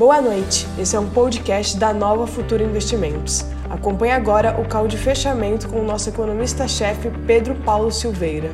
Boa 0.00 0.18
noite, 0.22 0.64
esse 0.80 0.96
é 0.96 0.98
um 0.98 1.12
podcast 1.12 1.78
da 1.78 1.92
Nova 1.92 2.26
Futura 2.26 2.64
Investimentos. 2.64 3.42
Acompanhe 3.68 4.12
agora 4.12 4.58
o 4.58 4.66
call 4.66 4.88
de 4.88 4.96
fechamento 4.96 5.68
com 5.68 5.78
o 5.78 5.84
nosso 5.84 6.08
economista-chefe 6.08 7.10
Pedro 7.26 7.54
Paulo 7.64 7.92
Silveira. 7.92 8.48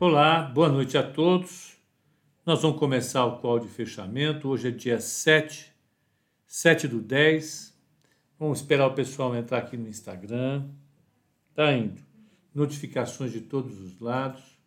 Olá, 0.00 0.44
boa 0.44 0.70
noite 0.70 0.96
a 0.96 1.02
todos. 1.02 1.76
Nós 2.46 2.62
vamos 2.62 2.78
começar 2.78 3.26
o 3.26 3.38
call 3.38 3.58
de 3.58 3.68
fechamento. 3.68 4.48
Hoje 4.48 4.68
é 4.68 4.70
dia 4.70 4.98
7, 4.98 5.74
7 6.46 6.88
do 6.88 7.02
10. 7.02 7.78
Vamos 8.38 8.60
esperar 8.60 8.86
o 8.86 8.94
pessoal 8.94 9.36
entrar 9.36 9.58
aqui 9.58 9.76
no 9.76 9.86
Instagram. 9.86 10.64
Tá 11.54 11.70
indo. 11.74 12.00
Notificações 12.54 13.30
de 13.30 13.42
todos 13.42 13.78
os 13.78 14.00
lados. 14.00 14.58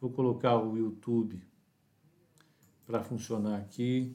Vou 0.00 0.08
colocar 0.08 0.56
o 0.56 0.78
YouTube 0.78 1.42
para 2.86 3.02
funcionar 3.02 3.56
aqui, 3.56 4.14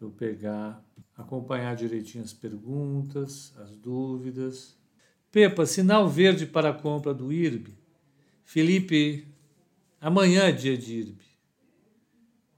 para 0.00 0.06
eu 0.06 0.10
pegar, 0.12 0.82
acompanhar 1.14 1.76
direitinho 1.76 2.24
as 2.24 2.32
perguntas, 2.32 3.52
as 3.58 3.76
dúvidas. 3.76 4.74
Pepa, 5.30 5.66
sinal 5.66 6.08
verde 6.08 6.46
para 6.46 6.70
a 6.70 6.72
compra 6.72 7.12
do 7.12 7.30
IRB. 7.30 7.74
Felipe, 8.42 9.28
amanhã 10.00 10.44
é 10.44 10.52
dia 10.52 10.76
de 10.76 10.94
IRB. 10.94 11.22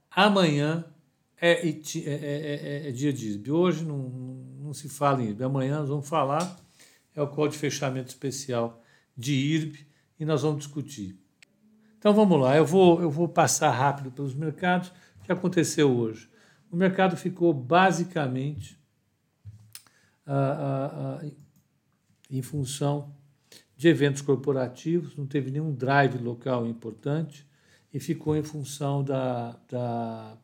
Amanhã 0.09 0.85
é, 1.35 1.67
é, 1.67 1.81
é, 2.05 2.87
é, 2.87 2.91
dia 2.91 3.11
de 3.11 3.31
IRB. 3.31 3.51
Hoje 3.51 3.83
não, 3.83 3.97
não 4.61 4.73
se 4.73 4.87
fala 4.87 5.21
em 5.21 5.25
IRB. 5.25 5.43
Amanhã 5.43 5.79
nós 5.79 5.89
vamos 5.89 6.07
falar. 6.07 6.57
É 7.13 7.21
o 7.21 7.27
código 7.27 7.51
de 7.51 7.57
fechamento 7.59 8.07
especial 8.07 8.81
de 9.17 9.33
IRB 9.33 9.85
e 10.17 10.23
nós 10.23 10.43
vamos 10.43 10.59
discutir. 10.59 11.19
Então 11.99 12.13
vamos 12.13 12.39
lá, 12.39 12.57
eu 12.57 12.65
vou, 12.65 13.01
eu 13.01 13.09
vou 13.09 13.27
passar 13.27 13.69
rápido 13.69 14.11
pelos 14.11 14.33
mercados. 14.33 14.91
O 15.21 15.25
que 15.25 15.31
aconteceu 15.31 15.95
hoje? 15.95 16.32
O 16.73 16.75
mercado 16.75 17.15
ficou 17.15 17.53
basicamente 17.53 18.81
ah, 20.25 20.33
ah, 20.33 21.19
ah, 21.21 21.31
em 22.31 22.41
função 22.41 23.15
de 23.77 23.87
eventos 23.87 24.23
corporativos, 24.23 25.15
não 25.15 25.27
teve 25.27 25.51
nenhum 25.51 25.71
drive 25.71 26.17
local 26.17 26.65
importante 26.65 27.47
e 27.93 27.99
ficou 27.99 28.35
em 28.35 28.41
função 28.41 29.03
da, 29.03 29.51
da, 29.69 30.35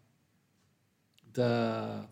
da, 1.33 2.07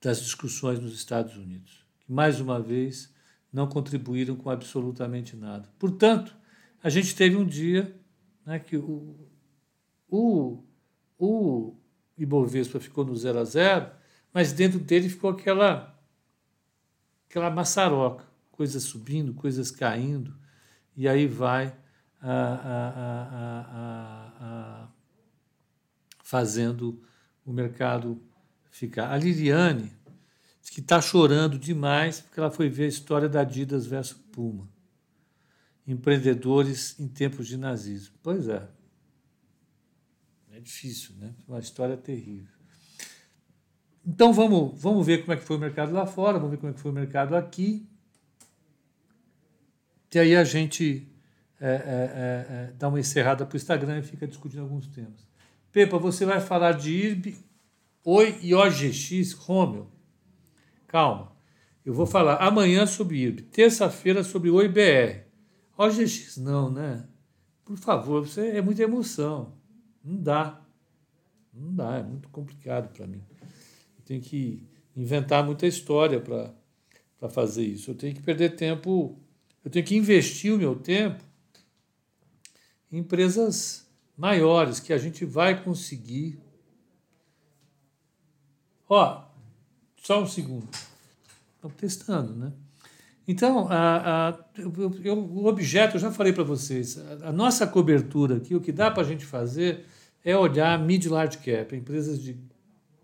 das 0.00 0.20
discussões 0.20 0.80
nos 0.80 0.92
Estados 0.92 1.36
Unidos, 1.36 1.86
que 2.00 2.10
mais 2.10 2.40
uma 2.40 2.60
vez 2.60 3.14
não 3.52 3.68
contribuíram 3.68 4.34
com 4.34 4.50
absolutamente 4.50 5.36
nada. 5.36 5.72
Portanto, 5.78 6.36
a 6.82 6.90
gente 6.90 7.14
teve 7.14 7.36
um 7.36 7.46
dia 7.46 7.96
né, 8.44 8.58
que 8.58 8.76
o, 8.76 9.28
o, 10.10 10.64
o 11.16 11.77
Ibovespa 12.18 12.80
ficou 12.80 13.04
no 13.04 13.16
zero 13.16 13.38
a 13.38 13.44
zero, 13.44 13.90
mas 14.32 14.52
dentro 14.52 14.78
dele 14.78 15.08
ficou 15.08 15.30
aquela 15.30 15.94
aquela 17.28 17.50
maçaroca, 17.50 18.24
coisas 18.50 18.82
subindo, 18.82 19.34
coisas 19.34 19.70
caindo, 19.70 20.34
e 20.96 21.06
aí 21.06 21.26
vai 21.26 21.74
fazendo 26.22 27.02
o 27.44 27.52
mercado 27.52 28.20
ficar. 28.70 29.12
A 29.12 29.16
Liliane 29.16 29.92
diz 30.60 30.70
que 30.70 30.80
está 30.80 31.00
chorando 31.00 31.58
demais 31.58 32.20
porque 32.20 32.40
ela 32.40 32.50
foi 32.50 32.68
ver 32.68 32.84
a 32.84 32.88
história 32.88 33.28
da 33.28 33.40
Adidas 33.40 33.86
versus 33.86 34.18
Puma. 34.32 34.68
Empreendedores 35.86 36.98
em 36.98 37.08
tempos 37.08 37.46
de 37.46 37.56
nazismo. 37.56 38.14
Pois 38.22 38.48
é. 38.48 38.68
É 40.58 40.60
difícil, 40.60 41.14
né? 41.20 41.32
Uma 41.46 41.60
história 41.60 41.96
terrível. 41.96 42.52
Então 44.04 44.32
vamos, 44.32 44.80
vamos 44.82 45.06
ver 45.06 45.20
como 45.20 45.32
é 45.32 45.36
que 45.36 45.44
foi 45.44 45.56
o 45.56 45.60
mercado 45.60 45.92
lá 45.92 46.04
fora, 46.04 46.36
vamos 46.36 46.50
ver 46.50 46.56
como 46.56 46.72
é 46.72 46.74
que 46.74 46.80
foi 46.80 46.90
o 46.90 46.94
mercado 46.94 47.36
aqui. 47.36 47.88
E 50.12 50.18
aí 50.18 50.34
a 50.34 50.42
gente 50.42 51.08
é, 51.60 51.68
é, 51.68 51.74
é, 51.74 52.54
é 52.70 52.72
dá 52.76 52.88
uma 52.88 52.98
encerrada 52.98 53.46
para 53.46 53.54
o 53.54 53.56
Instagram 53.56 54.00
e 54.00 54.02
fica 54.02 54.26
discutindo 54.26 54.62
alguns 54.62 54.88
temas. 54.88 55.28
Pepa, 55.70 55.96
você 55.96 56.26
vai 56.26 56.40
falar 56.40 56.72
de 56.72 56.90
IRB, 56.90 57.36
OI 58.04 58.36
e 58.42 58.52
OGX, 58.52 59.34
Romeu. 59.34 59.88
Calma. 60.88 61.36
Eu 61.86 61.94
vou 61.94 62.06
falar 62.06 62.36
amanhã 62.42 62.84
sobre 62.84 63.18
IRB, 63.18 63.42
terça-feira 63.42 64.24
sobre 64.24 64.50
OIBR. 64.50 65.24
OGX 65.76 66.38
não, 66.38 66.68
né? 66.68 67.06
Por 67.64 67.76
favor, 67.76 68.26
você 68.26 68.56
é 68.56 68.60
muita 68.60 68.82
emoção. 68.82 69.57
Não 70.08 70.22
dá. 70.22 70.60
Não 71.52 71.74
dá, 71.74 71.98
é 71.98 72.02
muito 72.02 72.30
complicado 72.30 72.90
para 72.94 73.06
mim. 73.06 73.22
Eu 73.98 74.04
tenho 74.06 74.22
que 74.22 74.66
inventar 74.96 75.44
muita 75.44 75.66
história 75.66 76.18
para 76.18 77.28
fazer 77.28 77.64
isso. 77.64 77.90
Eu 77.90 77.94
tenho 77.94 78.14
que 78.14 78.22
perder 78.22 78.56
tempo, 78.56 79.18
eu 79.62 79.70
tenho 79.70 79.84
que 79.84 79.94
investir 79.94 80.54
o 80.54 80.56
meu 80.56 80.74
tempo 80.76 81.22
em 82.90 82.98
empresas 82.98 83.86
maiores 84.16 84.80
que 84.80 84.94
a 84.94 84.98
gente 84.98 85.26
vai 85.26 85.62
conseguir. 85.62 86.40
Ó, 88.88 89.24
só 90.02 90.22
um 90.22 90.26
segundo. 90.26 90.68
Estou 91.56 91.70
testando, 91.70 92.34
né? 92.34 92.52
Então, 93.26 93.68
a, 93.68 94.30
a, 94.30 94.38
eu, 94.56 94.72
eu, 95.04 95.18
o 95.18 95.46
objeto, 95.46 95.96
eu 95.96 96.00
já 96.00 96.10
falei 96.10 96.32
para 96.32 96.44
vocês, 96.44 96.96
a, 96.96 97.28
a, 97.28 97.32
nossa 97.32 97.66
cobertura 97.66 98.38
aqui, 98.38 98.54
o 98.54 98.60
que 98.60 98.72
dá 98.72 98.90
para 98.90 99.02
a 99.02 99.06
gente 99.06 99.26
fazer 99.26 99.84
é 100.24 100.36
olhar 100.36 100.78
mid 100.78 101.06
large 101.06 101.38
cap, 101.38 101.74
empresas 101.74 102.22
de 102.22 102.38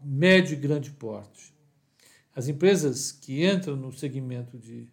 médio 0.02 0.54
e 0.54 0.56
grande 0.56 0.90
porte. 0.90 1.54
As 2.34 2.48
empresas 2.48 3.12
que 3.12 3.46
entram 3.46 3.76
no 3.76 3.92
segmento 3.92 4.58
de 4.58 4.88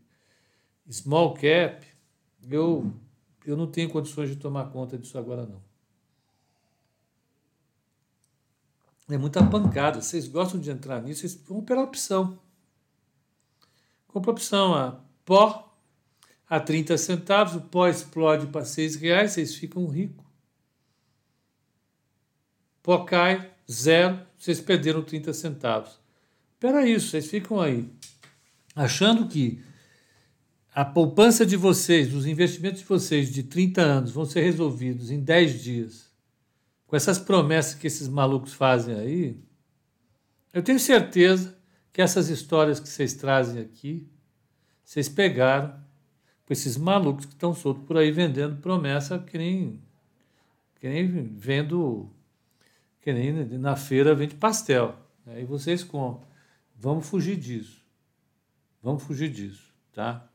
small 0.89 1.33
cap, 1.33 1.85
eu, 2.49 2.93
eu 3.45 3.57
não 3.57 3.67
tenho 3.67 3.89
condições 3.89 4.29
de 4.29 4.35
tomar 4.35 4.71
conta 4.71 4.97
disso 4.97 5.17
agora 5.17 5.45
não. 5.45 5.61
É 9.09 9.17
muita 9.17 9.45
pancada. 9.45 10.01
Vocês 10.01 10.27
gostam 10.27 10.59
de 10.59 10.71
entrar 10.71 11.01
nisso, 11.01 11.21
vocês 11.21 11.35
vão 11.45 11.61
pela 11.61 11.83
opção. 11.83 12.39
Compra 14.07 14.31
opção, 14.31 14.73
a 14.73 15.01
pó 15.25 15.67
a 16.49 16.59
30 16.59 16.97
centavos, 16.97 17.55
o 17.55 17.61
pó 17.61 17.87
explode 17.87 18.47
para 18.47 18.65
6 18.65 18.95
reais, 18.97 19.31
vocês 19.31 19.55
ficam 19.55 19.87
ricos. 19.87 20.25
Pó 22.83 23.03
cai, 23.03 23.51
zero, 23.69 24.19
vocês 24.37 24.59
perderam 24.59 25.03
30 25.03 25.33
centavos. 25.33 25.99
Espera 26.53 26.87
isso, 26.87 27.09
vocês 27.09 27.27
ficam 27.27 27.59
aí 27.59 27.89
achando 28.75 29.27
que 29.27 29.61
a 30.73 30.85
poupança 30.85 31.45
de 31.45 31.57
vocês, 31.57 32.13
os 32.13 32.25
investimentos 32.25 32.79
de 32.79 32.85
vocês 32.85 33.31
de 33.31 33.43
30 33.43 33.81
anos 33.81 34.11
vão 34.11 34.25
ser 34.25 34.41
resolvidos 34.41 35.11
em 35.11 35.19
10 35.19 35.61
dias, 35.61 36.11
com 36.87 36.95
essas 36.95 37.19
promessas 37.19 37.75
que 37.75 37.87
esses 37.87 38.07
malucos 38.07 38.53
fazem 38.53 38.95
aí, 38.95 39.39
eu 40.53 40.61
tenho 40.61 40.79
certeza 40.79 41.57
que 41.91 42.01
essas 42.01 42.29
histórias 42.29 42.79
que 42.79 42.87
vocês 42.87 43.13
trazem 43.13 43.61
aqui, 43.61 44.07
vocês 44.83 45.07
pegaram 45.09 45.73
com 46.45 46.53
esses 46.53 46.77
malucos 46.77 47.25
que 47.25 47.33
estão 47.33 47.53
soltos 47.53 47.85
por 47.85 47.97
aí 47.97 48.11
vendendo 48.11 48.61
promessa 48.61 49.19
que 49.19 49.37
nem, 49.37 49.81
que 50.79 50.87
nem 50.87 51.07
vendo 51.37 52.09
que 53.01 53.11
nem 53.11 53.33
na 53.57 53.75
feira 53.75 54.15
vende 54.15 54.35
pastel. 54.35 54.95
Aí 55.27 55.43
vocês 55.43 55.83
compram. 55.83 56.27
Vamos 56.75 57.07
fugir 57.07 57.35
disso. 57.35 57.81
Vamos 58.81 59.03
fugir 59.03 59.29
disso, 59.29 59.73
tá? 59.91 60.27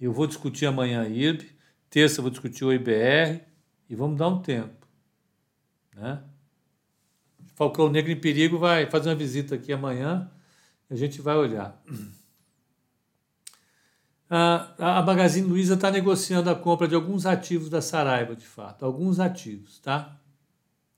Eu 0.00 0.12
vou 0.12 0.26
discutir 0.26 0.66
amanhã 0.66 1.02
a 1.02 1.08
IRB, 1.08 1.50
terça 1.90 2.18
eu 2.18 2.22
vou 2.22 2.30
discutir 2.30 2.64
o 2.64 2.72
IBR 2.72 3.42
e 3.88 3.94
vamos 3.94 4.18
dar 4.18 4.28
um 4.28 4.40
tempo, 4.40 4.86
né? 5.94 6.22
Falcão 7.54 7.90
Negro 7.90 8.10
em 8.10 8.20
Perigo 8.20 8.58
vai 8.58 8.88
fazer 8.90 9.08
uma 9.08 9.14
visita 9.14 9.54
aqui 9.54 9.72
amanhã 9.72 10.30
a 10.88 10.94
gente 10.94 11.20
vai 11.20 11.36
olhar. 11.36 11.82
A, 14.28 14.98
a 14.98 15.02
Magazine 15.02 15.46
Luiza 15.46 15.74
está 15.74 15.90
negociando 15.90 16.50
a 16.50 16.54
compra 16.54 16.88
de 16.88 16.94
alguns 16.94 17.26
ativos 17.26 17.70
da 17.70 17.80
Saraiva, 17.80 18.34
de 18.34 18.44
fato, 18.44 18.84
alguns 18.84 19.20
ativos, 19.20 19.78
tá? 19.78 20.20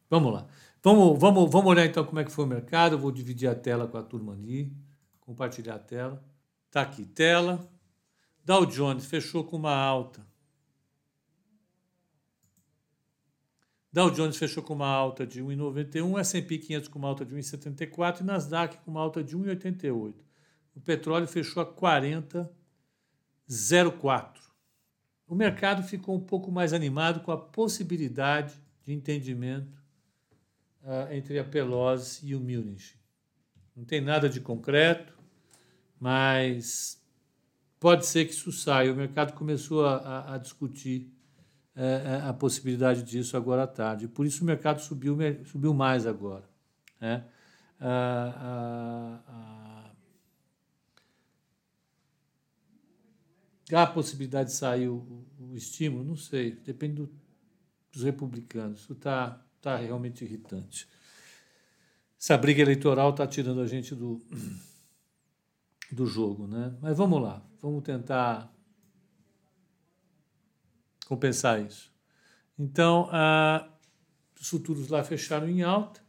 Vamos 0.08 0.32
lá. 0.32 0.46
Vamos, 0.82 1.18
vamos, 1.18 1.50
vamos 1.50 1.70
olhar 1.70 1.86
então 1.86 2.04
como 2.04 2.20
é 2.20 2.24
que 2.24 2.30
foi 2.30 2.44
o 2.44 2.48
mercado. 2.48 2.94
Eu 2.94 2.98
vou 2.98 3.10
dividir 3.10 3.48
a 3.48 3.54
tela 3.54 3.88
com 3.88 3.98
a 3.98 4.02
turma 4.02 4.32
ali, 4.32 4.72
compartilhar 5.20 5.74
a 5.74 5.78
tela. 5.78 6.24
Está 6.66 6.82
aqui, 6.82 7.04
tela. 7.04 7.68
Dow 8.44 8.64
Jones 8.64 9.06
fechou 9.06 9.44
com 9.44 9.56
uma 9.56 9.74
alta. 9.74 10.26
Dow 13.92 14.10
Jones 14.10 14.36
fechou 14.36 14.62
com 14.62 14.74
uma 14.74 14.86
alta 14.86 15.26
de 15.26 15.42
1,91, 15.42 16.20
S&P 16.20 16.58
500 16.58 16.88
com 16.88 16.98
uma 16.98 17.08
alta 17.08 17.24
de 17.24 17.34
1,74 17.34 18.20
e 18.20 18.24
Nasdaq 18.24 18.76
com 18.78 18.90
uma 18.90 19.00
alta 19.00 19.24
de 19.24 19.36
1,88. 19.36 20.14
O 20.74 20.80
petróleo 20.80 21.26
fechou 21.26 21.62
a 21.62 21.66
40,04. 21.66 24.38
O 25.26 25.34
mercado 25.34 25.82
ficou 25.82 26.14
um 26.14 26.20
pouco 26.20 26.52
mais 26.52 26.72
animado 26.72 27.20
com 27.20 27.32
a 27.32 27.36
possibilidade 27.36 28.54
de 28.84 28.92
entendimento 28.92 29.78
uh, 30.82 31.12
entre 31.12 31.38
a 31.38 31.44
Pelosi 31.44 32.26
e 32.26 32.34
o 32.34 32.40
Munich. 32.40 32.98
Não 33.76 33.84
tem 33.84 34.00
nada 34.00 34.28
de 34.28 34.40
concreto, 34.40 35.12
mas 36.00 37.00
pode 37.78 38.06
ser 38.06 38.24
que 38.24 38.32
isso 38.32 38.50
saia. 38.50 38.92
O 38.92 38.96
mercado 38.96 39.32
começou 39.34 39.86
a, 39.86 39.96
a, 39.96 40.34
a 40.34 40.38
discutir 40.38 41.12
é, 41.80 42.22
a 42.24 42.32
possibilidade 42.32 43.04
disso 43.04 43.36
agora 43.36 43.62
à 43.62 43.66
tarde. 43.66 44.08
Por 44.08 44.26
isso 44.26 44.42
o 44.42 44.46
mercado 44.46 44.80
subiu, 44.80 45.16
subiu 45.44 45.72
mais 45.72 46.06
agora. 46.06 46.44
Né? 47.00 47.24
há 53.72 53.82
a 53.82 53.86
possibilidade 53.86 54.50
de 54.50 54.56
sair 54.56 54.88
o, 54.88 55.24
o 55.38 55.54
estímulo? 55.54 56.02
Não 56.02 56.16
sei, 56.16 56.50
depende 56.50 56.94
do, 56.94 57.10
dos 57.92 58.02
republicanos. 58.02 58.80
Isso 58.80 58.94
está 58.94 59.40
tá 59.60 59.76
realmente 59.76 60.24
irritante. 60.24 60.88
Essa 62.20 62.36
briga 62.36 62.62
eleitoral 62.62 63.10
está 63.10 63.26
tirando 63.26 63.60
a 63.60 63.66
gente 63.66 63.94
do, 63.94 64.20
do 65.92 66.06
jogo, 66.06 66.46
né? 66.46 66.76
Mas 66.80 66.96
vamos 66.96 67.22
lá, 67.22 67.42
vamos 67.60 67.82
tentar 67.82 68.52
compensar 71.06 71.60
isso. 71.64 71.92
Então, 72.58 73.08
ah, 73.12 73.68
os 74.40 74.48
futuros 74.48 74.88
lá 74.88 75.04
fecharam 75.04 75.48
em 75.48 75.62
alta. 75.62 76.00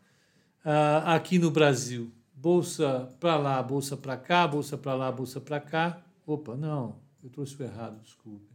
Ah, 0.65 1.15
aqui 1.15 1.37
no 1.37 1.51
Brasil, 1.51 2.11
bolsa 2.33 3.15
para 3.19 3.37
lá, 3.37 3.61
bolsa 3.61 3.95
para 3.95 4.17
cá, 4.17 4.47
bolsa 4.47 4.77
para 4.77 4.95
lá, 4.95 5.11
bolsa 5.11 5.39
para 5.39 5.59
cá. 5.59 6.03
Opa, 6.25 6.55
não, 6.55 6.99
eu 7.23 7.29
trouxe 7.29 7.55
o 7.61 7.63
errado, 7.63 8.01
desculpe. 8.01 8.49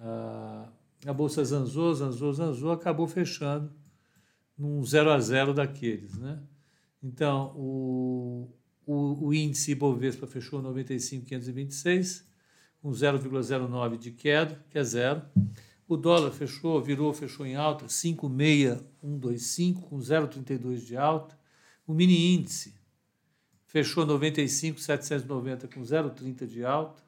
Ah, 0.00 0.68
a 1.04 1.12
bolsa 1.12 1.44
zanzou, 1.44 1.92
zanzou, 1.94 2.32
zanzou, 2.32 2.72
acabou 2.72 3.06
fechando 3.06 3.72
num 4.56 4.82
0 4.84 5.10
a 5.10 5.20
0 5.20 5.52
daqueles, 5.52 6.16
né? 6.16 6.42
Então, 7.02 7.52
o, 7.56 8.48
o, 8.86 9.26
o 9.26 9.34
índice 9.34 9.72
Ibovespa 9.72 10.26
fechou 10.26 10.62
95,526, 10.62 12.26
com 12.80 12.90
0,09 12.90 13.98
de 13.98 14.10
queda, 14.12 14.64
que 14.70 14.78
é 14.78 14.84
zero. 14.84 15.22
O 15.86 15.96
dólar 15.96 16.32
fechou, 16.32 16.82
virou, 16.82 17.12
fechou 17.12 17.46
em 17.46 17.54
alta, 17.54 17.86
56125, 17.88 19.82
com 19.82 19.98
0,32 19.98 20.78
de 20.78 20.96
alta. 20.96 21.38
O 21.86 21.94
mini 21.94 22.34
índice 22.34 22.74
fechou 23.66 24.04
95,790, 24.06 25.68
com 25.68 25.82
0,30 25.82 26.46
de 26.46 26.64
alta. 26.64 27.05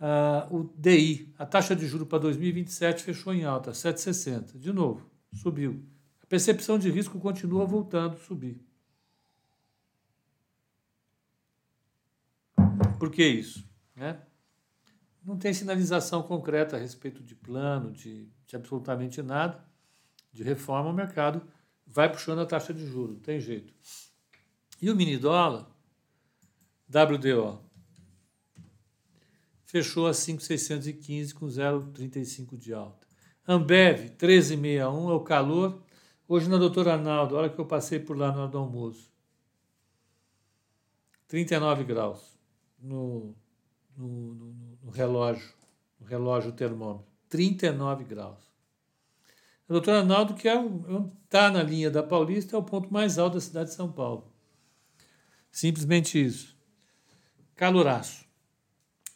Uh, 0.00 0.56
o 0.56 0.74
DI, 0.76 1.34
a 1.38 1.44
taxa 1.44 1.76
de 1.76 1.86
juro 1.86 2.06
para 2.06 2.20
2027 2.20 3.02
fechou 3.02 3.34
em 3.34 3.44
alta, 3.44 3.72
7,60. 3.72 4.58
De 4.58 4.72
novo, 4.72 5.10
subiu 5.32 5.84
percepção 6.30 6.78
de 6.78 6.88
risco 6.88 7.18
continua 7.18 7.66
voltando 7.66 8.14
a 8.14 8.18
subir. 8.18 8.64
Por 13.00 13.10
que 13.10 13.26
isso? 13.26 13.68
Né? 13.96 14.22
Não 15.24 15.36
tem 15.36 15.52
sinalização 15.52 16.22
concreta 16.22 16.76
a 16.76 16.78
respeito 16.78 17.20
de 17.20 17.34
plano, 17.34 17.90
de, 17.90 18.28
de 18.46 18.54
absolutamente 18.54 19.20
nada, 19.20 19.62
de 20.32 20.44
reforma, 20.44 20.90
o 20.90 20.94
mercado 20.94 21.42
vai 21.84 22.08
puxando 22.08 22.38
a 22.38 22.46
taxa 22.46 22.72
de 22.72 22.86
juros, 22.86 23.16
não 23.16 23.22
tem 23.22 23.40
jeito. 23.40 23.74
E 24.80 24.88
o 24.88 24.94
mini 24.94 25.18
dólar, 25.18 25.68
WDO, 26.88 27.58
fechou 29.70 30.06
a 30.06 30.14
5,615 30.14 31.34
com 31.34 31.46
0,35 31.46 32.56
de 32.56 32.74
alta. 32.74 33.06
Ambev, 33.46 34.10
13,61 34.18 35.10
é 35.10 35.14
o 35.14 35.20
calor 35.20 35.82
Hoje 36.32 36.48
na 36.48 36.58
doutora 36.58 36.92
Arnaldo, 36.92 37.34
a 37.34 37.40
hora 37.40 37.50
que 37.50 37.58
eu 37.58 37.66
passei 37.66 37.98
por 37.98 38.16
lá 38.16 38.30
na 38.30 38.42
hora 38.42 38.48
do 38.52 38.56
almoço, 38.56 39.10
39 41.26 41.82
graus 41.82 42.38
no, 42.78 43.34
no, 43.96 44.34
no, 44.34 44.78
no 44.80 44.90
relógio, 44.92 45.52
no 45.98 46.06
relógio 46.06 46.52
termômetro. 46.52 47.04
39 47.28 48.04
graus. 48.04 48.38
A 49.68 49.72
doutora 49.72 49.98
Arnaldo, 49.98 50.34
que 50.34 50.46
está 50.46 50.62
é, 50.62 51.10
tá 51.28 51.50
na 51.50 51.64
linha 51.64 51.90
da 51.90 52.00
Paulista, 52.00 52.54
é 52.54 52.58
o 52.60 52.62
ponto 52.62 52.92
mais 52.92 53.18
alto 53.18 53.34
da 53.34 53.40
cidade 53.40 53.70
de 53.70 53.74
São 53.74 53.90
Paulo. 53.90 54.32
Simplesmente 55.50 56.24
isso. 56.24 56.56
Caloraço. 57.56 58.24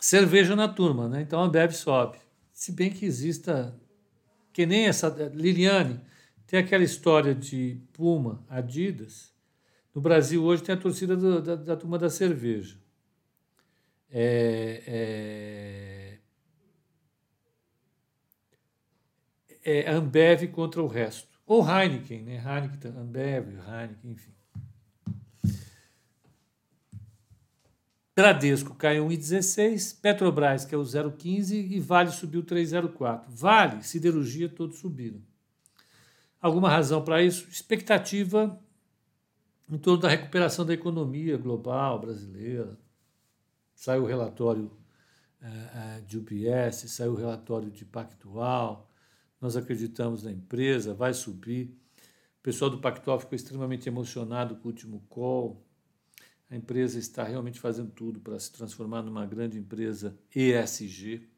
Cerveja 0.04 0.54
na 0.54 0.68
turma, 0.68 1.08
né? 1.08 1.22
Então 1.22 1.40
a 1.40 1.46
Ambev 1.46 1.72
sobe. 1.72 2.18
Se 2.52 2.72
bem 2.72 2.90
que 2.90 3.06
exista, 3.06 3.74
que 4.52 4.66
nem 4.66 4.84
essa 4.84 5.08
Liliane, 5.32 5.98
tem 6.46 6.60
aquela 6.60 6.84
história 6.84 7.34
de 7.34 7.80
Puma, 7.90 8.44
Adidas. 8.46 9.32
No 9.94 10.02
Brasil 10.02 10.44
hoje 10.44 10.62
tem 10.62 10.74
a 10.74 10.78
torcida 10.78 11.16
do, 11.16 11.40
da, 11.40 11.56
da 11.56 11.74
turma 11.74 11.98
da 11.98 12.10
cerveja. 12.10 12.76
É, 14.10 16.18
é, 19.64 19.84
é 19.86 19.90
Ambev 19.90 20.48
contra 20.48 20.82
o 20.82 20.86
resto. 20.86 21.40
Ou 21.46 21.66
Heineken, 21.66 22.24
né? 22.24 22.34
Heineken, 22.34 22.90
Ambev, 22.90 23.58
Heineken, 23.66 24.10
enfim. 24.10 24.33
Bradesco 28.16 28.75
caiu 28.75 29.06
1,16, 29.08 30.00
Petrobras, 30.00 30.64
que 30.64 30.75
é 30.75 30.78
o 30.78 30.82
0,15 30.82 31.52
e 31.52 31.81
Vale 31.81 32.11
subiu 32.11 32.44
3,04. 32.44 33.25
Vale, 33.28 33.82
siderurgia, 33.82 34.49
todos 34.49 34.78
subiram. 34.78 35.20
Alguma 36.40 36.69
razão 36.69 37.02
para 37.02 37.22
isso? 37.22 37.49
Expectativa 37.49 38.61
em 39.69 39.78
torno 39.78 40.02
da 40.02 40.08
recuperação 40.08 40.64
da 40.64 40.75
economia 40.75 41.37
global 41.37 41.99
brasileira. 41.99 42.78
Saiu 43.75 44.05
o 44.05 44.06
relatório 44.06 44.70
é, 45.40 46.00
de 46.02 46.19
UBS, 46.19 46.90
saiu 46.90 47.12
o 47.12 47.16
relatório 47.16 47.70
de 47.70 47.84
Pactual. 47.84 48.90
Nós 49.40 49.56
acreditamos 49.56 50.22
na 50.22 50.31
empresa, 50.31 50.94
vai 50.94 51.12
subir. 51.12 51.76
O 52.38 52.43
pessoal 52.43 52.70
do 52.70 52.78
Pactual 52.78 53.19
ficou 53.19 53.34
extremamente 53.34 53.88
emocionado 53.88 54.56
com 54.56 54.69
o 54.69 54.70
último 54.70 55.00
call. 55.08 55.64
A 56.50 56.56
empresa 56.56 56.99
está 56.99 57.25
realmente 57.25 57.58
fazendo 57.58 57.91
tudo 57.91 58.20
para 58.20 58.38
se 58.38 58.52
transformar 58.52 59.02
numa 59.02 59.26
grande 59.26 59.58
empresa 59.58 60.17
ESG. 60.35 61.29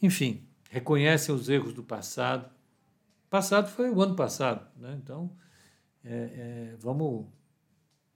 Enfim, 0.00 0.46
reconhecem 0.70 1.34
os 1.34 1.48
erros 1.48 1.72
do 1.72 1.82
passado, 1.82 2.50
Passado 3.28 3.68
foi 3.68 3.90
o 3.90 4.00
ano 4.00 4.14
passado, 4.14 4.66
né? 4.76 4.98
Então, 5.02 5.36
é, 6.04 6.14
é, 6.72 6.76
vamos, 6.78 7.26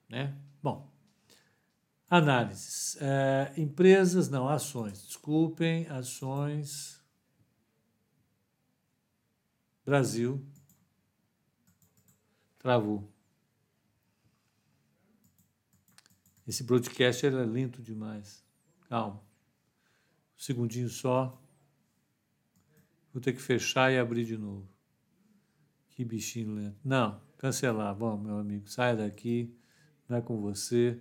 né? 0.09 0.35
Bom, 0.63 0.91
análises. 2.09 2.97
É, 3.01 3.53
empresas, 3.57 4.29
não, 4.29 4.49
ações. 4.49 5.05
Desculpem, 5.07 5.87
ações. 5.89 7.03
Brasil. 9.85 10.43
Travou. 12.59 13.11
Esse 16.47 16.63
broadcast 16.65 17.25
era 17.27 17.45
lento 17.45 17.83
demais. 17.83 18.45
Calma. 18.89 19.17
Um 19.17 20.43
segundinho 20.43 20.89
só. 20.89 21.41
Vou 23.13 23.21
ter 23.21 23.33
que 23.33 23.41
fechar 23.43 23.93
e 23.93 23.99
abrir 23.99 24.25
de 24.25 24.37
novo. 24.37 24.69
Que 25.91 26.05
bichinho 26.05 26.55
lento. 26.55 26.79
Não, 26.85 27.21
cancelar. 27.39 27.95
Bom, 27.95 28.17
meu 28.17 28.39
amigo, 28.39 28.69
saia 28.69 28.97
daqui, 28.97 29.55
não 30.09 30.17
é 30.17 30.21
com 30.21 30.41
você. 30.41 30.99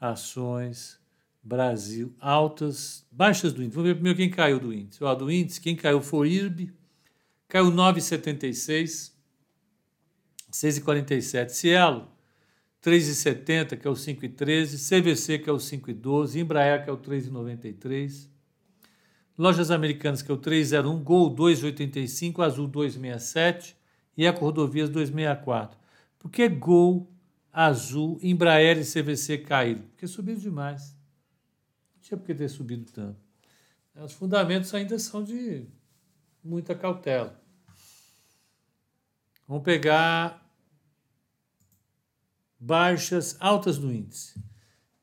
Ações, 0.00 1.00
Brasil, 1.42 2.14
altas, 2.20 3.04
baixas 3.10 3.52
do 3.52 3.62
índice. 3.62 3.74
Vamos 3.74 3.90
ver 3.90 3.94
primeiro 3.96 4.16
quem 4.16 4.30
caiu 4.30 4.60
do 4.60 4.72
índice. 4.72 5.02
Ó, 5.02 5.12
do 5.12 5.30
índice, 5.30 5.60
quem 5.60 5.74
caiu 5.74 6.00
foi 6.00 6.30
IRB, 6.30 6.72
caiu 7.48 7.72
9,76, 7.72 9.12
6,47. 10.52 11.48
Cielo, 11.48 12.11
3,70, 12.82 13.78
que 13.78 13.86
é 13.86 13.90
o 13.90 13.94
5,13. 13.94 14.76
CVC, 14.76 15.38
que 15.38 15.48
é 15.48 15.52
o 15.52 15.56
5,12. 15.56 16.40
Embraer, 16.40 16.82
que 16.82 16.90
é 16.90 16.92
o 16.92 16.98
3,93. 16.98 18.28
Lojas 19.38 19.70
Americanas, 19.70 20.20
que 20.20 20.30
é 20.30 20.34
o 20.34 20.38
301. 20.38 21.02
Gol, 21.02 21.34
2,85. 21.34 22.44
Azul, 22.44 22.68
2,67 22.68 23.74
e 24.16 24.26
Eco-Rodovias 24.26 24.90
264. 24.90 25.78
Por 26.18 26.30
que 26.30 26.48
Gol, 26.48 27.08
Azul, 27.52 28.18
Embraer 28.22 28.78
e 28.78 28.84
CVC 28.84 29.38
caíram? 29.38 29.82
Porque 29.82 30.06
subiram 30.06 30.38
demais. 30.38 30.96
Não 31.94 32.02
tinha 32.02 32.18
por 32.18 32.26
que 32.26 32.34
ter 32.34 32.48
subido 32.48 32.90
tanto. 32.90 33.20
Os 33.94 34.12
fundamentos 34.12 34.74
ainda 34.74 34.98
são 34.98 35.22
de 35.22 35.66
muita 36.42 36.74
cautela. 36.74 37.40
Vamos 39.46 39.64
pegar 39.64 40.41
baixas, 42.62 43.36
altas 43.40 43.76
no 43.76 43.92
índice. 43.92 44.40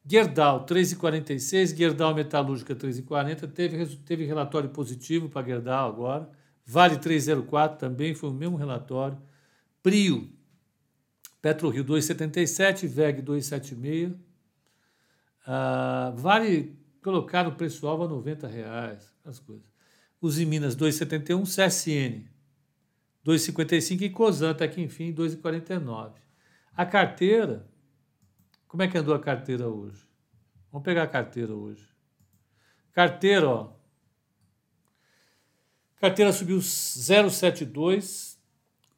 Gerdau 0.06 0.66
3,46, 0.66 1.76
Gerdau 1.76 2.16
Metalúrgica 2.16 2.74
3,40, 2.74 3.52
teve, 3.52 3.86
teve 3.98 4.24
relatório 4.24 4.70
positivo 4.70 5.28
para 5.30 5.46
Gerdau 5.46 5.90
agora. 5.90 6.30
Vale 6.66 6.98
304 6.98 7.78
também 7.78 8.16
foi 8.16 8.30
o 8.30 8.34
mesmo 8.34 8.56
relatório. 8.56 9.22
Prio 9.84 10.32
PetroRio 11.42 11.84
2,77, 11.84 12.88
VEG 12.88 13.22
2,76. 13.22 14.16
Ah, 15.46 16.14
vale 16.16 16.80
colocar 17.04 17.48
o 17.48 17.56
preço-alvo 17.56 18.04
a 18.04 18.08
90 18.08 18.48
reais, 18.48 19.14
as 19.26 19.40
coisas. 19.40 19.68
Os 20.22 20.40
em 20.40 20.46
Minas 20.46 20.76
2,71, 20.76 21.44
CSN 21.44 22.26
2,55 23.26 24.02
e 24.02 24.10
Cosan 24.10 24.52
até 24.52 24.68
que 24.68 24.82
enfim 24.82 25.14
2,49. 25.14 26.29
A 26.80 26.86
carteira, 26.86 27.68
como 28.66 28.82
é 28.82 28.88
que 28.88 28.98
andou 28.98 29.14
a 29.14 29.20
carteira 29.20 29.68
hoje? 29.68 30.02
Vamos 30.72 30.86
pegar 30.86 31.04
a 31.04 31.08
carteira 31.08 31.54
hoje. 31.54 31.86
Carteira, 32.94 33.50
ó. 33.50 33.74
Carteira 35.98 36.32
subiu 36.32 36.60
0,72, 36.60 38.38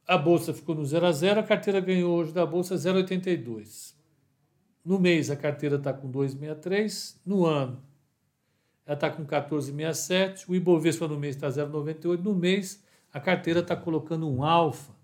a 0.08 0.16
bolsa 0.16 0.54
ficou 0.54 0.76
no 0.76 0.86
0 0.86 1.08
a 1.08 1.12
0, 1.12 1.40
a 1.40 1.44
carteira 1.44 1.80
ganhou 1.80 2.20
hoje 2.20 2.32
da 2.32 2.46
bolsa 2.46 2.76
0,82. 2.76 3.96
No 4.86 5.00
mês 5.00 5.32
a 5.32 5.36
carteira 5.36 5.78
está 5.78 5.92
com 5.92 6.12
2,63, 6.12 7.18
no 7.26 7.48
ano 7.48 7.84
ela 8.86 8.94
está 8.94 9.10
com 9.10 9.26
14,67, 9.26 10.48
o 10.48 10.54
Ibovespa 10.54 11.08
no 11.08 11.18
mês 11.18 11.36
está 11.36 11.48
0,98, 11.48 12.20
no 12.20 12.36
mês 12.36 12.86
a 13.12 13.20
carteira 13.20 13.62
está 13.62 13.76
colocando 13.76 14.30
um 14.30 14.44
alfa, 14.44 15.01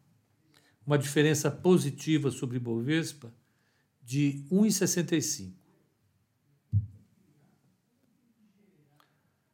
uma 0.88 0.98
diferença 0.98 1.52
positiva 1.52 2.32
sobre 2.32 2.56
o 2.56 2.60
Ibovespa 2.60 3.34
de 4.02 4.46
1,65. 4.50 5.52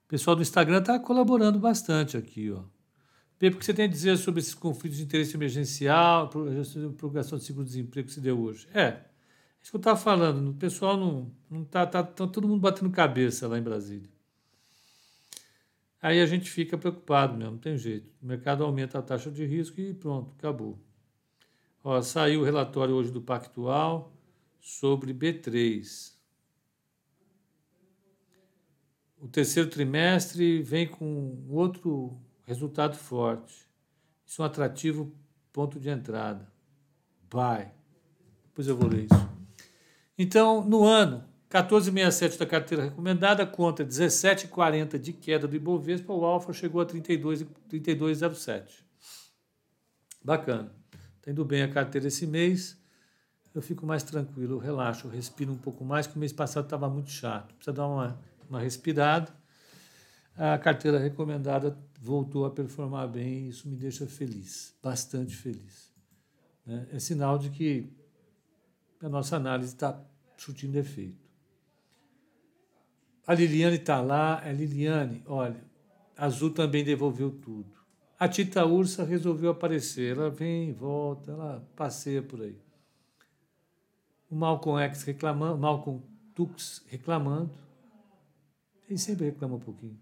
O 0.03 0.07
pessoal 0.07 0.35
do 0.35 0.43
Instagram 0.43 0.77
está 0.77 0.99
colaborando 0.99 1.57
bastante 1.57 2.15
aqui, 2.15 2.51
ó. 2.51 2.61
Pedro, 3.39 3.57
o 3.57 3.59
que 3.59 3.65
você 3.65 3.73
tem 3.73 3.85
a 3.85 3.89
dizer 3.89 4.15
sobre 4.17 4.41
esses 4.41 4.53
conflitos 4.53 4.99
de 4.99 5.03
interesse 5.03 5.35
emergencial, 5.35 6.29
prorrogação 6.29 7.39
de 7.39 7.43
seguro-desemprego 7.43 8.07
que 8.07 8.13
se 8.13 8.21
deu 8.21 8.39
hoje? 8.39 8.67
É, 8.71 8.81
é 8.81 9.05
isso 9.61 9.71
que 9.71 9.75
eu 9.75 9.79
estava 9.79 9.99
falando. 9.99 10.51
O 10.51 10.53
pessoal 10.53 10.95
não 10.95 11.31
não 11.49 11.65
tá, 11.65 11.85
tá, 11.87 12.03
tá 12.03 12.27
todo 12.27 12.47
mundo 12.47 12.61
batendo 12.61 12.91
cabeça 12.91 13.47
lá 13.47 13.57
em 13.57 13.63
Brasília. 13.63 14.09
Aí 15.99 16.21
a 16.21 16.25
gente 16.27 16.49
fica 16.49 16.77
preocupado 16.77 17.35
mesmo, 17.35 17.53
não 17.53 17.57
tem 17.57 17.75
jeito. 17.75 18.07
O 18.21 18.25
mercado 18.27 18.63
aumenta 18.63 18.99
a 18.99 19.01
taxa 19.01 19.31
de 19.31 19.45
risco 19.45 19.81
e 19.81 19.93
pronto, 19.93 20.35
acabou. 20.37 20.79
Ó, 21.83 22.01
saiu 22.01 22.41
o 22.41 22.43
relatório 22.45 22.95
hoje 22.95 23.11
do 23.11 23.21
Pactual 23.21 24.13
sobre 24.61 25.13
B3. 25.13 26.13
O 29.17 29.27
terceiro 29.27 29.69
trimestre 29.69 30.61
vem 30.61 30.87
com 30.87 31.45
outro 31.49 32.17
resultado 32.45 32.95
forte. 32.95 33.69
Isso 34.25 34.41
é 34.41 34.43
um 34.43 34.47
atrativo 34.47 35.13
ponto 35.51 35.77
de 35.77 35.89
entrada. 35.89 36.49
Vai. 37.29 37.73
Depois 38.45 38.67
eu 38.67 38.77
vou 38.77 38.87
ler 38.87 39.05
isso. 39.05 39.29
Então, 40.17 40.63
no 40.63 40.85
ano, 40.85 41.25
14,67 41.49 42.37
da 42.37 42.45
carteira 42.45 42.83
recomendada 42.85 43.45
contra 43.45 43.85
17,40 43.85 44.97
de 44.97 45.11
queda 45.11 45.47
do 45.47 45.55
Ibovespa, 45.55 46.13
o 46.13 46.23
Alfa 46.23 46.53
chegou 46.53 46.79
a 46.79 46.85
32,07. 46.85 47.47
32, 47.67 48.21
Bacana. 50.23 50.82
Está 51.23 51.31
indo 51.31 51.45
bem 51.45 51.63
a 51.63 51.69
carteira 51.69 52.09
esse 52.09 52.27
mês. 52.27 52.77
Eu 53.55 53.61
fico 53.61 53.85
mais 53.85 54.03
tranquilo, 54.03 54.55
eu 54.55 54.57
relaxo, 54.57 55.07
eu 55.07 55.11
respiro 55.11 55.53
um 55.53 55.57
pouco 55.57 55.85
mais, 55.85 56.05
que 56.05 56.17
o 56.17 56.19
mês 56.19 56.33
passado 56.33 56.65
estava 56.65 56.89
muito 56.89 57.11
chato. 57.11 57.55
Precisa 57.55 57.71
dar 57.71 57.87
uma, 57.87 58.19
uma 58.49 58.59
respirada. 58.59 59.33
A 60.35 60.57
carteira 60.57 60.99
recomendada 60.99 61.77
voltou 61.97 62.45
a 62.45 62.51
performar 62.51 63.07
bem 63.07 63.47
isso 63.47 63.69
me 63.69 63.77
deixa 63.77 64.05
feliz, 64.05 64.75
bastante 64.83 65.33
feliz. 65.33 65.93
Né? 66.65 66.87
É 66.91 66.99
sinal 66.99 67.37
de 67.37 67.49
que 67.51 67.89
a 69.01 69.07
nossa 69.07 69.37
análise 69.37 69.73
está 69.73 69.97
surtindo 70.35 70.77
efeito. 70.77 71.23
A 73.25 73.33
Liliane 73.33 73.77
está 73.77 74.01
lá. 74.01 74.43
A 74.43 74.51
Liliane, 74.51 75.23
olha, 75.25 75.63
Azul 76.17 76.49
também 76.49 76.83
devolveu 76.83 77.31
tudo. 77.31 77.82
A 78.23 78.27
Tita 78.29 78.65
Ursa 78.65 79.03
resolveu 79.03 79.51
aparecer. 79.51 80.15
Ela 80.15 80.29
vem, 80.29 80.71
volta, 80.71 81.33
ela 81.33 81.69
passeia 81.75 82.21
por 82.21 82.41
aí. 82.41 82.57
O 84.29 84.35
Malcolm 84.35 84.81
X 84.81 85.03
reclamando, 85.03 85.57
Malcolm 85.57 86.01
Tux 86.33 86.85
reclamando. 86.87 87.51
Ele 88.87 88.97
sempre 88.97 89.25
reclama 89.25 89.55
um 89.55 89.59
pouquinho. 89.59 89.99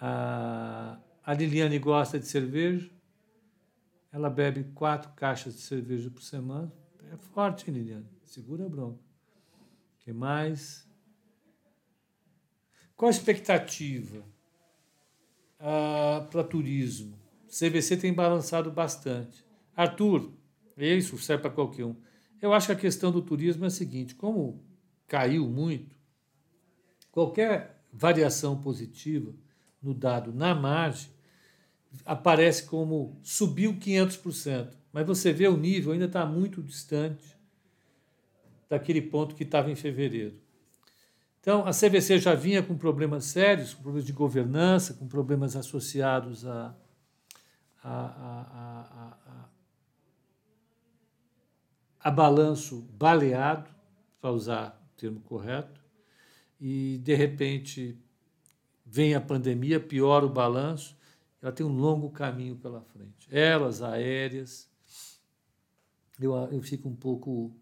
A, 0.00 0.98
a 1.24 1.32
Liliane 1.32 1.78
gosta 1.78 2.18
de 2.18 2.26
cerveja. 2.26 2.90
Ela 4.10 4.28
bebe 4.28 4.64
quatro 4.74 5.12
caixas 5.12 5.54
de 5.54 5.60
cerveja 5.60 6.10
por 6.10 6.24
semana. 6.24 6.72
É 7.12 7.16
forte, 7.16 7.70
hein, 7.70 7.76
Liliane? 7.76 8.08
Segura 8.24 8.66
a 8.66 8.68
bronca. 8.68 8.98
O 8.98 9.98
que 10.00 10.12
mais? 10.12 10.90
Qual 12.96 13.06
a 13.06 13.12
expectativa 13.12 14.31
ah, 15.62 16.26
para 16.30 16.42
turismo? 16.42 17.16
CVC 17.48 17.96
tem 17.96 18.12
balançado 18.12 18.70
bastante. 18.70 19.44
Arthur, 19.76 20.32
isso 20.76 21.16
serve 21.18 21.42
para 21.42 21.50
qualquer 21.50 21.84
um. 21.84 21.94
Eu 22.40 22.52
acho 22.52 22.66
que 22.66 22.72
a 22.72 22.76
questão 22.76 23.12
do 23.12 23.22
turismo 23.22 23.64
é 23.64 23.68
a 23.68 23.70
seguinte: 23.70 24.14
como 24.16 24.60
caiu 25.06 25.48
muito, 25.48 25.94
qualquer 27.12 27.84
variação 27.92 28.60
positiva 28.60 29.32
no 29.80 29.94
dado 29.94 30.32
na 30.32 30.54
margem 30.54 31.10
aparece 32.04 32.64
como 32.64 33.20
subiu 33.22 33.74
500%, 33.74 34.74
mas 34.92 35.06
você 35.06 35.32
vê 35.32 35.46
o 35.46 35.56
nível 35.56 35.92
ainda 35.92 36.06
está 36.06 36.24
muito 36.26 36.62
distante 36.62 37.36
daquele 38.68 39.02
ponto 39.02 39.34
que 39.34 39.44
estava 39.44 39.70
em 39.70 39.76
fevereiro. 39.76 40.41
Então, 41.42 41.66
a 41.66 41.72
CVC 41.72 42.20
já 42.20 42.36
vinha 42.36 42.62
com 42.62 42.78
problemas 42.78 43.24
sérios, 43.24 43.74
com 43.74 43.82
problemas 43.82 44.06
de 44.06 44.12
governança, 44.12 44.94
com 44.94 45.08
problemas 45.08 45.56
associados 45.56 46.46
a, 46.46 46.72
a, 47.82 47.90
a, 47.90 49.48
a, 51.98 52.10
balanço 52.12 52.82
baleado, 52.96 53.68
para 54.20 54.30
usar 54.30 54.80
o 54.92 54.96
termo 54.96 55.20
correto, 55.22 55.80
e, 56.60 56.98
de 56.98 57.12
repente, 57.16 57.98
vem 58.86 59.16
a 59.16 59.20
pandemia, 59.20 59.80
piora 59.80 60.24
o 60.24 60.30
balanço, 60.30 60.96
ela 61.42 61.50
tem 61.50 61.66
um 61.66 61.76
longo 61.76 62.08
caminho 62.10 62.54
pela 62.54 62.82
frente. 62.82 63.26
Elas, 63.28 63.82
aéreas, 63.82 64.70
eu, 66.20 66.36
eu 66.52 66.62
fico 66.62 66.88
um 66.88 66.94
pouco 66.94 67.52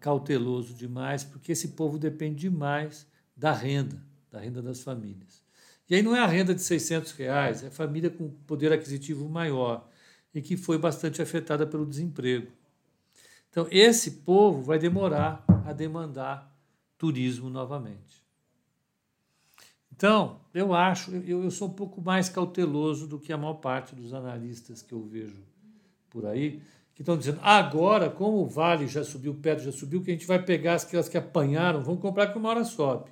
cauteloso 0.00 0.74
demais, 0.74 1.24
porque 1.24 1.52
esse 1.52 1.68
povo 1.68 1.98
depende 1.98 2.40
demais 2.40 3.06
da 3.36 3.52
renda, 3.52 4.02
da 4.30 4.38
renda 4.38 4.62
das 4.62 4.82
famílias. 4.82 5.42
E 5.88 5.94
aí 5.94 6.02
não 6.02 6.14
é 6.14 6.20
a 6.20 6.26
renda 6.26 6.54
de 6.54 6.62
600 6.62 7.12
reais, 7.12 7.62
é 7.62 7.66
a 7.66 7.70
família 7.70 8.08
com 8.08 8.30
poder 8.46 8.72
aquisitivo 8.72 9.28
maior 9.28 9.88
e 10.34 10.40
que 10.40 10.56
foi 10.56 10.78
bastante 10.78 11.20
afetada 11.20 11.66
pelo 11.66 11.84
desemprego. 11.84 12.50
Então, 13.50 13.66
esse 13.70 14.12
povo 14.22 14.62
vai 14.62 14.78
demorar 14.78 15.44
a 15.66 15.72
demandar 15.72 16.50
turismo 16.96 17.50
novamente. 17.50 18.22
Então, 19.94 20.40
eu 20.54 20.72
acho, 20.72 21.10
eu, 21.10 21.44
eu 21.44 21.50
sou 21.50 21.68
um 21.68 21.72
pouco 21.72 22.00
mais 22.00 22.28
cauteloso 22.28 23.06
do 23.06 23.18
que 23.18 23.32
a 23.32 23.36
maior 23.36 23.54
parte 23.54 23.94
dos 23.94 24.14
analistas 24.14 24.80
que 24.80 24.94
eu 24.94 25.02
vejo 25.02 25.42
por 26.08 26.24
aí, 26.24 26.62
que 26.94 27.02
estão 27.02 27.16
dizendo, 27.16 27.40
agora, 27.42 28.10
como 28.10 28.38
o 28.38 28.46
Vale 28.46 28.86
já 28.86 29.02
subiu, 29.02 29.32
o 29.32 29.36
Petro 29.36 29.64
já 29.64 29.72
subiu, 29.72 30.02
que 30.02 30.10
a 30.10 30.14
gente 30.14 30.26
vai 30.26 30.42
pegar 30.42 30.74
aquelas 30.74 31.08
que 31.08 31.16
apanharam, 31.16 31.82
vão 31.82 31.96
comprar 31.96 32.28
que 32.28 32.38
uma 32.38 32.50
hora 32.50 32.64
sobe. 32.64 33.10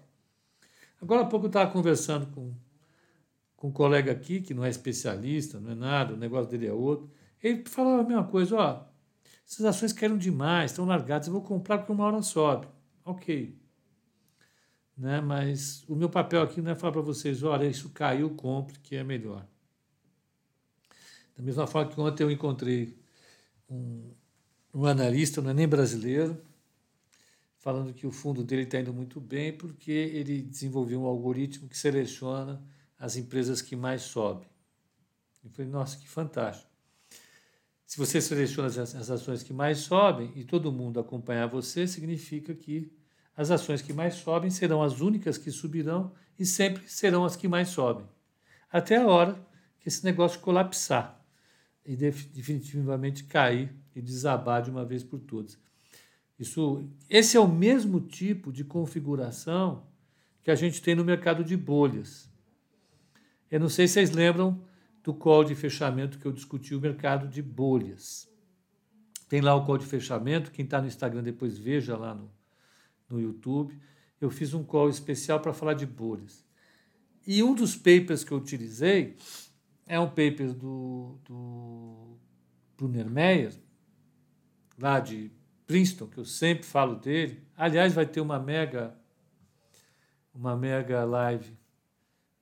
Agora 1.00 1.22
há 1.22 1.26
pouco 1.26 1.46
eu 1.46 1.48
estava 1.48 1.70
conversando 1.70 2.26
com, 2.26 2.54
com 3.56 3.68
um 3.68 3.72
colega 3.72 4.12
aqui, 4.12 4.40
que 4.40 4.52
não 4.52 4.64
é 4.64 4.68
especialista, 4.68 5.58
não 5.58 5.70
é 5.70 5.74
nada, 5.74 6.12
o 6.12 6.16
negócio 6.16 6.50
dele 6.50 6.66
é 6.66 6.72
outro. 6.72 7.10
Ele 7.42 7.64
falava 7.66 8.02
a 8.02 8.04
mesma 8.04 8.24
coisa, 8.24 8.56
ó, 8.56 8.84
essas 9.48 9.64
ações 9.64 9.92
caíram 9.92 10.18
demais, 10.18 10.70
estão 10.70 10.84
largadas, 10.84 11.26
eu 11.26 11.32
vou 11.32 11.42
comprar 11.42 11.78
porque 11.78 11.90
uma 11.90 12.04
hora 12.04 12.20
sobe. 12.20 12.68
Ok. 13.04 13.58
Né? 14.96 15.20
Mas 15.22 15.82
o 15.88 15.96
meu 15.96 16.10
papel 16.10 16.42
aqui 16.42 16.60
não 16.60 16.70
é 16.70 16.74
falar 16.74 16.92
para 16.92 17.00
vocês, 17.00 17.42
olha, 17.42 17.66
isso 17.66 17.88
caiu, 17.88 18.30
compre, 18.30 18.78
que 18.78 18.94
é 18.94 19.02
melhor. 19.02 19.46
Da 21.34 21.42
mesma 21.42 21.66
forma 21.66 21.90
que 21.90 21.98
ontem 21.98 22.22
eu 22.22 22.30
encontrei 22.30 23.00
um, 23.70 24.12
um 24.74 24.84
analista, 24.84 25.40
não 25.40 25.50
é 25.50 25.54
nem 25.54 25.68
brasileiro, 25.68 26.40
falando 27.58 27.92
que 27.92 28.06
o 28.06 28.12
fundo 28.12 28.42
dele 28.42 28.62
está 28.62 28.80
indo 28.80 28.92
muito 28.92 29.20
bem 29.20 29.56
porque 29.56 29.92
ele 29.92 30.42
desenvolveu 30.42 31.02
um 31.02 31.06
algoritmo 31.06 31.68
que 31.68 31.78
seleciona 31.78 32.62
as 32.98 33.16
empresas 33.16 33.62
que 33.62 33.76
mais 33.76 34.02
sobem. 34.02 34.48
Eu 35.44 35.50
falei, 35.50 35.70
nossa, 35.70 35.96
que 35.96 36.08
fantástico. 36.08 36.68
Se 37.86 37.98
você 37.98 38.20
seleciona 38.20 38.68
as 38.68 39.10
ações 39.10 39.42
que 39.42 39.52
mais 39.52 39.78
sobem 39.78 40.30
e 40.36 40.44
todo 40.44 40.70
mundo 40.70 41.00
acompanhar 41.00 41.46
você, 41.46 41.86
significa 41.86 42.54
que 42.54 42.92
as 43.36 43.50
ações 43.50 43.82
que 43.82 43.92
mais 43.92 44.14
sobem 44.14 44.50
serão 44.50 44.82
as 44.82 45.00
únicas 45.00 45.38
que 45.38 45.50
subirão 45.50 46.12
e 46.38 46.44
sempre 46.46 46.88
serão 46.88 47.24
as 47.24 47.36
que 47.36 47.48
mais 47.48 47.68
sobem. 47.68 48.06
Até 48.70 48.96
a 48.96 49.06
hora 49.06 49.44
que 49.80 49.88
esse 49.88 50.04
negócio 50.04 50.40
colapsar 50.40 51.19
e 51.90 51.96
definitivamente 51.96 53.24
cair 53.24 53.74
e 53.96 54.00
desabar 54.00 54.62
de 54.62 54.70
uma 54.70 54.84
vez 54.84 55.02
por 55.02 55.18
todas. 55.18 55.58
Isso, 56.38 56.88
esse 57.08 57.36
é 57.36 57.40
o 57.40 57.48
mesmo 57.48 58.00
tipo 58.00 58.52
de 58.52 58.62
configuração 58.62 59.84
que 60.40 60.52
a 60.52 60.54
gente 60.54 60.80
tem 60.80 60.94
no 60.94 61.04
mercado 61.04 61.42
de 61.42 61.56
bolhas. 61.56 62.30
Eu 63.50 63.58
não 63.58 63.68
sei 63.68 63.88
se 63.88 63.94
vocês 63.94 64.12
lembram 64.12 64.62
do 65.02 65.12
call 65.12 65.42
de 65.42 65.56
fechamento 65.56 66.20
que 66.20 66.26
eu 66.26 66.30
discuti 66.30 66.76
o 66.76 66.80
mercado 66.80 67.26
de 67.26 67.42
bolhas. 67.42 68.30
Tem 69.28 69.40
lá 69.40 69.52
o 69.56 69.66
call 69.66 69.76
de 69.76 69.84
fechamento, 69.84 70.52
quem 70.52 70.64
está 70.64 70.80
no 70.80 70.86
Instagram 70.86 71.24
depois 71.24 71.58
veja 71.58 71.96
lá 71.96 72.14
no, 72.14 72.30
no 73.08 73.20
YouTube. 73.20 73.76
Eu 74.20 74.30
fiz 74.30 74.54
um 74.54 74.62
call 74.62 74.88
especial 74.88 75.40
para 75.40 75.52
falar 75.52 75.74
de 75.74 75.86
bolhas. 75.86 76.44
E 77.26 77.42
um 77.42 77.52
dos 77.52 77.74
papers 77.74 78.22
que 78.22 78.30
eu 78.30 78.38
utilizei 78.38 79.16
é 79.90 79.98
um 79.98 80.06
paper 80.06 80.54
do, 80.54 81.18
do 81.24 82.16
Brunner 82.78 83.10
Meyer, 83.10 83.52
lá 84.78 85.00
de 85.00 85.32
Princeton, 85.66 86.06
que 86.06 86.18
eu 86.18 86.24
sempre 86.24 86.64
falo 86.64 86.94
dele. 86.94 87.42
Aliás, 87.56 87.92
vai 87.92 88.06
ter 88.06 88.20
uma 88.20 88.38
mega 88.38 88.96
uma 90.32 90.56
mega 90.56 91.04
live 91.04 91.58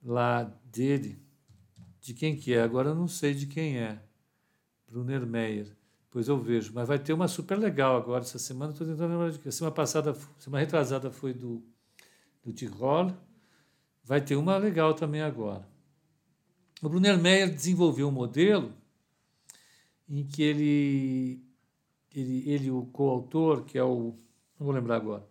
lá 0.03 0.45
dele. 0.63 1.19
De 2.03 2.13
quem 2.13 2.37
que 2.37 2.53
é? 2.53 2.61
Agora 2.61 2.91
eu 2.91 2.95
não 2.95 3.09
sei 3.09 3.33
de 3.33 3.47
quem 3.47 3.79
é. 3.79 3.99
Brunner 4.87 5.27
Meyer. 5.27 5.75
Pois 6.11 6.29
eu 6.29 6.39
vejo. 6.39 6.73
Mas 6.75 6.87
vai 6.87 6.99
ter 6.99 7.15
uma 7.15 7.29
super 7.29 7.59
legal 7.59 7.97
agora 7.97 8.25
essa 8.25 8.39
semana. 8.39 8.73
Estou 8.73 8.87
tentando 8.87 9.11
lembrar 9.11 9.31
de 9.31 9.39
que. 9.39 9.51
Semana 9.51 9.75
passada, 9.75 10.15
semana 10.39 10.63
retrasada 10.63 11.11
foi 11.11 11.33
do, 11.33 11.65
do 12.45 12.53
Tirol. 12.53 13.11
Vai 14.05 14.21
ter 14.21 14.37
uma 14.37 14.59
legal 14.59 14.93
também 14.93 15.23
agora. 15.23 15.67
O 16.83 16.89
Brunner 16.89 17.19
Meyer 17.19 17.53
desenvolveu 17.53 18.09
um 18.09 18.13
modelo 18.13 18.73
em 20.09 20.25
que 20.25 20.43
ele, 20.43 21.43
ele, 22.15 22.51
ele 22.51 22.71
o 22.71 22.87
coautor, 22.87 23.65
que 23.65 23.77
é 23.77 23.83
o. 23.83 24.15
Não 24.59 24.67
vou 24.67 24.73
lembrar 24.73 24.97
agora. 24.97 25.27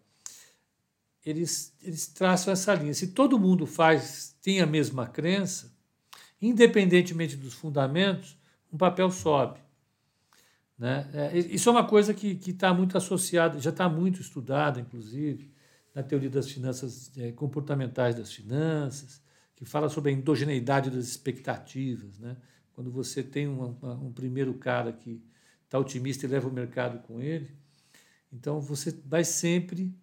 Eles, 1.26 1.76
eles 1.82 2.08
traçam 2.08 2.54
essa 2.54 2.74
linha. 2.74 2.94
Se 2.94 3.08
todo 3.08 3.40
mundo 3.40 3.66
faz, 3.66 4.36
tem 4.42 4.62
a 4.62 4.66
mesma 4.66 5.08
crença, 5.08 5.74
independentemente 6.42 7.36
dos 7.36 7.54
fundamentos, 7.54 8.38
um 8.72 8.78
papel 8.78 9.12
sobe. 9.12 9.60
Né? 10.78 11.10
É, 11.14 11.38
isso 11.38 11.68
é 11.68 11.72
uma 11.72 11.86
coisa 11.86 12.14
que 12.14 12.40
está 12.46 12.74
muito 12.74 12.98
associada, 12.98 13.60
já 13.60 13.72
está 13.72 13.90
muito 13.90 14.22
estudada, 14.22 14.80
inclusive, 14.80 15.52
na 15.94 16.04
teoria 16.04 16.30
das 16.30 16.50
finanças 16.50 17.12
é, 17.18 17.32
comportamentais 17.32 18.16
das 18.16 18.32
finanças, 18.32 19.22
que 19.58 19.66
fala 19.66 19.90
sobre 19.90 20.12
a 20.12 20.14
endogeneidade 20.14 20.92
das 20.92 21.08
expectativas. 21.08 22.20
Né? 22.20 22.38
Quando 22.74 22.92
você 22.92 23.24
tem 23.24 23.48
um, 23.48 23.76
um 24.04 24.14
primeiro 24.14 24.54
cara 24.54 24.94
que 24.94 25.20
está 25.66 25.80
otimista 25.80 26.26
e 26.26 26.30
leva 26.30 26.48
o 26.48 26.54
mercado 26.54 27.00
com 27.00 27.20
ele, 27.20 27.50
então 28.32 28.62
você 28.62 28.92
vai 29.04 29.24
sempre 29.24 29.94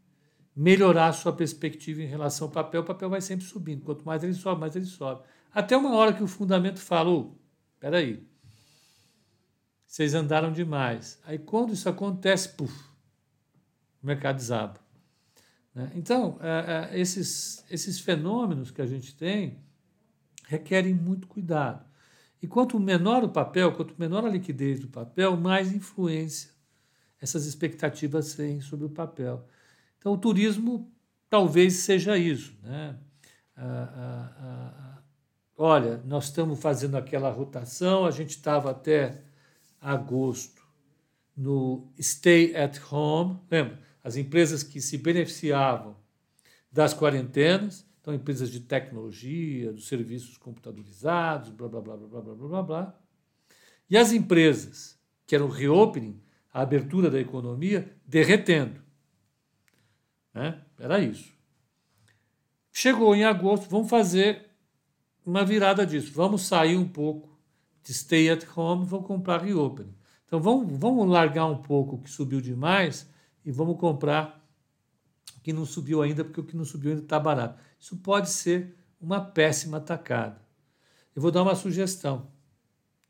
melhorar 0.54 1.06
a 1.06 1.12
sua 1.12 1.32
perspectiva 1.32 2.02
em 2.02 2.06
relação 2.06 2.48
ao 2.48 2.52
papel, 2.52 2.80
o 2.80 2.84
papel 2.84 3.08
vai 3.08 3.20
sempre 3.20 3.46
subindo. 3.46 3.84
Quanto 3.84 4.04
mais 4.04 4.24
ele 4.24 4.34
sobe, 4.34 4.60
mais 4.60 4.74
ele 4.74 4.86
sobe. 4.86 5.24
Até 5.52 5.76
uma 5.76 5.94
hora 5.94 6.12
que 6.12 6.22
o 6.22 6.26
fundamento 6.26 6.80
fala, 6.80 7.10
oh, 7.10 7.36
peraí, 7.78 8.26
vocês 9.86 10.14
andaram 10.14 10.52
demais. 10.52 11.20
Aí 11.24 11.38
quando 11.38 11.72
isso 11.72 11.88
acontece, 11.88 12.48
puf, 12.50 12.74
o 14.02 14.06
mercado 14.06 14.34
desaba. 14.34 14.83
Né? 15.74 15.90
Então, 15.94 16.38
é, 16.40 16.92
é, 16.92 17.00
esses, 17.00 17.64
esses 17.70 18.00
fenômenos 18.00 18.70
que 18.70 18.80
a 18.80 18.86
gente 18.86 19.14
tem 19.14 19.58
requerem 20.46 20.94
muito 20.94 21.26
cuidado. 21.26 21.84
E 22.40 22.46
quanto 22.46 22.78
menor 22.78 23.24
o 23.24 23.28
papel, 23.28 23.72
quanto 23.72 23.94
menor 23.98 24.24
a 24.24 24.28
liquidez 24.28 24.78
do 24.78 24.88
papel, 24.88 25.36
mais 25.36 25.72
influência 25.72 26.54
essas 27.24 27.46
expectativas 27.46 28.34
têm 28.34 28.60
sobre 28.60 28.84
o 28.84 28.90
papel. 28.90 29.46
Então, 29.98 30.12
o 30.12 30.18
turismo 30.18 30.92
talvez 31.30 31.72
seja 31.76 32.18
isso. 32.18 32.54
Né? 32.62 32.96
Ah, 33.56 33.92
ah, 33.96 34.32
ah, 34.38 35.02
olha, 35.56 36.02
nós 36.04 36.24
estamos 36.26 36.60
fazendo 36.60 36.96
aquela 36.96 37.30
rotação, 37.30 38.04
a 38.04 38.10
gente 38.10 38.30
estava 38.30 38.70
até 38.70 39.22
agosto 39.80 40.62
no 41.34 41.90
Stay 41.98 42.54
at 42.54 42.78
Home. 42.92 43.40
Lembra? 43.50 43.80
As 44.04 44.16
empresas 44.16 44.62
que 44.62 44.82
se 44.82 44.98
beneficiavam 44.98 45.96
das 46.70 46.92
quarentenas, 46.92 47.86
então 48.00 48.12
empresas 48.12 48.50
de 48.50 48.60
tecnologia, 48.60 49.72
dos 49.72 49.88
serviços 49.88 50.36
computadorizados, 50.36 51.48
blá, 51.48 51.66
blá, 51.66 51.80
blá, 51.80 51.96
blá, 51.96 52.08
blá, 52.08 52.34
blá, 52.34 52.48
blá, 52.48 52.62
blá. 52.62 53.00
E 53.88 53.96
as 53.96 54.12
empresas 54.12 54.98
que 55.26 55.34
eram 55.34 55.48
reopening, 55.48 56.20
a 56.52 56.60
abertura 56.60 57.10
da 57.10 57.18
economia, 57.18 57.96
derretendo. 58.06 58.78
Né? 60.34 60.62
Era 60.78 61.00
isso. 61.00 61.32
Chegou 62.70 63.16
em 63.16 63.24
agosto, 63.24 63.70
vamos 63.70 63.88
fazer 63.88 64.50
uma 65.24 65.44
virada 65.44 65.86
disso. 65.86 66.12
Vamos 66.12 66.42
sair 66.42 66.76
um 66.76 66.86
pouco 66.86 67.34
de 67.82 67.94
stay 67.94 68.28
at 68.28 68.44
home 68.54 68.84
vão 68.84 69.02
comprar 69.02 69.40
reopening. 69.40 69.94
Então 70.26 70.40
vamos, 70.40 70.78
vamos 70.78 71.08
largar 71.08 71.46
um 71.46 71.62
pouco 71.62 71.96
o 71.96 72.02
que 72.02 72.10
subiu 72.10 72.40
demais 72.40 73.08
e 73.44 73.50
vamos 73.50 73.78
comprar 73.78 74.42
o 75.36 75.40
que 75.40 75.52
não 75.52 75.66
subiu 75.66 76.02
ainda, 76.02 76.24
porque 76.24 76.40
o 76.40 76.44
que 76.44 76.56
não 76.56 76.64
subiu 76.64 76.90
ainda 76.90 77.02
está 77.02 77.18
barato. 77.18 77.62
Isso 77.78 77.96
pode 77.96 78.30
ser 78.30 78.74
uma 79.00 79.20
péssima 79.20 79.80
tacada. 79.80 80.40
Eu 81.14 81.22
vou 81.22 81.30
dar 81.30 81.42
uma 81.42 81.54
sugestão, 81.54 82.30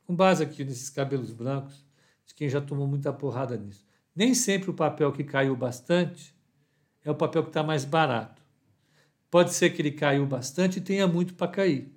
com 0.05 0.14
base 0.14 0.42
aqui 0.42 0.64
nesses 0.64 0.90
cabelos 0.90 1.31
brancos, 1.31 1.85
de 2.27 2.35
quem 2.35 2.49
já 2.49 2.61
tomou 2.61 2.87
muita 2.87 3.12
porrada 3.12 3.57
nisso. 3.57 3.87
Nem 4.14 4.35
sempre 4.35 4.70
o 4.70 4.75
papel 4.75 5.12
que 5.12 5.25
caiu 5.25 5.57
bastante 5.57 6.35
é 7.05 7.11
o 7.11 7.14
papel 7.14 7.42
que 7.42 7.51
está 7.51 7.62
mais 7.62 7.85
barato. 7.85 8.42
Pode 9.31 9.53
ser 9.53 9.70
que 9.70 9.83
ele 9.83 9.92
caiu 9.92 10.27
bastante 10.27 10.79
e 10.79 10.83
tenha 10.83 11.07
muito 11.07 11.35
para 11.35 11.49
cair 11.49 11.94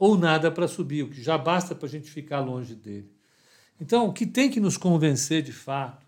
ou 0.00 0.16
nada 0.16 0.50
para 0.50 0.66
subir, 0.66 1.02
o 1.02 1.10
que 1.10 1.22
já 1.22 1.36
basta 1.36 1.74
para 1.74 1.86
a 1.86 1.90
gente 1.90 2.10
ficar 2.10 2.40
longe 2.40 2.74
dele. 2.74 3.12
Então, 3.78 4.08
o 4.08 4.12
que 4.14 4.26
tem 4.26 4.50
que 4.50 4.58
nos 4.58 4.78
convencer 4.78 5.42
de 5.42 5.52
fato 5.52 6.06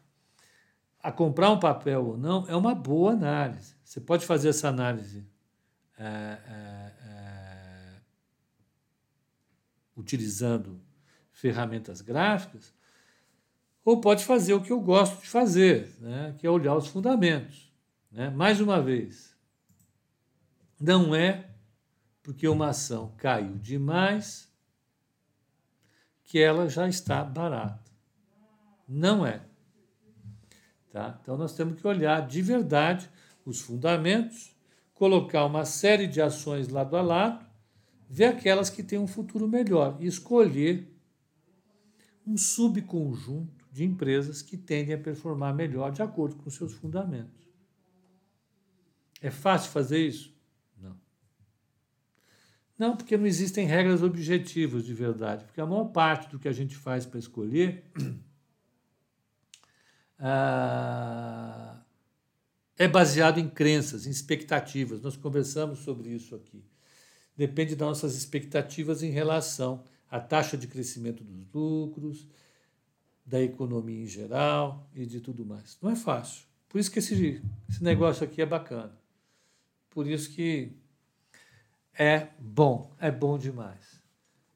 a 1.02 1.10
comprar 1.10 1.50
um 1.50 1.58
papel 1.58 2.06
ou 2.06 2.16
não 2.16 2.46
é 2.48 2.54
uma 2.54 2.74
boa 2.74 3.12
análise. 3.12 3.74
Você 3.84 4.00
pode 4.00 4.24
fazer 4.24 4.50
essa 4.50 4.68
análise 4.68 5.26
é, 5.98 6.04
é, 6.06 6.92
é, 7.06 8.00
utilizando 9.96 10.80
ferramentas 11.32 12.00
gráficas, 12.00 12.72
ou 13.84 14.00
pode 14.00 14.24
fazer 14.24 14.54
o 14.54 14.62
que 14.62 14.70
eu 14.70 14.80
gosto 14.80 15.20
de 15.20 15.28
fazer, 15.28 15.92
né, 15.98 16.36
que 16.38 16.46
é 16.46 16.50
olhar 16.50 16.76
os 16.76 16.86
fundamentos. 16.86 17.72
Né? 18.10 18.30
Mais 18.30 18.60
uma 18.60 18.80
vez, 18.80 19.36
não 20.80 21.14
é 21.14 21.50
porque 22.22 22.46
uma 22.46 22.68
ação 22.68 23.12
caiu 23.16 23.58
demais 23.58 24.48
que 26.22 26.38
ela 26.38 26.68
já 26.68 26.88
está 26.88 27.24
barata. 27.24 27.90
Não 28.86 29.26
é. 29.26 29.42
Tá? 30.92 31.18
Então 31.22 31.38
nós 31.38 31.54
temos 31.54 31.80
que 31.80 31.86
olhar 31.86 32.26
de 32.26 32.42
verdade 32.42 33.10
os 33.46 33.62
fundamentos, 33.62 34.54
colocar 34.92 35.46
uma 35.46 35.64
série 35.64 36.06
de 36.06 36.20
ações 36.20 36.68
lado 36.68 36.96
a 36.96 37.02
lado, 37.02 37.46
ver 38.08 38.26
aquelas 38.26 38.68
que 38.68 38.82
têm 38.82 38.98
um 38.98 39.06
futuro 39.06 39.48
melhor 39.48 39.96
e 39.98 40.06
escolher 40.06 40.94
um 42.26 42.36
subconjunto 42.36 43.66
de 43.72 43.84
empresas 43.84 44.42
que 44.42 44.56
tendem 44.56 44.94
a 44.94 44.98
performar 44.98 45.54
melhor 45.54 45.90
de 45.90 46.02
acordo 46.02 46.36
com 46.36 46.50
seus 46.50 46.74
fundamentos. 46.74 47.42
É 49.18 49.30
fácil 49.30 49.70
fazer 49.70 50.06
isso? 50.06 50.30
Não, 52.78 52.96
porque 52.96 53.16
não 53.16 53.26
existem 53.26 53.64
regras 53.66 54.02
objetivas 54.02 54.84
de 54.84 54.92
verdade, 54.92 55.44
porque 55.44 55.60
a 55.60 55.66
maior 55.66 55.86
parte 55.86 56.28
do 56.28 56.38
que 56.38 56.48
a 56.48 56.52
gente 56.52 56.76
faz 56.76 57.06
para 57.06 57.18
escolher 57.18 57.90
ah, 60.24 61.82
é 62.78 62.86
baseado 62.86 63.38
em 63.38 63.48
crenças, 63.48 64.06
em 64.06 64.10
expectativas. 64.10 65.02
Nós 65.02 65.16
conversamos 65.16 65.80
sobre 65.80 66.10
isso 66.10 66.36
aqui. 66.36 66.64
Depende 67.36 67.74
das 67.74 67.88
nossas 67.88 68.16
expectativas 68.16 69.02
em 69.02 69.10
relação 69.10 69.82
à 70.08 70.20
taxa 70.20 70.56
de 70.56 70.68
crescimento 70.68 71.24
dos 71.24 71.44
lucros, 71.52 72.28
da 73.26 73.40
economia 73.40 74.04
em 74.04 74.06
geral 74.06 74.88
e 74.94 75.04
de 75.04 75.20
tudo 75.20 75.44
mais. 75.44 75.76
Não 75.82 75.90
é 75.90 75.96
fácil. 75.96 76.44
Por 76.68 76.78
isso 76.78 76.90
que 76.90 77.00
esse, 77.00 77.42
esse 77.68 77.82
negócio 77.82 78.24
aqui 78.24 78.40
é 78.40 78.46
bacana. 78.46 78.96
Por 79.90 80.06
isso 80.06 80.30
que 80.30 80.72
é 81.94 82.28
bom, 82.38 82.94
é 82.98 83.10
bom 83.10 83.36
demais. 83.36 83.91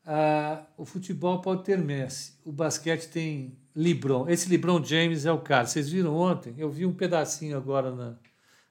Ah, 0.06 0.64
o 0.76 0.84
futebol 0.84 1.40
pode 1.40 1.64
ter 1.64 1.76
Messi, 1.78 2.38
o 2.44 2.52
basquete 2.52 3.08
tem 3.08 3.58
LeBron. 3.74 4.28
Esse 4.28 4.48
LeBron 4.48 4.82
James 4.82 5.26
é 5.26 5.32
o 5.32 5.40
cara. 5.40 5.66
Vocês 5.66 5.90
viram 5.90 6.14
ontem? 6.14 6.54
Eu 6.56 6.70
vi 6.70 6.86
um 6.86 6.94
pedacinho 6.94 7.56
agora 7.56 7.92
na 7.92 8.16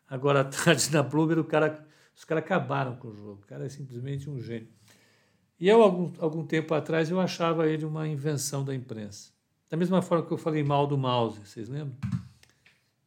agora 0.07 0.41
à 0.41 0.43
tarde 0.45 0.91
na 0.91 1.03
Bloomberg, 1.03 1.41
o 1.41 1.43
cara, 1.43 1.85
os 2.15 2.23
caras 2.23 2.43
acabaram 2.43 2.95
com 2.95 3.09
o 3.09 3.13
jogo. 3.13 3.41
O 3.43 3.47
cara 3.47 3.65
é 3.65 3.69
simplesmente 3.69 4.29
um 4.29 4.39
gênio. 4.39 4.69
E 5.59 5.67
eu, 5.67 5.81
algum, 5.81 6.11
algum 6.19 6.45
tempo 6.45 6.73
atrás, 6.73 7.09
eu 7.09 7.19
achava 7.19 7.67
ele 7.67 7.85
uma 7.85 8.07
invenção 8.07 8.63
da 8.63 8.73
imprensa. 8.73 9.31
Da 9.69 9.77
mesma 9.77 10.01
forma 10.01 10.25
que 10.25 10.31
eu 10.31 10.37
falei 10.37 10.63
mal 10.63 10.85
do 10.85 10.97
mouse, 10.97 11.39
vocês 11.39 11.69
lembram? 11.69 11.97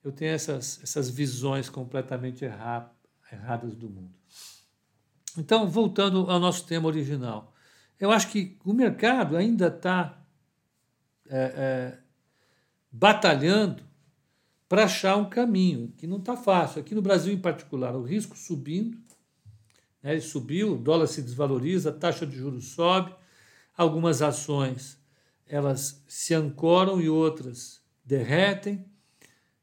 Eu 0.02 0.12
tenho 0.12 0.32
essas, 0.32 0.80
essas 0.82 1.10
visões 1.10 1.68
completamente 1.68 2.44
erra, 2.44 2.90
erradas 3.32 3.74
do 3.74 3.88
mundo. 3.88 4.14
Então, 5.36 5.68
voltando 5.68 6.30
ao 6.30 6.40
nosso 6.40 6.66
tema 6.66 6.86
original, 6.86 7.54
eu 7.98 8.10
acho 8.10 8.28
que 8.28 8.56
o 8.64 8.72
mercado 8.72 9.36
ainda 9.36 9.68
está 9.68 10.22
é, 11.28 11.38
é, 11.38 11.98
batalhando 12.90 13.82
para 14.68 14.84
achar 14.84 15.16
um 15.16 15.28
caminho, 15.28 15.92
que 15.96 16.06
não 16.06 16.18
está 16.18 16.36
fácil. 16.36 16.80
Aqui 16.80 16.94
no 16.94 17.02
Brasil, 17.02 17.32
em 17.32 17.40
particular, 17.40 17.96
o 17.96 18.02
risco 18.02 18.36
subindo, 18.36 18.98
né, 20.02 20.12
ele 20.12 20.20
subiu, 20.20 20.74
o 20.74 20.78
dólar 20.78 21.06
se 21.06 21.22
desvaloriza, 21.22 21.90
a 21.90 21.92
taxa 21.92 22.26
de 22.26 22.36
juros 22.36 22.68
sobe, 22.68 23.14
algumas 23.76 24.22
ações 24.22 24.98
elas 25.46 26.04
se 26.06 26.34
ancoram 26.34 27.00
e 27.00 27.08
outras 27.08 27.80
derretem. 28.04 28.84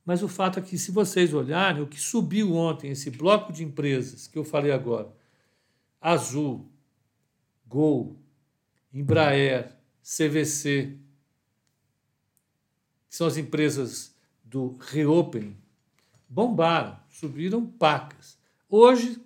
Mas 0.03 0.23
o 0.23 0.27
fato 0.27 0.59
é 0.59 0.61
que, 0.61 0.77
se 0.77 0.91
vocês 0.91 1.33
olharem, 1.33 1.81
o 1.81 1.87
que 1.87 1.99
subiu 1.99 2.55
ontem, 2.55 2.91
esse 2.91 3.09
bloco 3.11 3.53
de 3.53 3.63
empresas 3.63 4.27
que 4.27 4.37
eu 4.37 4.43
falei 4.43 4.71
agora, 4.71 5.11
Azul, 6.01 6.71
Gol, 7.67 8.19
Embraer, 8.95 9.77
CVC, 10.01 10.97
que 13.09 13.15
são 13.15 13.27
as 13.27 13.35
empresas 13.35 14.15
do 14.41 14.77
reopening, 14.77 15.57
bombaram, 16.29 16.97
subiram 17.09 17.65
pacas. 17.65 18.37
Hoje, 18.69 19.21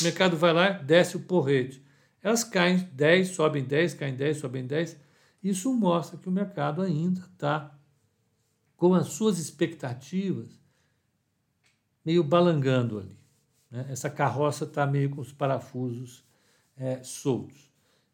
o 0.00 0.02
mercado 0.02 0.34
vai 0.34 0.54
lá, 0.54 0.70
desce 0.70 1.14
o 1.14 1.20
porrete. 1.20 1.84
Elas 2.22 2.42
caem 2.42 2.78
10, 2.92 3.28
sobem 3.28 3.62
10, 3.62 3.94
caem 3.94 4.16
10, 4.16 4.38
sobem 4.38 4.66
10. 4.66 4.96
Isso 5.42 5.70
mostra 5.74 6.18
que 6.18 6.28
o 6.28 6.32
mercado 6.32 6.80
ainda 6.80 7.20
está 7.20 7.78
com 8.76 8.94
as 8.94 9.08
suas 9.08 9.38
expectativas 9.38 10.58
meio 12.02 12.24
balangando 12.24 12.98
ali. 12.98 13.18
Né? 13.70 13.86
Essa 13.90 14.08
carroça 14.08 14.64
está 14.64 14.86
meio 14.86 15.10
com 15.10 15.20
os 15.20 15.32
parafusos 15.34 16.24
é, 16.76 17.02
soltos. 17.02 17.69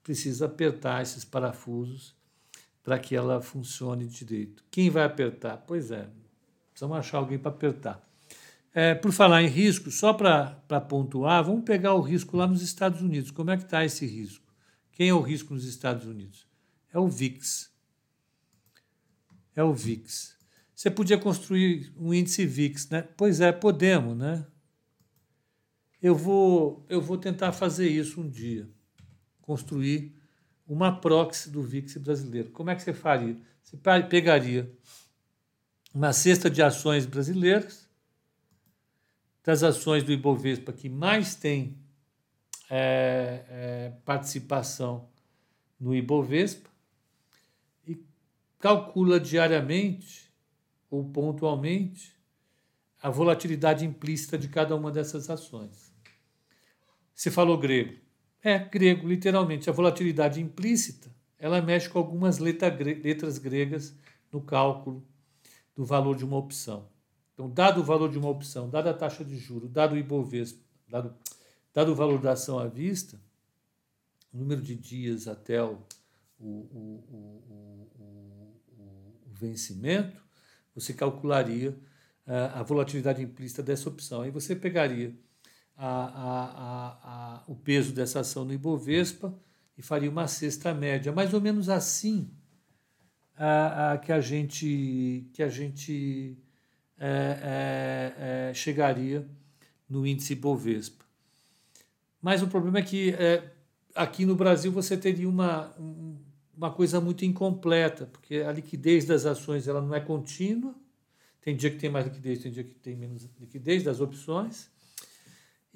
Precisa 0.07 0.47
apertar 0.47 1.03
esses 1.03 1.25
parafusos 1.25 2.14
para 2.81 2.97
que 2.97 3.16
ela 3.16 3.42
funcione 3.42 4.07
direito. 4.07 4.62
Quem 4.71 4.88
vai 4.88 5.03
apertar? 5.03 5.57
Pois 5.57 5.90
é, 5.90 6.09
precisamos 6.71 6.97
achar 6.97 7.19
alguém 7.19 7.37
para 7.37 7.51
apertar. 7.51 8.01
É, 8.73 8.95
por 8.95 9.11
falar 9.11 9.42
em 9.42 9.49
risco, 9.49 9.90
só 9.90 10.12
para 10.12 10.81
pontuar, 10.88 11.42
vamos 11.42 11.64
pegar 11.64 11.95
o 11.95 12.01
risco 12.01 12.37
lá 12.37 12.47
nos 12.47 12.62
Estados 12.62 13.03
Unidos. 13.03 13.33
Como 13.33 13.51
é 13.51 13.57
que 13.57 13.64
está 13.64 13.85
esse 13.85 14.07
risco? 14.07 14.47
Quem 14.92 15.09
é 15.09 15.12
o 15.12 15.21
risco 15.21 15.53
nos 15.53 15.64
Estados 15.64 16.07
Unidos? 16.07 16.47
É 16.95 17.01
o 17.01 17.09
VIX. 17.09 17.69
É 19.57 19.64
o 19.64 19.75
VIX. 19.75 20.37
Você 20.73 20.88
podia 20.88 21.19
construir 21.19 21.92
um 21.99 22.14
índice 22.14 22.47
VIX, 22.47 22.90
né? 22.90 23.03
Pois 23.16 23.40
é, 23.40 23.51
podemos, 23.51 24.16
né? 24.16 24.47
Eu 26.01 26.14
vou, 26.14 26.87
eu 26.88 27.01
vou 27.01 27.19
tentar 27.19 27.51
fazer 27.51 27.88
isso 27.88 28.21
um 28.21 28.31
dia. 28.31 28.71
Construir 29.47 30.13
uma 30.67 31.01
proxy 31.01 31.49
do 31.49 31.63
VIX 31.63 31.97
brasileiro. 31.99 32.51
Como 32.51 32.69
é 32.69 32.75
que 32.75 32.83
você 32.83 32.93
faria? 32.93 33.37
Você 33.63 33.77
pegaria 34.09 34.71
uma 35.95 36.13
cesta 36.13 36.51
de 36.51 36.63
ações 36.63 37.07
brasileiras, 37.07 37.89
das 39.43 39.63
ações 39.63 40.03
do 40.03 40.13
Ibovespa 40.13 40.73
que 40.73 40.89
mais 40.89 41.35
tem 41.37 41.79
é, 42.69 43.45
é, 43.49 43.93
participação 44.05 45.09
no 45.79 45.95
Ibovespa, 45.95 46.69
e 47.87 48.05
calcula 48.59 49.21
diariamente 49.21 50.29
ou 50.91 51.05
pontualmente 51.05 52.13
a 53.01 53.09
volatilidade 53.09 53.85
implícita 53.85 54.37
de 54.37 54.49
cada 54.49 54.75
uma 54.75 54.91
dessas 54.91 55.31
ações. 55.31 55.93
Você 57.15 57.31
falou 57.31 57.57
grego. 57.57 58.06
É, 58.47 58.61
grego, 58.61 59.09
literalmente. 59.09 59.69
A 59.69 59.73
volatilidade 59.73 60.41
implícita, 60.41 61.13
ela 61.37 61.61
mexe 61.61 61.89
com 61.89 61.99
algumas 61.99 62.39
letras 62.39 63.39
gregas 63.39 63.93
no 64.31 64.41
cálculo 64.41 65.05
do 65.75 65.85
valor 65.85 66.15
de 66.15 66.25
uma 66.25 66.37
opção. 66.37 66.89
Então, 67.35 67.51
dado 67.51 67.81
o 67.81 67.83
valor 67.83 68.09
de 68.09 68.17
uma 68.17 68.29
opção, 68.29 68.71
dada 68.71 68.91
a 68.91 68.95
taxa 68.95 69.25
de 69.25 69.37
juro, 69.37 69.69
dado 69.69 69.97
o 69.97 69.99
Ibovespa, 69.99 70.63
dado, 70.89 71.13
dado 71.75 71.91
o 71.91 71.95
valor 71.97 72.21
da 72.21 72.35
ação 72.35 72.57
à 72.57 72.69
vista, 72.69 73.21
o 74.33 74.39
número 74.39 74.63
de 74.63 74.77
dias 74.77 75.27
até 75.27 75.61
o, 75.61 75.81
o, 76.39 76.47
o, 76.47 77.91
o 79.27 79.35
vencimento, 79.35 80.23
você 80.73 80.95
calcularia 80.95 81.71
uh, 82.25 82.61
a 82.61 82.63
volatilidade 82.63 83.21
implícita 83.21 83.61
dessa 83.61 83.89
opção. 83.89 84.21
Aí 84.21 84.31
você 84.31 84.55
pegaria 84.55 85.13
a, 85.77 85.89
a, 85.89 87.37
a, 87.37 87.43
o 87.47 87.55
peso 87.55 87.93
dessa 87.93 88.21
ação 88.21 88.45
no 88.45 88.53
Ibovespa 88.53 89.35
e 89.77 89.83
faria 89.83 90.11
uma 90.11 90.27
cesta 90.27 90.73
média, 90.73 91.12
mais 91.12 91.35
ou 91.35 91.41
menos 91.41 91.69
assim 91.69 92.31
que 94.03 94.12
a 94.12 94.21
gente, 94.21 95.29
que 95.33 95.43
a 95.43 95.49
gente 95.49 96.39
é, 96.99 97.43
é, 97.43 98.51
é, 98.51 98.55
chegaria 98.55 99.29
no 99.89 100.07
índice 100.07 100.33
Ibovespa. 100.33 101.05
Mas 102.21 102.43
o 102.43 102.49
problema 102.49 102.79
é 102.79 102.83
que 102.83 103.11
é, 103.11 103.53
aqui 103.95 104.25
no 104.25 104.35
Brasil 104.35 104.73
você 104.73 104.97
teria 104.97 105.29
uma, 105.29 105.75
uma 106.57 106.73
coisa 106.73 107.01
muito 107.01 107.25
incompleta, 107.25 108.07
porque 108.07 108.37
a 108.37 108.51
liquidez 108.51 109.05
das 109.05 109.27
ações 109.27 109.69
ela 109.69 109.81
não 109.81 109.95
é 109.95 110.01
contínua, 110.01 110.75
tem 111.41 111.55
dia 111.55 111.71
que 111.71 111.77
tem 111.77 111.91
mais 111.91 112.07
liquidez, 112.07 112.41
tem 112.41 112.51
dia 112.51 112.65
que 112.65 112.75
tem 112.75 112.97
menos 112.97 113.29
liquidez 113.39 113.85
das 113.85 114.01
opções, 114.01 114.71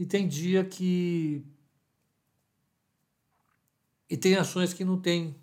e 0.00 0.06
tem 0.06 0.26
dia 0.26 0.64
que. 0.64 1.44
E 4.08 4.16
tem 4.16 4.34
ações 4.34 4.72
que 4.72 4.82
não 4.82 4.98
tem 4.98 5.36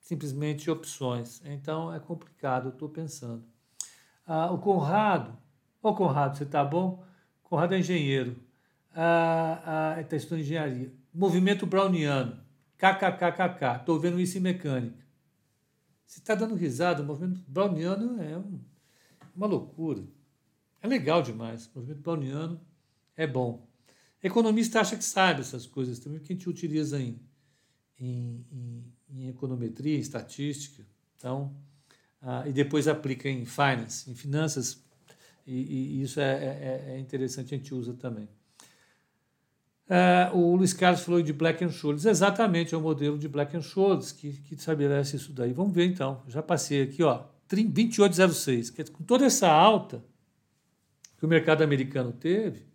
simplesmente 0.00 0.70
opções. 0.70 1.40
Então 1.46 1.90
é 1.90 1.98
complicado, 1.98 2.66
eu 2.66 2.72
estou 2.72 2.90
pensando. 2.90 3.42
Ah, 4.26 4.52
o 4.52 4.58
Conrado, 4.58 5.34
ô 5.82 5.94
Conrado, 5.94 6.36
você 6.36 6.44
está 6.44 6.62
bom? 6.62 7.02
Conrado 7.42 7.74
é 7.74 7.78
engenheiro, 7.78 8.36
ah, 8.94 9.94
ah, 9.96 10.00
está 10.02 10.14
estudando 10.14 10.42
engenharia. 10.42 10.92
Movimento 11.14 11.64
browniano, 11.64 12.38
kkkk, 12.76 13.80
estou 13.80 13.98
vendo 13.98 14.20
isso 14.20 14.36
em 14.36 14.42
mecânica. 14.42 15.02
Você 16.06 16.18
está 16.18 16.34
dando 16.34 16.54
risada, 16.54 17.02
o 17.02 17.06
movimento 17.06 17.40
browniano 17.48 18.22
é 18.22 18.36
um 18.36 18.60
uma 19.34 19.46
loucura. 19.46 20.04
É 20.82 20.86
legal 20.86 21.22
demais. 21.22 21.66
O 21.68 21.78
movimento 21.78 22.02
browniano 22.02 22.60
é 23.16 23.26
bom. 23.26 23.71
Economista 24.22 24.80
acha 24.80 24.96
que 24.96 25.04
sabe 25.04 25.40
essas 25.40 25.66
coisas 25.66 25.98
também, 25.98 26.18
porque 26.18 26.32
a 26.32 26.36
gente 26.36 26.48
utiliza 26.48 27.00
em, 27.00 27.20
em, 27.98 28.46
em, 28.52 28.84
em 29.10 29.28
econometria, 29.28 29.98
estatística, 29.98 30.86
então, 31.16 31.54
ah, 32.20 32.44
e 32.46 32.52
depois 32.52 32.86
aplica 32.86 33.28
em 33.28 33.44
finance, 33.44 34.08
em 34.10 34.14
finanças, 34.14 34.80
e, 35.44 35.54
e 35.54 36.02
isso 36.02 36.20
é, 36.20 36.32
é, 36.32 36.84
é, 36.94 36.98
interessante, 37.00 37.54
a 37.54 37.58
gente 37.58 37.74
usa 37.74 37.94
também. 37.94 38.28
Ah, 39.88 40.30
o 40.32 40.54
Luiz 40.54 40.72
Carlos 40.72 41.02
falou 41.02 41.20
de 41.20 41.32
Black 41.32 41.64
and 41.64 41.70
Scholes, 41.70 42.04
exatamente, 42.04 42.74
é 42.74 42.78
o 42.78 42.80
modelo 42.80 43.18
de 43.18 43.28
Black 43.28 43.56
and 43.56 43.62
Scholes 43.62 44.12
que, 44.12 44.32
que 44.32 44.54
estabelece 44.54 45.16
isso 45.16 45.32
daí. 45.32 45.52
Vamos 45.52 45.74
ver 45.74 45.86
então, 45.86 46.22
já 46.28 46.42
passei 46.42 46.82
aqui, 46.82 47.02
ó, 47.02 47.24
28,06. 47.50 48.90
Com 48.90 49.02
toda 49.02 49.26
essa 49.26 49.48
alta 49.48 50.02
que 51.18 51.26
o 51.26 51.28
mercado 51.28 51.62
americano 51.62 52.12
teve, 52.12 52.71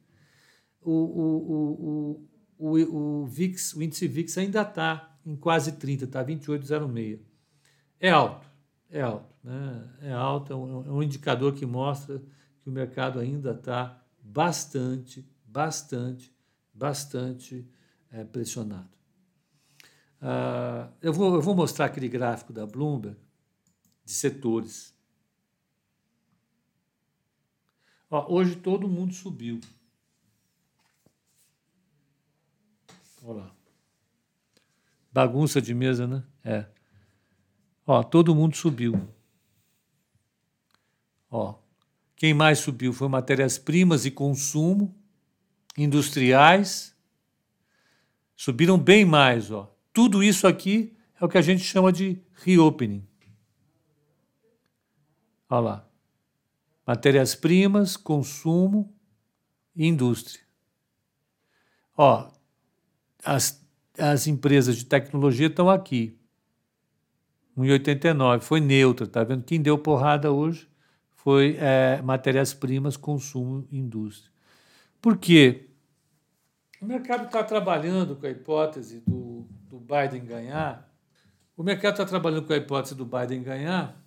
o, 0.89 2.27
o, 2.57 2.69
o, 2.69 2.77
o, 2.77 3.21
o 3.21 3.25
VIX, 3.25 3.73
o 3.73 3.83
índice 3.83 4.07
VIX 4.07 4.37
ainda 4.37 4.61
está 4.61 5.19
em 5.25 5.35
quase 5.35 5.73
30, 5.73 6.05
está 6.05 6.23
28,06. 6.23 7.19
É 7.99 8.09
alto, 8.09 8.47
é 8.89 9.01
alto. 9.01 9.35
Né? 9.43 9.89
É 10.01 10.11
alto, 10.13 10.53
é 10.53 10.55
um, 10.55 10.85
é 10.87 10.91
um 10.91 11.03
indicador 11.03 11.53
que 11.53 11.65
mostra 11.65 12.21
que 12.61 12.69
o 12.69 12.71
mercado 12.71 13.19
ainda 13.19 13.51
está 13.51 14.01
bastante, 14.21 15.27
bastante, 15.45 16.33
bastante 16.73 17.67
é, 18.09 18.23
pressionado. 18.23 18.89
Uh, 20.21 20.91
eu, 21.01 21.13
vou, 21.13 21.35
eu 21.35 21.41
vou 21.41 21.55
mostrar 21.55 21.85
aquele 21.85 22.07
gráfico 22.07 22.53
da 22.53 22.65
Bloomberg 22.65 23.17
de 24.05 24.11
setores. 24.13 24.95
Ó, 28.09 28.33
hoje 28.33 28.55
todo 28.55 28.87
mundo 28.87 29.13
subiu. 29.13 29.59
Olha 33.27 33.41
lá. 33.41 33.55
Bagunça 35.11 35.61
de 35.61 35.73
mesa, 35.73 36.07
né? 36.07 36.23
É. 36.45 36.65
Ó, 37.85 38.01
todo 38.01 38.33
mundo 38.33 38.55
subiu. 38.55 39.05
Ó, 41.29 41.55
quem 42.15 42.33
mais 42.33 42.59
subiu 42.59 42.93
foi 42.93 43.09
matérias-primas 43.09 44.05
e 44.05 44.11
consumo, 44.11 44.95
industriais. 45.77 46.95
Subiram 48.33 48.79
bem 48.79 49.03
mais, 49.03 49.51
ó. 49.51 49.75
Tudo 49.91 50.23
isso 50.23 50.47
aqui 50.47 50.95
é 51.19 51.25
o 51.25 51.27
que 51.27 51.37
a 51.37 51.41
gente 51.41 51.63
chama 51.63 51.91
de 51.91 52.21
reopening. 52.31 53.05
Olha 55.49 55.59
lá. 55.59 55.89
Matérias-primas, 56.85 57.97
consumo 57.97 58.95
e 59.75 59.85
indústria. 59.85 60.41
Ó, 61.97 62.36
as, 63.27 63.61
as 63.97 64.25
empresas 64.25 64.77
de 64.77 64.85
tecnologia 64.85 65.47
estão 65.47 65.69
aqui. 65.69 66.17
1,89. 67.57 68.39
Foi 68.41 68.61
neutra, 68.61 69.05
tá 69.05 69.23
vendo? 69.23 69.43
Quem 69.43 69.61
deu 69.61 69.77
porrada 69.77 70.31
hoje 70.31 70.67
foi 71.15 71.57
é, 71.59 72.01
matérias-primas, 72.01 72.95
consumo 72.95 73.67
indústria. 73.71 74.31
Por 75.01 75.17
quê? 75.17 75.69
O 76.81 76.85
mercado 76.85 77.25
está 77.25 77.43
trabalhando 77.43 78.15
com 78.15 78.25
a 78.25 78.29
hipótese 78.29 79.01
do, 79.05 79.45
do 79.69 79.79
Biden 79.79 80.23
ganhar. 80.25 80.87
O 81.55 81.63
mercado 81.63 81.93
está 81.93 82.05
trabalhando 82.05 82.45
com 82.45 82.53
a 82.53 82.57
hipótese 82.57 82.95
do 82.95 83.05
Biden 83.05 83.43
ganhar 83.43 83.99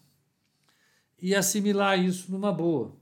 e 1.21 1.35
assimilar 1.35 1.99
isso 1.99 2.31
numa 2.31 2.53
boa. 2.53 2.97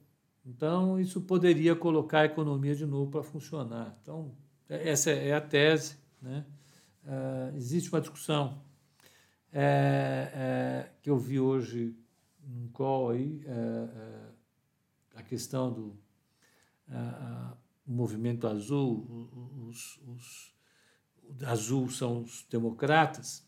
Então, 0.44 0.98
isso 0.98 1.20
poderia 1.20 1.76
colocar 1.76 2.20
a 2.20 2.24
economia 2.24 2.74
de 2.74 2.86
novo 2.86 3.10
para 3.10 3.22
funcionar. 3.22 3.96
Então, 4.02 4.32
essa 4.68 5.10
é 5.10 5.34
a 5.34 5.40
tese. 5.40 5.96
Né? 6.20 6.44
Uh, 7.04 7.56
existe 7.56 7.90
uma 7.90 8.00
discussão 8.00 8.62
é, 9.52 10.30
é, 10.34 10.92
que 11.02 11.08
eu 11.08 11.18
vi 11.18 11.40
hoje 11.40 11.96
num 12.42 12.68
call 12.68 13.10
aí, 13.10 13.42
é 13.46 14.28
a 15.14 15.22
questão 15.22 15.72
do 15.72 15.98
a, 16.88 17.56
movimento 17.86 18.46
azul, 18.46 19.28
os, 19.68 20.00
os, 20.06 20.54
os 21.28 21.42
azul 21.42 21.90
são 21.90 22.22
os 22.22 22.46
democratas, 22.48 23.46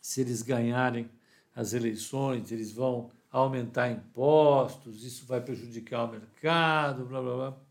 se 0.00 0.20
eles 0.20 0.42
ganharem 0.42 1.10
as 1.54 1.72
eleições, 1.72 2.52
eles 2.52 2.72
vão 2.72 3.10
aumentar 3.30 3.90
impostos, 3.90 5.04
isso 5.04 5.26
vai 5.26 5.40
prejudicar 5.40 6.04
o 6.04 6.12
mercado, 6.12 7.06
blá 7.06 7.20
blá 7.20 7.34
blá. 7.34 7.65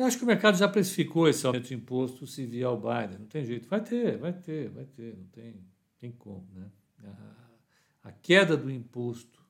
Eu 0.00 0.06
acho 0.06 0.16
que 0.16 0.24
o 0.24 0.26
mercado 0.26 0.56
já 0.56 0.66
precificou 0.66 1.28
esse 1.28 1.46
aumento 1.46 1.68
de 1.68 1.74
imposto 1.74 2.26
se 2.26 2.46
vier 2.46 2.66
o 2.66 2.76
Biden. 2.78 3.18
Não 3.18 3.26
tem 3.26 3.44
jeito. 3.44 3.68
Vai 3.68 3.82
ter, 3.82 4.16
vai 4.16 4.32
ter, 4.32 4.70
vai 4.70 4.86
ter. 4.86 5.14
Não 5.14 5.26
tem, 5.26 5.60
tem 5.98 6.10
como. 6.10 6.48
Né? 6.54 6.70
A, 7.04 8.08
a 8.08 8.12
queda 8.12 8.56
do 8.56 8.70
imposto 8.70 9.44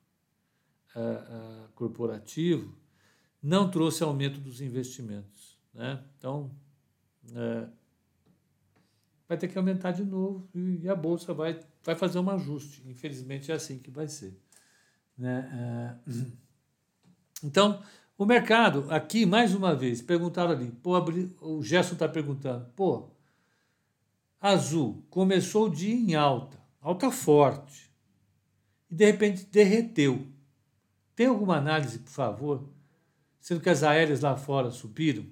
a, 0.93 0.99
a, 0.99 1.67
corporativo 1.73 2.75
não 3.41 3.71
trouxe 3.71 4.03
aumento 4.03 4.41
dos 4.41 4.59
investimentos. 4.59 5.57
Né? 5.73 6.03
Então, 6.17 6.51
é, 7.33 7.69
vai 9.29 9.37
ter 9.37 9.47
que 9.47 9.57
aumentar 9.57 9.91
de 9.91 10.03
novo 10.03 10.49
e 10.53 10.89
a 10.89 10.95
Bolsa 10.95 11.33
vai, 11.33 11.61
vai 11.81 11.95
fazer 11.95 12.19
um 12.19 12.29
ajuste. 12.29 12.83
Infelizmente, 12.87 13.53
é 13.53 13.55
assim 13.55 13.79
que 13.79 13.89
vai 13.89 14.09
ser. 14.09 14.37
Né? 15.17 15.97
É, 16.05 16.11
então, 17.41 17.81
o 18.21 18.25
mercado, 18.25 18.85
aqui, 18.91 19.25
mais 19.25 19.55
uma 19.55 19.73
vez, 19.73 19.99
perguntaram 19.99 20.51
ali, 20.51 20.69
pô, 20.69 20.91
o 21.41 21.63
Gerson 21.63 21.93
está 21.93 22.07
perguntando, 22.07 22.69
pô, 22.75 23.09
azul 24.39 25.03
começou 25.09 25.65
o 25.65 25.69
dia 25.71 25.95
em 25.95 26.13
alta, 26.13 26.59
alta 26.79 27.09
forte, 27.09 27.91
e 28.91 28.93
de 28.93 29.05
repente 29.05 29.45
derreteu. 29.45 30.27
Tem 31.15 31.25
alguma 31.25 31.57
análise, 31.57 31.97
por 31.97 32.11
favor? 32.11 32.69
Sendo 33.39 33.59
que 33.59 33.69
as 33.71 33.81
aéreas 33.81 34.21
lá 34.21 34.37
fora 34.37 34.69
subiram? 34.69 35.25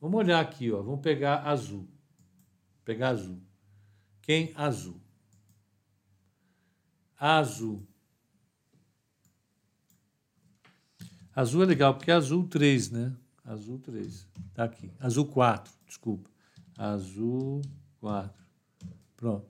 Vamos 0.00 0.16
olhar 0.16 0.40
aqui, 0.40 0.70
ó, 0.70 0.80
vamos 0.80 1.00
pegar 1.00 1.38
azul. 1.38 1.88
Pegar 2.84 3.08
azul. 3.08 3.40
Quem? 4.22 4.52
Azul. 4.54 5.00
Azul. 7.18 7.84
Azul 11.36 11.64
é 11.64 11.66
legal, 11.66 11.94
porque 11.94 12.10
é 12.10 12.14
azul 12.14 12.48
3, 12.48 12.90
né? 12.92 13.12
Azul 13.44 13.78
3. 13.80 14.26
Tá 14.54 14.64
aqui. 14.64 14.90
Azul 14.98 15.26
4, 15.26 15.70
desculpa. 15.86 16.30
Azul 16.78 17.60
4. 18.00 18.42
Pronto. 19.14 19.46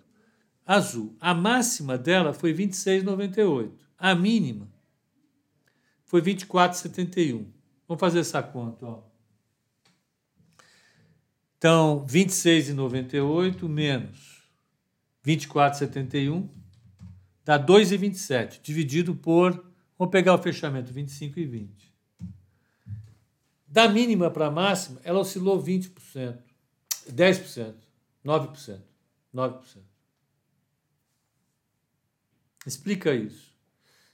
Azul. 0.66 1.16
A 1.20 1.32
máxima 1.32 1.96
dela 1.96 2.34
foi 2.34 2.52
26,98. 2.52 3.70
A 3.96 4.16
mínima 4.16 4.68
foi 6.04 6.20
24,71. 6.20 7.46
Vamos 7.86 8.00
fazer 8.00 8.18
essa 8.18 8.42
conta, 8.42 8.84
ó. 8.84 9.02
Então, 11.56 12.04
26,98 12.06 13.68
menos 13.68 14.42
24,71 15.24 16.48
dá 17.44 17.64
2,27, 17.64 18.60
dividido 18.60 19.14
por 19.14 19.65
Vamos 19.98 20.12
pegar 20.12 20.34
o 20.34 20.38
fechamento 20.38 20.92
25 20.92 21.38
e 21.40 21.46
20. 21.46 21.94
Da 23.66 23.88
mínima 23.88 24.30
para 24.30 24.46
a 24.46 24.50
máxima, 24.50 25.00
ela 25.04 25.20
oscilou 25.20 25.62
20%, 25.62 26.38
10%, 27.10 27.74
9%, 28.24 28.80
9%. 29.34 29.82
Explica 32.66 33.14
isso. 33.14 33.54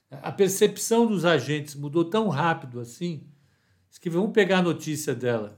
A 0.09 0.31
percepção 0.31 1.07
dos 1.07 1.25
agentes 1.25 1.75
mudou 1.75 2.05
tão 2.05 2.29
rápido 2.29 2.79
assim, 2.79 3.27
que 3.99 4.09
vamos 4.09 4.31
pegar 4.31 4.59
a 4.59 4.61
notícia 4.61 5.15
dela. 5.15 5.57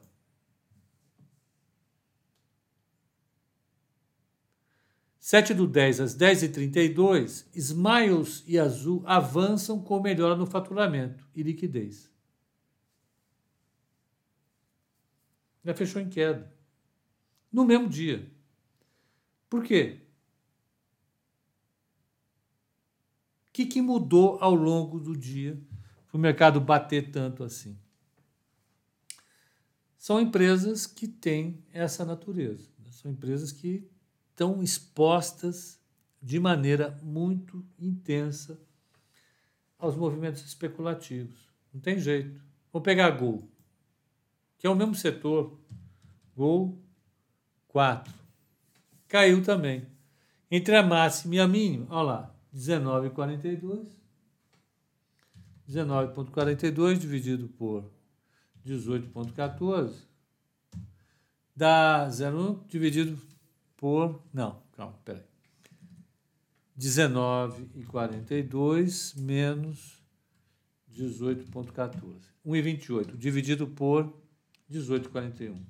7 5.26 5.56
do 5.56 5.66
10 5.66 6.02
às 6.02 6.16
10h32, 6.16 7.48
Smiles 7.56 8.44
e 8.46 8.60
Azul 8.60 9.02
avançam 9.08 9.82
com 9.82 10.00
melhora 10.00 10.36
no 10.36 10.46
faturamento 10.46 11.28
e 11.34 11.42
liquidez. 11.42 12.14
Já 15.64 15.74
fechou 15.74 16.00
em 16.00 16.08
queda. 16.08 16.56
No 17.52 17.66
mesmo 17.66 17.90
dia. 17.90 18.32
Por 19.50 19.64
quê? 19.64 20.02
O 23.48 23.52
que, 23.52 23.66
que 23.66 23.82
mudou 23.82 24.38
ao 24.40 24.54
longo 24.54 25.00
do 25.00 25.18
dia 25.18 25.60
para 26.08 26.18
o 26.18 26.22
mercado 26.22 26.62
bater 26.62 27.10
tanto 27.10 27.44
assim? 27.44 27.76
São 29.98 30.22
empresas 30.22 30.86
que 30.86 31.08
têm 31.08 31.66
essa 31.74 32.06
natureza. 32.06 32.70
São 32.92 33.10
empresas 33.10 33.52
que 33.52 33.90
estão 34.36 34.62
expostas 34.62 35.80
de 36.22 36.38
maneira 36.42 37.00
muito 37.02 37.66
intensa 37.80 38.60
aos 39.80 39.96
movimentos 39.96 40.44
especulativos. 40.44 41.50
Não 41.74 41.80
tem 41.80 41.98
jeito. 41.98 42.44
Vou 42.72 42.82
pegar 42.82 43.12
Gol, 43.12 43.50
que 44.58 44.68
é 44.68 44.70
o 44.70 44.76
mesmo 44.76 44.94
setor. 44.94 45.58
Gol 46.36 46.78
4. 47.70 48.14
Caiu 49.08 49.42
também. 49.42 49.88
Entre 50.52 50.76
a 50.76 50.84
máxima 50.84 51.36
e 51.36 51.40
a 51.40 51.48
mínima, 51.48 51.88
olha 51.90 52.04
lá, 52.04 52.36
19,42. 52.54 53.88
19,42 55.68 57.00
dividido 57.00 57.48
por 57.48 57.90
18,14 58.66 59.94
dá 61.56 62.08
0,1 62.10 62.68
dividido 62.68 63.35
por. 63.86 64.20
Não, 64.34 64.64
calma, 64.72 65.00
peraí. 65.06 65.22
19 66.76 67.70
e 67.76 67.84
42 67.84 69.14
menos 69.14 70.04
18,14. 70.92 72.02
1,28 72.44 73.16
dividido 73.16 73.68
por 73.68 74.12
18,41. 74.72 75.64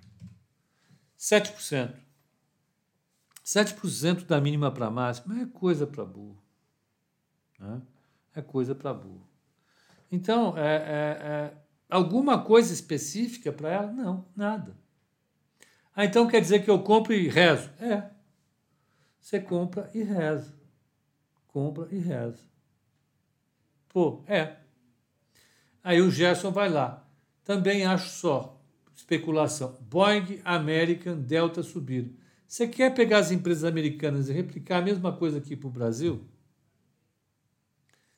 7%. 1.19 1.93
7% 3.43 4.25
da 4.25 4.39
mínima 4.39 4.71
para 4.71 4.89
máxima 4.89 5.41
é 5.41 5.45
coisa 5.47 5.85
para 5.85 6.05
burro. 6.05 6.41
Né? 7.59 7.81
É 8.33 8.41
coisa 8.41 8.73
para 8.73 8.93
burro. 8.93 9.27
Então, 10.09 10.57
é, 10.57 10.61
é, 10.63 11.27
é, 11.27 11.57
alguma 11.89 12.41
coisa 12.45 12.71
específica 12.71 13.51
para 13.51 13.69
ela? 13.69 13.91
Não, 13.91 14.25
nada. 14.33 14.84
Ah, 15.95 16.03
então 16.03 16.27
quer 16.27 16.41
dizer 16.41 16.63
que 16.63 16.69
eu 16.69 16.83
compro 16.83 17.13
e 17.13 17.29
rezo? 17.29 17.69
É. 17.79 18.09
Você 19.19 19.39
compra 19.39 19.89
e 19.93 20.03
reza. 20.03 20.53
Compra 21.47 21.87
e 21.91 21.97
reza. 21.97 22.43
Pô, 23.87 24.23
é. 24.27 24.57
Aí 25.81 26.01
o 26.01 26.11
Gerson 26.11 26.51
vai 26.51 26.67
lá. 26.69 27.07
Também 27.45 27.85
acho 27.85 28.09
só. 28.09 28.61
Especulação. 28.93 29.77
Boeing, 29.81 30.41
American, 30.43 31.17
Delta 31.17 31.63
subiram. 31.63 32.11
Você 32.45 32.67
quer 32.67 32.93
pegar 32.93 33.19
as 33.19 33.31
empresas 33.31 33.63
americanas 33.63 34.27
e 34.27 34.33
replicar 34.33 34.79
a 34.79 34.85
mesma 34.85 35.15
coisa 35.15 35.37
aqui 35.37 35.55
para 35.55 35.67
o 35.67 35.71
Brasil? 35.71 36.25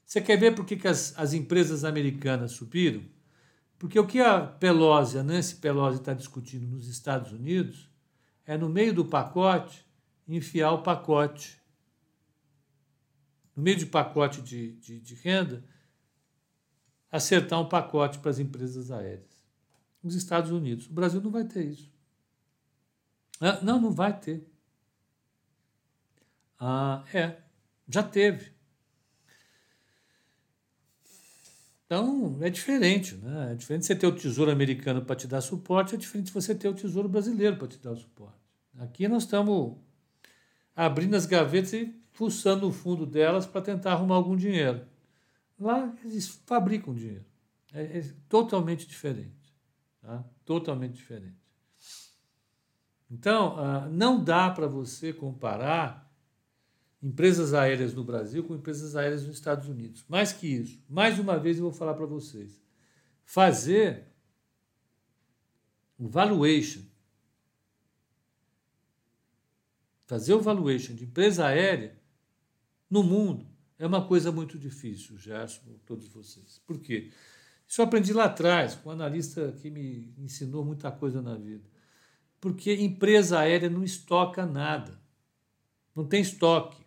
Você 0.06 0.20
quer 0.20 0.38
ver 0.38 0.56
por 0.56 0.66
que, 0.66 0.76
que 0.78 0.88
as, 0.88 1.14
as 1.18 1.34
empresas 1.34 1.84
americanas 1.84 2.54
subiram? 2.54 3.04
Porque 3.78 4.00
o 4.00 4.08
que 4.08 4.20
a 4.20 4.42
Pelosi, 4.42 5.20
a 5.20 5.24
Nancy 5.24 5.58
Pelosi 5.58 6.00
está 6.00 6.14
discutindo 6.14 6.66
nos 6.68 6.88
Estados 6.88 7.32
Unidos 7.32 7.90
é, 8.46 8.58
no 8.58 8.70
meio 8.70 8.94
do 8.94 9.06
pacote, 9.06 9.86
enfiar 10.28 10.72
o 10.72 10.82
pacote. 10.82 11.62
No 13.56 13.62
meio 13.64 13.78
de 13.78 13.86
pacote 13.86 14.42
de, 14.42 14.74
de, 14.74 15.00
de 15.00 15.16
renda, 15.16 15.64
acertar 17.12 17.60
um 17.60 17.68
pacote 17.68 18.20
para 18.20 18.32
as 18.32 18.40
empresas 18.40 18.90
aéreas. 18.90 19.46
Os 20.04 20.16
Estados 20.16 20.52
Unidos. 20.52 20.88
O 20.88 20.94
Brasil 20.94 21.22
não 21.22 21.32
vai 21.32 21.44
ter 21.44 21.66
isso. 21.66 21.92
Ah, 23.42 23.60
não, 23.62 23.80
não 23.80 23.92
vai 23.92 24.18
ter. 24.18 24.48
Ah, 26.60 27.04
é, 27.14 27.42
já 27.88 28.02
teve. 28.02 28.57
Então, 31.88 32.38
é 32.42 32.50
diferente. 32.50 33.16
Né? 33.16 33.54
É 33.54 33.56
diferente 33.56 33.86
você 33.86 33.96
ter 33.96 34.06
o 34.06 34.12
Tesouro 34.16 34.52
Americano 34.52 35.02
para 35.02 35.16
te 35.16 35.26
dar 35.26 35.42
suporte, 35.42 35.96
é 35.96 35.98
diferente 35.98 36.32
você 36.32 36.54
ter 36.54 36.68
o 36.68 36.74
Tesouro 36.74 37.08
Brasileiro 37.08 37.56
para 37.56 37.68
te 37.68 37.80
dar 37.80 37.96
suporte. 37.96 38.38
Aqui 38.78 39.08
nós 39.08 39.24
estamos 39.24 39.78
abrindo 40.76 41.16
as 41.16 41.26
gavetas 41.26 41.74
e 41.74 41.96
fuçando 42.12 42.68
o 42.68 42.74
fundo 42.74 43.06
delas 43.06 43.46
para 43.46 43.62
tentar 43.62 43.94
arrumar 43.94 44.16
algum 44.16 44.36
dinheiro. 44.36 44.86
Lá 45.58 45.96
eles 46.04 46.28
fabricam 46.46 46.94
dinheiro. 46.94 47.26
É, 47.74 48.00
é 48.00 48.04
totalmente 48.28 48.86
diferente. 48.86 49.54
Tá? 50.02 50.24
Totalmente 50.46 50.94
diferente. 50.94 51.38
Então, 53.10 53.58
ah, 53.58 53.88
não 53.90 54.22
dá 54.22 54.50
para 54.52 54.68
você 54.68 55.14
comparar 55.14 56.07
empresas 57.02 57.54
aéreas 57.54 57.94
no 57.94 58.04
Brasil 58.04 58.44
com 58.44 58.56
empresas 58.56 58.96
aéreas 58.96 59.26
nos 59.26 59.36
Estados 59.36 59.68
Unidos. 59.68 60.04
Mais 60.08 60.34
que 60.34 60.48
isso, 60.48 60.84
mais 60.90 61.20
uma 61.20 61.38
vez 61.38 61.58
eu 61.58 61.64
vou 61.64 61.72
falar 61.72 61.94
para 61.94 62.06
vocês. 62.06 62.60
Fazer 63.24 64.08
o 65.98 66.08
valuation, 66.08 66.82
fazer 70.06 70.34
o 70.34 70.42
valuation 70.42 70.96
de 70.96 71.06
empresa 71.06 71.46
aérea 71.46 72.00
no 72.90 73.04
mundo 73.04 73.46
é 73.78 73.86
uma 73.86 74.08
coisa 74.08 74.32
muito 74.32 74.58
difícil, 74.58 75.18
Gerson, 75.18 75.62
todos 75.86 76.08
vocês. 76.08 76.60
Por 76.66 76.80
quê? 76.80 77.12
Isso 77.68 77.82
eu 77.82 77.86
aprendi 77.86 78.14
lá 78.14 78.26
atrás, 78.26 78.76
com 78.76 78.90
um 78.90 78.94
analista 78.94 79.52
que 79.62 79.70
me 79.70 80.14
ensinou 80.18 80.64
muita 80.64 80.90
coisa 80.92 81.22
na 81.22 81.36
vida. 81.36 81.70
Porque 82.40 82.74
empresa 82.74 83.40
aérea 83.40 83.70
não 83.70 83.84
estoca 83.84 84.46
nada. 84.46 85.00
Não 85.94 86.08
tem 86.08 86.22
estoque. 86.22 86.87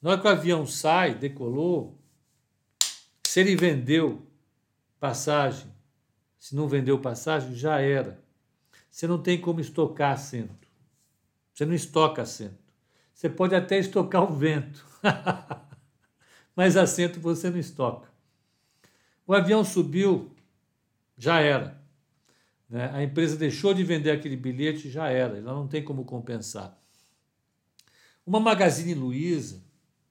Na 0.00 0.10
hora 0.10 0.20
que 0.20 0.26
o 0.26 0.30
avião 0.30 0.66
sai, 0.66 1.14
decolou, 1.14 1.98
se 3.24 3.40
ele 3.40 3.56
vendeu 3.56 4.26
passagem, 5.00 5.70
se 6.38 6.54
não 6.54 6.68
vendeu 6.68 7.00
passagem, 7.00 7.54
já 7.54 7.80
era. 7.80 8.22
Você 8.90 9.06
não 9.06 9.20
tem 9.20 9.40
como 9.40 9.60
estocar 9.60 10.12
assento. 10.12 10.68
Você 11.52 11.66
não 11.66 11.74
estoca 11.74 12.22
assento. 12.22 12.58
Você 13.12 13.28
pode 13.28 13.54
até 13.54 13.78
estocar 13.78 14.22
o 14.22 14.32
vento, 14.32 14.86
mas 16.54 16.76
assento 16.76 17.18
você 17.18 17.50
não 17.50 17.58
estoca. 17.58 18.08
O 19.26 19.34
avião 19.34 19.64
subiu, 19.64 20.30
já 21.16 21.40
era. 21.40 21.82
Né? 22.68 22.88
A 22.94 23.02
empresa 23.02 23.36
deixou 23.36 23.74
de 23.74 23.82
vender 23.82 24.12
aquele 24.12 24.36
bilhete, 24.36 24.88
já 24.88 25.08
era. 25.08 25.36
Ela 25.36 25.52
não 25.52 25.66
tem 25.66 25.84
como 25.84 26.04
compensar. 26.04 26.78
Uma 28.24 28.38
Magazine 28.38 28.94
Luiza 28.94 29.67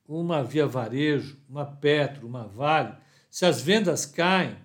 uma 0.07 0.43
Via 0.43 0.65
Varejo, 0.65 1.37
uma 1.49 1.65
Petro, 1.65 2.27
uma 2.27 2.47
Vale, 2.47 2.95
se 3.29 3.45
as 3.45 3.61
vendas 3.61 4.05
caem, 4.05 4.57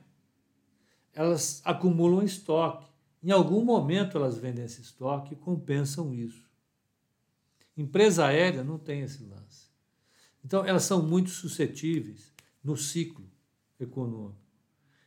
elas 1.13 1.61
acumulam 1.65 2.23
estoque. 2.23 2.91
Em 3.23 3.31
algum 3.31 3.65
momento 3.65 4.17
elas 4.17 4.39
vendem 4.39 4.65
esse 4.65 4.81
estoque 4.81 5.35
e 5.35 5.37
compensam 5.37 6.15
isso. 6.15 6.51
Empresa 7.77 8.27
aérea 8.27 8.63
não 8.63 8.79
tem 8.79 9.01
esse 9.01 9.25
lance. 9.25 9.71
Então, 10.45 10.65
elas 10.65 10.83
são 10.83 11.03
muito 11.03 11.31
suscetíveis 11.31 12.33
no 12.63 12.77
ciclo 12.77 13.31
econômico. 13.79 14.41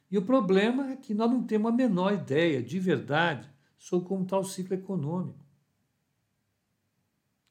E 0.10 0.18
o 0.18 0.26
problema 0.26 0.92
é 0.92 0.96
que 0.96 1.14
nós 1.14 1.30
não 1.30 1.44
temos 1.44 1.72
a 1.72 1.76
menor 1.76 2.14
ideia, 2.14 2.64
de 2.64 2.80
verdade, 2.80 3.50
sobre 3.78 4.08
como 4.08 4.24
está 4.24 4.38
o 4.38 4.44
ciclo 4.44 4.76
econômico. 4.76 5.44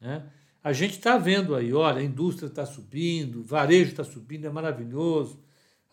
Né? 0.00 0.30
A 0.64 0.72
gente 0.72 0.92
está 0.96 1.18
vendo 1.18 1.54
aí, 1.54 1.74
olha, 1.74 1.98
a 1.98 2.02
indústria 2.02 2.46
está 2.46 2.64
subindo, 2.64 3.40
o 3.40 3.44
varejo 3.44 3.90
está 3.90 4.02
subindo, 4.02 4.46
é 4.46 4.50
maravilhoso. 4.50 5.38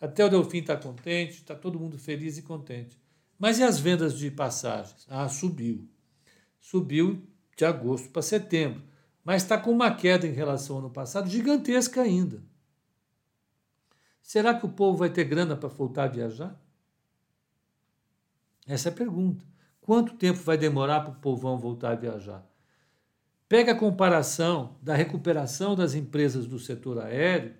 Até 0.00 0.24
o 0.24 0.30
Delfim 0.30 0.60
está 0.60 0.74
contente, 0.78 1.34
está 1.34 1.54
todo 1.54 1.78
mundo 1.78 1.98
feliz 1.98 2.38
e 2.38 2.42
contente. 2.42 2.98
Mas 3.38 3.58
e 3.58 3.62
as 3.62 3.78
vendas 3.78 4.16
de 4.18 4.30
passagens? 4.30 5.06
Ah, 5.10 5.28
subiu. 5.28 5.86
Subiu 6.58 7.22
de 7.54 7.66
agosto 7.66 8.08
para 8.08 8.22
setembro. 8.22 8.82
Mas 9.22 9.42
está 9.42 9.58
com 9.58 9.70
uma 9.70 9.94
queda 9.94 10.26
em 10.26 10.32
relação 10.32 10.76
ao 10.76 10.82
ano 10.82 10.90
passado 10.90 11.28
gigantesca 11.28 12.00
ainda. 12.00 12.42
Será 14.22 14.54
que 14.54 14.64
o 14.64 14.70
povo 14.70 14.96
vai 14.96 15.10
ter 15.10 15.24
grana 15.24 15.54
para 15.54 15.68
voltar 15.68 16.04
a 16.04 16.08
viajar? 16.08 16.58
Essa 18.66 18.88
é 18.88 18.92
a 18.92 18.94
pergunta. 18.94 19.44
Quanto 19.82 20.16
tempo 20.16 20.38
vai 20.38 20.56
demorar 20.56 21.00
para 21.02 21.12
o 21.12 21.20
povão 21.20 21.58
voltar 21.58 21.92
a 21.92 21.96
viajar? 21.96 22.51
Pega 23.52 23.72
a 23.72 23.78
comparação 23.78 24.78
da 24.80 24.94
recuperação 24.94 25.76
das 25.76 25.92
empresas 25.92 26.46
do 26.46 26.58
setor 26.58 26.98
aéreo 26.98 27.54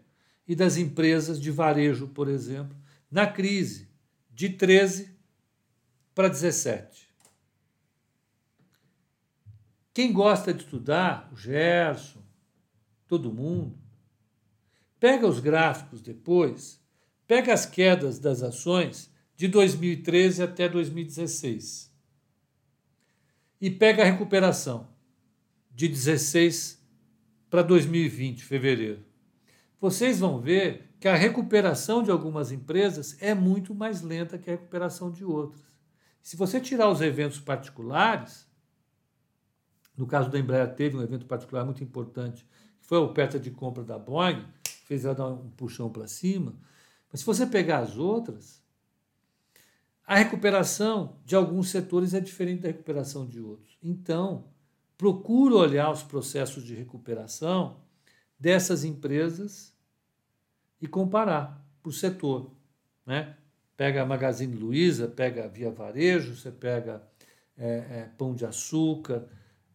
e 0.48 0.56
das 0.56 0.78
empresas 0.78 1.38
de 1.38 1.50
varejo, 1.50 2.08
por 2.08 2.28
exemplo, 2.28 2.74
na 3.10 3.26
crise 3.26 3.90
de 4.30 4.48
13 4.48 5.14
para 6.14 6.28
17. 6.28 7.10
Quem 9.92 10.14
gosta 10.14 10.54
de 10.54 10.62
estudar, 10.62 11.28
o 11.30 11.36
Gerson, 11.36 12.22
todo 13.06 13.30
mundo, 13.30 13.78
pega 14.98 15.28
os 15.28 15.40
gráficos 15.40 16.00
depois, 16.00 16.82
pega 17.26 17.52
as 17.52 17.66
quedas 17.66 18.18
das 18.18 18.42
ações 18.42 19.12
de 19.36 19.46
2013 19.46 20.42
até 20.42 20.70
2016 20.70 21.94
e 23.60 23.70
pega 23.70 24.02
a 24.02 24.06
recuperação 24.06 24.90
de 25.74 25.88
16 25.88 26.80
para 27.48 27.62
2020, 27.62 28.44
fevereiro. 28.44 29.04
Vocês 29.80 30.20
vão 30.20 30.40
ver 30.40 30.94
que 31.00 31.08
a 31.08 31.16
recuperação 31.16 32.02
de 32.02 32.10
algumas 32.10 32.52
empresas 32.52 33.16
é 33.20 33.34
muito 33.34 33.74
mais 33.74 34.02
lenta 34.02 34.38
que 34.38 34.48
a 34.48 34.52
recuperação 34.52 35.10
de 35.10 35.24
outras. 35.24 35.62
Se 36.22 36.36
você 36.36 36.60
tirar 36.60 36.88
os 36.88 37.00
eventos 37.00 37.40
particulares, 37.40 38.46
no 39.96 40.06
caso 40.06 40.30
da 40.30 40.38
Embraer 40.38 40.74
teve 40.74 40.96
um 40.96 41.02
evento 41.02 41.26
particular 41.26 41.64
muito 41.64 41.82
importante, 41.82 42.46
que 42.80 42.86
foi 42.86 42.98
a 42.98 43.02
oferta 43.02 43.38
de 43.40 43.50
compra 43.50 43.82
da 43.82 43.98
Boeing, 43.98 44.46
fez 44.86 45.04
ela 45.04 45.14
dar 45.14 45.26
um 45.28 45.50
puxão 45.50 45.90
para 45.90 46.06
cima. 46.06 46.54
Mas 47.10 47.20
se 47.20 47.26
você 47.26 47.44
pegar 47.44 47.80
as 47.80 47.96
outras, 47.96 48.62
a 50.06 50.16
recuperação 50.16 51.18
de 51.24 51.34
alguns 51.34 51.70
setores 51.70 52.14
é 52.14 52.20
diferente 52.20 52.62
da 52.62 52.68
recuperação 52.68 53.26
de 53.26 53.40
outros. 53.40 53.76
Então, 53.82 54.51
procuro 55.02 55.58
olhar 55.58 55.90
os 55.90 56.04
processos 56.04 56.62
de 56.62 56.76
recuperação 56.76 57.78
dessas 58.38 58.84
empresas 58.84 59.76
e 60.80 60.86
comparar 60.86 61.60
por 61.82 61.92
setor. 61.92 62.52
Né? 63.04 63.34
Pega 63.76 64.02
a 64.02 64.06
Magazine 64.06 64.54
Luiza, 64.54 65.08
pega 65.08 65.46
a 65.46 65.48
Via 65.48 65.72
Varejo, 65.72 66.36
você 66.36 66.52
pega 66.52 67.02
é, 67.58 67.66
é, 67.68 68.10
Pão 68.16 68.32
de 68.32 68.46
Açúcar, 68.46 69.26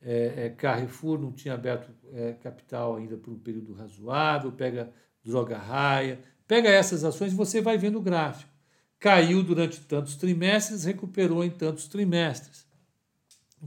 é, 0.02 0.46
é 0.46 0.50
Carrefour 0.50 1.20
não 1.20 1.34
tinha 1.34 1.56
aberto 1.56 1.92
é, 2.14 2.32
capital 2.42 2.96
ainda 2.96 3.18
por 3.18 3.34
um 3.34 3.38
período 3.38 3.74
razoável, 3.74 4.50
pega 4.54 4.94
Droga 5.22 5.58
Raia, 5.58 6.22
pega 6.48 6.70
essas 6.70 7.04
ações 7.04 7.34
e 7.34 7.36
você 7.36 7.60
vai 7.60 7.78
vendo 7.78 7.98
o 7.98 8.02
gráfico. 8.02 8.50
Caiu 8.98 9.44
durante 9.44 9.82
tantos 9.82 10.16
trimestres, 10.16 10.86
recuperou 10.86 11.44
em 11.44 11.50
tantos 11.50 11.90
trimestres. 11.90 12.66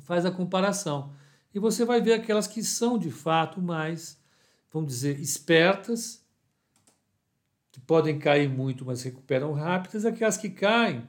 Faz 0.01 0.25
a 0.25 0.31
comparação 0.31 1.19
e 1.54 1.58
você 1.58 1.84
vai 1.84 2.00
ver 2.00 2.14
aquelas 2.14 2.46
que 2.46 2.62
são 2.62 2.98
de 2.98 3.11
fato 3.11 3.61
mais, 3.61 4.18
vamos 4.72 4.92
dizer, 4.92 5.18
espertas, 5.18 6.24
que 7.72 7.80
podem 7.80 8.18
cair 8.18 8.48
muito, 8.48 8.84
mas 8.84 9.03
recuperam 9.03 9.53
rápidas, 9.53 10.05
aquelas 10.05 10.36
que 10.36 10.51
caem 10.51 11.07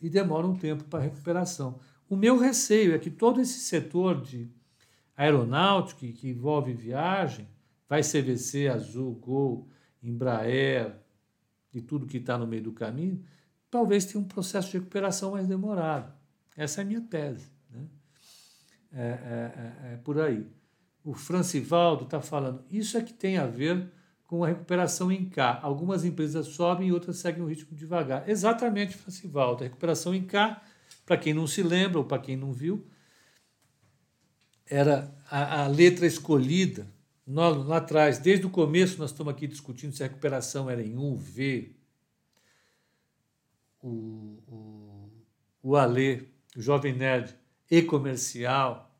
e 0.00 0.08
demoram 0.08 0.50
um 0.50 0.56
tempo 0.56 0.84
para 0.84 1.02
recuperação. 1.02 1.80
O 2.08 2.16
meu 2.16 2.38
receio 2.38 2.94
é 2.94 2.98
que 2.98 3.10
todo 3.10 3.40
esse 3.40 3.58
setor 3.58 4.20
de 4.20 4.50
aeronáutica 5.16 6.06
que 6.06 6.28
envolve 6.28 6.72
viagem, 6.72 7.48
vai 7.88 8.02
CVC, 8.02 8.68
Azul, 8.68 9.14
Gol, 9.14 9.68
Embraer 10.02 10.94
e 11.74 11.80
tudo 11.80 12.06
que 12.06 12.18
está 12.18 12.38
no 12.38 12.46
meio 12.46 12.62
do 12.62 12.72
caminho, 12.72 13.24
talvez 13.68 14.04
tenha 14.04 14.22
um 14.22 14.28
processo 14.28 14.70
de 14.70 14.78
recuperação 14.78 15.32
mais 15.32 15.46
demorado. 15.46 16.12
Essa 16.56 16.80
é 16.80 16.84
a 16.84 16.86
minha 16.86 17.00
tese. 17.00 17.50
É, 18.92 19.00
é, 19.00 19.90
é, 19.90 19.92
é 19.94 19.96
por 19.98 20.20
aí. 20.20 20.46
O 21.04 21.14
Francivaldo 21.14 22.04
está 22.04 22.20
falando, 22.20 22.64
isso 22.70 22.96
é 22.96 23.02
que 23.02 23.12
tem 23.12 23.38
a 23.38 23.46
ver 23.46 23.90
com 24.26 24.44
a 24.44 24.48
recuperação 24.48 25.10
em 25.10 25.28
K. 25.28 25.60
Algumas 25.62 26.04
empresas 26.04 26.48
sobem 26.48 26.88
e 26.88 26.92
outras 26.92 27.16
seguem 27.16 27.42
o 27.42 27.46
ritmo 27.46 27.74
devagar. 27.76 28.28
Exatamente, 28.28 28.96
Francivaldo. 28.96 29.62
A 29.62 29.66
recuperação 29.66 30.14
em 30.14 30.22
K, 30.22 30.62
para 31.06 31.16
quem 31.16 31.32
não 31.32 31.46
se 31.46 31.62
lembra 31.62 31.98
ou 31.98 32.04
para 32.04 32.20
quem 32.20 32.36
não 32.36 32.52
viu, 32.52 32.86
era 34.66 35.14
a, 35.30 35.62
a 35.62 35.66
letra 35.66 36.06
escolhida 36.06 36.86
lá, 37.26 37.48
lá 37.48 37.76
atrás. 37.78 38.18
Desde 38.18 38.44
o 38.44 38.50
começo 38.50 38.98
nós 38.98 39.10
estamos 39.10 39.32
aqui 39.32 39.46
discutindo 39.46 39.94
se 39.94 40.02
a 40.02 40.06
recuperação 40.06 40.68
era 40.68 40.82
em 40.82 40.96
U, 40.98 41.16
V, 41.16 41.74
o, 43.80 43.88
o, 44.46 45.10
o 45.62 45.76
Alê, 45.76 46.24
o 46.54 46.60
Jovem 46.60 46.92
Nerd 46.92 47.34
e 47.70 47.82
comercial, 47.82 48.94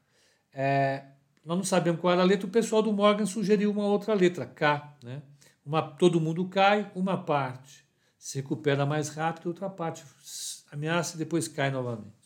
é, 0.52 1.04
nós 1.44 1.56
não 1.56 1.64
sabemos 1.64 2.00
qual 2.00 2.12
era 2.12 2.22
a 2.22 2.24
letra, 2.24 2.46
o 2.46 2.50
pessoal 2.50 2.82
do 2.82 2.92
Morgan 2.92 3.26
sugeriu 3.26 3.70
uma 3.70 3.86
outra 3.86 4.14
letra, 4.14 4.46
K. 4.46 4.98
Né? 5.02 5.22
Uma, 5.64 5.82
todo 5.82 6.20
mundo 6.20 6.46
cai, 6.48 6.90
uma 6.94 7.16
parte 7.16 7.88
se 8.18 8.38
recupera 8.40 8.84
mais 8.84 9.08
rápido, 9.10 9.46
outra 9.46 9.70
parte 9.70 10.04
ameaça 10.70 11.14
e 11.14 11.18
depois 11.18 11.46
cai 11.46 11.70
novamente. 11.70 12.18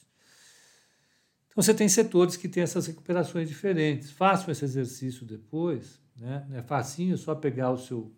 Então 1.47 1.63
você 1.63 1.75
tem 1.75 1.89
setores 1.89 2.37
que 2.37 2.49
têm 2.49 2.63
essas 2.63 2.87
recuperações 2.87 3.47
diferentes. 3.47 4.11
Façam 4.11 4.51
esse 4.51 4.65
exercício 4.65 5.27
depois, 5.27 6.01
né? 6.17 6.47
é 6.55 6.63
facinho, 6.63 7.15
é 7.15 7.17
só 7.17 7.35
pegar 7.35 7.71
o 7.71 7.79
seu 7.79 8.13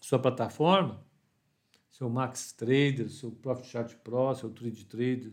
sua 0.00 0.18
plataforma, 0.18 1.04
seu 1.90 2.08
Max 2.08 2.52
Trader, 2.52 3.08
seu 3.08 3.32
Profit 3.32 3.68
Chart 3.68 3.94
Pro, 3.96 4.34
seu 4.34 4.50
Trade 4.50 4.84
Trader, 4.84 5.32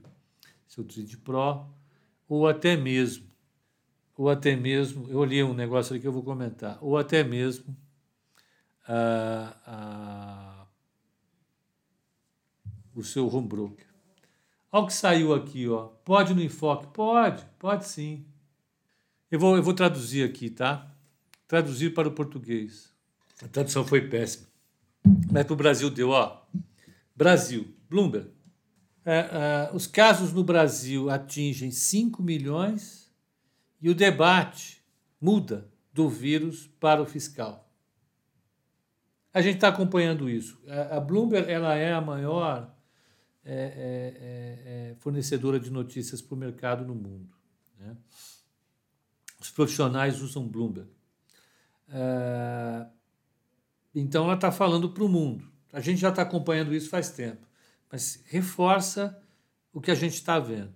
seu 0.68 0.84
Trade 0.84 1.18
Pro, 1.18 1.68
ou 2.28 2.48
até 2.48 2.76
mesmo, 2.76 3.26
ou 4.18 4.30
até 4.30 4.56
mesmo, 4.56 5.10
eu 5.10 5.20
olhei 5.20 5.44
um 5.44 5.54
negócio 5.54 5.94
ali 5.94 6.02
que 6.02 6.08
eu 6.08 6.14
vou 6.14 6.24
comentar, 6.24 6.78
ou 6.82 6.98
até 6.98 7.24
mesmo 7.24 7.76
o 12.96 13.04
seu 13.04 13.28
home 13.28 13.48
broker. 13.48 13.86
Olha 14.72 14.84
o 14.84 14.88
que 14.88 14.94
saiu 14.94 15.34
aqui, 15.34 15.68
ó. 15.70 15.86
Pode 16.04 16.34
no 16.34 16.42
enfoque? 16.42 16.88
Pode, 16.88 17.46
pode 17.58 17.88
sim. 17.88 18.26
Eu 19.32 19.40
vou, 19.40 19.56
eu 19.56 19.64
vou 19.64 19.74
traduzir 19.74 20.24
aqui, 20.24 20.50
tá? 20.50 20.94
Traduzir 21.48 21.94
para 21.94 22.08
o 22.08 22.12
português. 22.12 22.94
A 23.42 23.48
tradução 23.48 23.86
foi 23.86 24.02
péssima. 24.08 24.48
Mas 25.32 25.46
para 25.46 25.54
o 25.54 25.58
Brasil 25.58 25.90
deu, 25.90 26.10
ó. 26.10 26.42
Brasil, 27.16 27.74
Bloomberg. 27.90 28.35
É, 29.06 29.18
é, 29.18 29.70
os 29.72 29.86
casos 29.86 30.34
no 30.34 30.44
Brasil 30.44 31.12
atingem 31.12 31.70
5 31.70 32.24
milhões 32.24 33.14
e 33.80 33.88
o 33.88 33.94
debate 33.94 34.84
muda 35.22 35.70
do 35.94 36.10
vírus 36.10 36.68
para 36.80 37.02
o 37.02 37.06
fiscal. 37.06 37.70
A 39.32 39.42
gente 39.42 39.56
está 39.56 39.68
acompanhando 39.68 40.28
isso. 40.28 40.60
A, 40.92 41.00
Bloomberg 41.00 41.52
ela 41.52 41.76
é 41.76 41.94
a 41.94 42.02
maior 42.02 42.74
é, 43.44 44.92
é 44.92 44.96
fornecedora 45.00 45.60
de 45.60 45.70
notícias 45.70 46.22
para 46.22 46.34
o 46.34 46.38
mercado 46.38 46.84
no 46.84 46.96
mundo. 46.96 47.30
Né? 47.78 47.96
Os 49.40 49.52
profissionais 49.52 50.22
usam 50.22 50.48
Bloomberg. 50.48 50.90
Então 53.94 54.24
ela 54.24 54.36
está 54.36 54.52
falando 54.52 54.90
para 54.90 55.04
o 55.04 55.10
mundo. 55.10 55.48
A 55.72 55.80
gente 55.80 56.00
já 56.00 56.10
está 56.10 56.22
acompanhando 56.22 56.74
isso 56.74 56.90
faz 56.90 57.10
tempo, 57.10 57.46
mas 57.92 58.24
reforça 58.26 59.22
o 59.72 59.82
que 59.82 59.92
a 59.92 59.96
gente 59.96 60.14
está 60.14 60.40
vendo. 60.40 60.74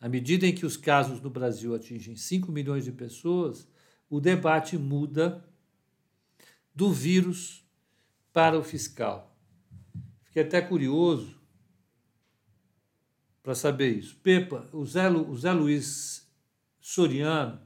À 0.00 0.08
medida 0.08 0.46
em 0.46 0.54
que 0.54 0.66
os 0.66 0.76
casos 0.76 1.20
no 1.20 1.30
Brasil 1.30 1.74
atingem 1.74 2.16
5 2.16 2.50
milhões 2.50 2.84
de 2.84 2.92
pessoas, 2.92 3.68
o 4.10 4.20
debate 4.20 4.76
muda 4.76 5.44
do 6.74 6.92
vírus 6.92 7.64
para 8.32 8.58
o 8.58 8.62
fiscal. 8.62 9.36
Fiquei 10.24 10.42
até 10.42 10.60
curioso 10.60 11.40
para 13.42 13.54
saber 13.54 13.96
isso. 13.96 14.16
Pepa, 14.16 14.68
o 14.72 14.84
Zé, 14.86 15.10
o 15.10 15.36
Zé 15.36 15.52
Luiz 15.52 16.28
Soriano 16.80 17.60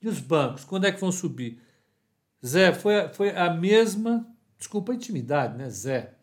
e 0.00 0.08
os 0.08 0.20
bancos, 0.20 0.64
quando 0.64 0.84
é 0.84 0.92
que 0.92 1.00
vão 1.00 1.10
subir? 1.10 1.60
Zé, 2.44 2.72
foi, 2.72 3.08
foi 3.12 3.30
a 3.30 3.52
mesma, 3.52 4.26
desculpa 4.56 4.92
a 4.92 4.94
intimidade, 4.94 5.56
né, 5.56 5.68
Zé? 5.68 6.17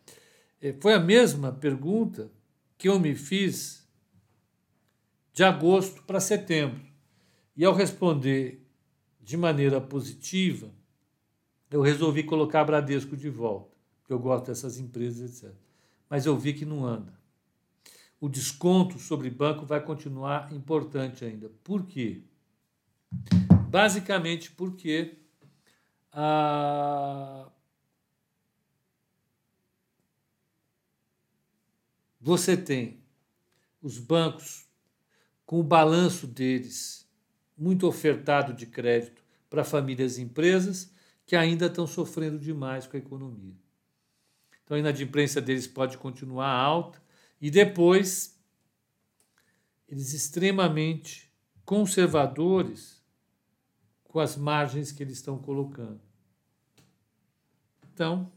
É, 0.60 0.74
foi 0.80 0.94
a 0.94 1.00
mesma 1.00 1.52
pergunta 1.52 2.30
que 2.78 2.88
eu 2.88 2.98
me 2.98 3.14
fiz 3.14 3.86
de 5.32 5.44
agosto 5.44 6.02
para 6.02 6.20
setembro. 6.20 6.80
E 7.56 7.64
ao 7.64 7.74
responder 7.74 8.66
de 9.20 9.36
maneira 9.36 9.80
positiva, 9.80 10.70
eu 11.70 11.80
resolvi 11.80 12.22
colocar 12.22 12.60
a 12.60 12.64
Bradesco 12.64 13.16
de 13.16 13.28
volta, 13.28 13.76
porque 14.00 14.12
eu 14.12 14.18
gosto 14.18 14.46
dessas 14.46 14.78
empresas, 14.78 15.42
etc. 15.42 15.54
Mas 16.08 16.26
eu 16.26 16.36
vi 16.36 16.52
que 16.52 16.64
não 16.64 16.86
anda. 16.86 17.18
O 18.20 18.28
desconto 18.28 18.98
sobre 18.98 19.28
banco 19.28 19.66
vai 19.66 19.82
continuar 19.82 20.52
importante 20.52 21.24
ainda. 21.24 21.50
Por 21.62 21.84
quê? 21.86 22.22
Basicamente 23.68 24.50
porque 24.52 25.18
ah, 26.12 27.48
você 32.26 32.56
tem 32.56 32.98
os 33.80 34.00
bancos 34.00 34.66
com 35.44 35.60
o 35.60 35.62
balanço 35.62 36.26
deles 36.26 37.08
muito 37.56 37.86
ofertado 37.86 38.52
de 38.52 38.66
crédito 38.66 39.22
para 39.48 39.62
famílias 39.62 40.18
e 40.18 40.22
empresas 40.22 40.90
que 41.24 41.36
ainda 41.36 41.66
estão 41.66 41.86
sofrendo 41.86 42.36
demais 42.36 42.84
com 42.84 42.96
a 42.96 42.98
economia. 42.98 43.54
Então 44.64 44.76
a 44.76 44.80
inadimplência 44.80 45.40
deles 45.40 45.68
pode 45.68 45.98
continuar 45.98 46.50
alta 46.50 47.00
e 47.40 47.48
depois 47.48 48.36
eles 49.88 50.12
extremamente 50.12 51.32
conservadores 51.64 53.00
com 54.02 54.18
as 54.18 54.36
margens 54.36 54.90
que 54.90 55.00
eles 55.00 55.18
estão 55.18 55.38
colocando. 55.38 56.00
Então, 57.94 58.32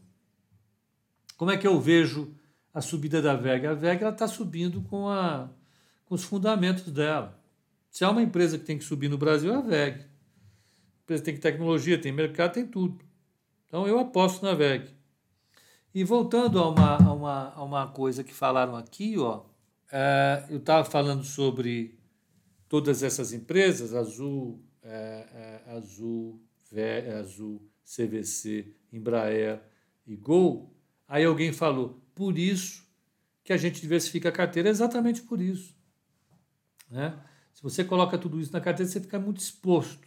como 1.36 1.50
é 1.50 1.56
que 1.56 1.66
eu 1.66 1.80
vejo 1.80 2.38
a 2.72 2.80
subida 2.80 3.20
da 3.20 3.34
VEG? 3.34 3.66
A 3.66 3.74
VEG 3.74 4.04
está 4.04 4.28
subindo 4.28 4.82
com, 4.82 5.08
a, 5.08 5.50
com 6.04 6.14
os 6.14 6.24
fundamentos 6.24 6.90
dela. 6.90 7.38
Se 7.90 8.04
há 8.04 8.10
uma 8.10 8.22
empresa 8.22 8.58
que 8.58 8.64
tem 8.64 8.78
que 8.78 8.84
subir 8.84 9.08
no 9.08 9.18
Brasil, 9.18 9.52
é 9.52 9.56
a 9.56 9.60
VEG. 9.60 10.00
A 10.00 11.02
empresa 11.02 11.24
tem 11.24 11.36
tecnologia, 11.36 12.00
tem 12.00 12.12
mercado, 12.12 12.52
tem 12.52 12.66
tudo. 12.66 13.04
Então 13.66 13.86
eu 13.86 13.98
aposto 13.98 14.44
na 14.44 14.54
VEG. 14.54 14.90
E 15.92 16.04
voltando 16.04 16.58
a 16.60 16.68
uma, 16.68 16.96
a 16.96 17.12
uma, 17.12 17.52
a 17.54 17.62
uma 17.64 17.86
coisa 17.88 18.22
que 18.22 18.32
falaram 18.32 18.76
aqui, 18.76 19.18
ó, 19.18 19.42
é, 19.90 20.44
eu 20.48 20.58
estava 20.58 20.84
falando 20.84 21.24
sobre 21.24 21.98
todas 22.68 23.02
essas 23.02 23.32
empresas, 23.32 23.92
Azul, 23.92 24.62
é, 24.82 25.62
é, 25.66 25.72
Azul, 25.72 26.40
Ve, 26.70 27.10
Azul, 27.18 27.60
CVC, 27.84 28.72
Embraer 28.92 29.60
e 30.06 30.14
Gol, 30.14 30.72
aí 31.08 31.24
alguém 31.24 31.52
falou, 31.52 32.00
por 32.20 32.36
isso 32.36 32.86
que 33.42 33.50
a 33.50 33.56
gente 33.56 33.80
diversifica 33.80 34.28
a 34.28 34.32
carteira, 34.32 34.68
exatamente 34.68 35.22
por 35.22 35.40
isso. 35.40 35.74
Né? 36.90 37.18
Se 37.54 37.62
você 37.62 37.82
coloca 37.82 38.18
tudo 38.18 38.38
isso 38.38 38.52
na 38.52 38.60
carteira, 38.60 38.92
você 38.92 39.00
fica 39.00 39.18
muito 39.18 39.40
exposto. 39.40 40.06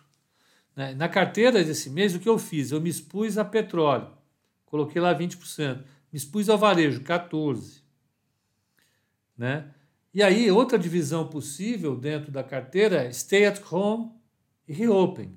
Né? 0.75 0.93
Na 0.93 1.09
carteira 1.09 1.63
desse 1.63 1.89
mês, 1.89 2.13
o 2.13 2.19
que 2.19 2.29
eu 2.29 2.37
fiz? 2.37 2.69
Eu 2.69 2.79
me 2.79 2.87
expus 2.87 3.39
a 3.39 3.43
petróleo, 3.43 4.11
coloquei 4.67 5.01
lá 5.01 5.17
20%. 5.17 5.77
Me 5.77 5.83
expus 6.13 6.49
ao 6.49 6.57
varejo, 6.59 7.01
14%. 7.01 7.81
Né? 9.35 9.73
E 10.13 10.21
aí, 10.21 10.51
outra 10.51 10.77
divisão 10.77 11.27
possível 11.27 11.95
dentro 11.95 12.31
da 12.31 12.43
carteira 12.43 13.05
é 13.05 13.11
stay 13.11 13.47
at 13.47 13.59
home 13.71 14.11
e 14.67 14.73
reopen 14.73 15.35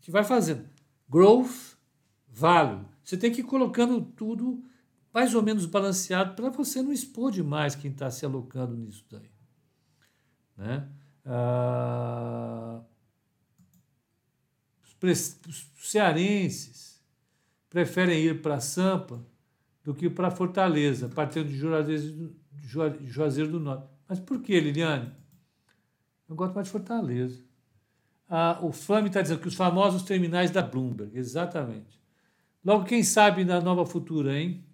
que 0.00 0.10
vai 0.10 0.24
fazendo. 0.24 0.66
Growth, 1.06 1.76
value. 2.26 2.86
Você 3.08 3.16
tem 3.16 3.32
que 3.32 3.40
ir 3.40 3.44
colocando 3.44 4.02
tudo 4.02 4.62
mais 5.14 5.34
ou 5.34 5.42
menos 5.42 5.64
balanceado 5.64 6.34
para 6.34 6.50
você 6.50 6.82
não 6.82 6.92
expor 6.92 7.32
demais 7.32 7.74
quem 7.74 7.90
está 7.90 8.10
se 8.10 8.26
alocando 8.26 8.76
nisso 8.76 9.02
daí. 9.10 9.30
Né? 10.54 10.86
Ah, 11.24 12.82
os 15.02 15.70
cearenses 15.78 17.02
preferem 17.70 18.26
ir 18.26 18.42
para 18.42 18.60
Sampa 18.60 19.24
do 19.82 19.94
que 19.94 20.10
para 20.10 20.30
Fortaleza, 20.30 21.08
partindo 21.08 21.48
de 21.48 21.56
Juazeiro, 21.56 22.36
Juazeiro 23.06 23.52
do 23.52 23.58
Norte. 23.58 23.88
Mas 24.06 24.20
por 24.20 24.42
que, 24.42 24.60
Liliane? 24.60 25.14
Eu 26.28 26.36
gosto 26.36 26.54
mais 26.54 26.66
de 26.66 26.72
Fortaleza. 26.72 27.42
Ah, 28.28 28.58
o 28.60 28.70
FAME 28.70 29.08
está 29.08 29.22
dizendo 29.22 29.40
que 29.40 29.48
os 29.48 29.54
famosos 29.54 30.02
terminais 30.02 30.50
da 30.50 30.60
Bloomberg, 30.60 31.16
exatamente. 31.16 31.98
Logo, 32.64 32.84
quem 32.84 33.02
sabe 33.02 33.44
na 33.44 33.60
nova 33.60 33.86
futura, 33.86 34.38
hein? 34.38 34.64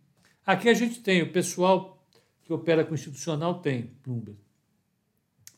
Aqui 0.44 0.68
a 0.68 0.74
gente 0.74 1.00
tem, 1.00 1.22
o 1.22 1.32
pessoal 1.32 2.04
que 2.42 2.52
opera 2.52 2.84
com 2.84 2.94
institucional 2.94 3.60
tem 3.60 3.92
Bloomberg. 4.02 4.38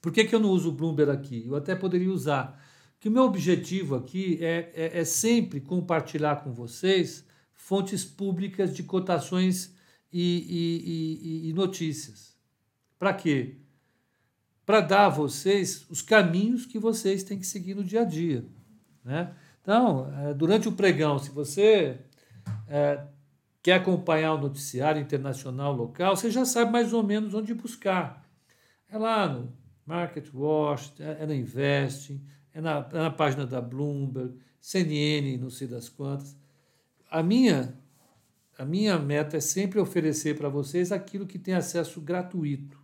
Por 0.00 0.12
que, 0.12 0.24
que 0.24 0.34
eu 0.34 0.40
não 0.40 0.50
uso 0.50 0.68
o 0.68 0.72
Bloomberg 0.72 1.10
aqui? 1.10 1.44
Eu 1.46 1.56
até 1.56 1.74
poderia 1.74 2.10
usar. 2.10 2.62
Que 3.00 3.08
o 3.08 3.12
meu 3.12 3.24
objetivo 3.24 3.94
aqui 3.94 4.38
é, 4.40 4.70
é, 4.74 4.98
é 5.00 5.04
sempre 5.04 5.60
compartilhar 5.60 6.42
com 6.42 6.52
vocês 6.52 7.26
fontes 7.54 8.04
públicas 8.04 8.74
de 8.74 8.82
cotações 8.82 9.74
e, 10.12 10.46
e, 10.48 11.46
e, 11.46 11.50
e 11.50 11.52
notícias. 11.52 12.36
Para 12.98 13.12
quê? 13.12 13.56
para 14.66 14.80
dar 14.80 15.06
a 15.06 15.08
vocês 15.08 15.86
os 15.88 16.02
caminhos 16.02 16.66
que 16.66 16.78
vocês 16.78 17.22
têm 17.22 17.38
que 17.38 17.46
seguir 17.46 17.76
no 17.76 17.84
dia 17.84 18.00
a 18.00 18.04
dia. 18.04 18.44
Né? 19.04 19.32
Então, 19.62 20.12
é, 20.18 20.34
durante 20.34 20.68
o 20.68 20.72
pregão, 20.72 21.20
se 21.20 21.30
você 21.30 22.00
está 22.46 23.16
quer 23.66 23.80
acompanhar 23.80 24.32
o 24.34 24.38
noticiário 24.38 25.02
internacional 25.02 25.72
local, 25.72 26.14
você 26.14 26.30
já 26.30 26.44
sabe 26.44 26.70
mais 26.70 26.92
ou 26.92 27.02
menos 27.02 27.34
onde 27.34 27.52
buscar. 27.52 28.24
É 28.88 28.96
lá 28.96 29.28
no 29.28 29.52
Market 29.84 30.32
Watch, 30.32 30.92
é, 31.00 31.24
é 31.24 31.26
na 31.26 31.34
Investing, 31.34 32.24
é 32.54 32.60
na, 32.60 32.88
é 32.92 32.98
na 32.98 33.10
página 33.10 33.44
da 33.44 33.60
Bloomberg, 33.60 34.38
CNN, 34.60 35.36
não 35.38 35.50
sei 35.50 35.66
das 35.66 35.88
quantas. 35.88 36.36
A 37.10 37.24
minha, 37.24 37.76
a 38.56 38.64
minha 38.64 38.96
meta 39.00 39.36
é 39.36 39.40
sempre 39.40 39.80
oferecer 39.80 40.38
para 40.38 40.48
vocês 40.48 40.92
aquilo 40.92 41.26
que 41.26 41.36
tem 41.36 41.54
acesso 41.54 42.00
gratuito, 42.00 42.80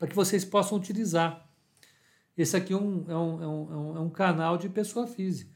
para 0.00 0.08
que 0.08 0.16
vocês 0.16 0.44
possam 0.44 0.76
utilizar. 0.76 1.48
Esse 2.36 2.56
aqui 2.56 2.72
é 2.72 2.76
um, 2.76 3.04
é 3.08 3.16
um, 3.16 3.40
é 3.40 3.46
um, 3.46 3.96
é 3.98 4.00
um 4.00 4.10
canal 4.10 4.58
de 4.58 4.68
pessoa 4.68 5.06
física, 5.06 5.54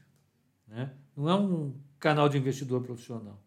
né? 0.65 0.93
não 1.17 1.29
é 1.29 1.35
um 1.35 1.86
canal 1.99 2.29
de 2.29 2.37
investidor 2.37 2.81
profissional. 2.81 3.41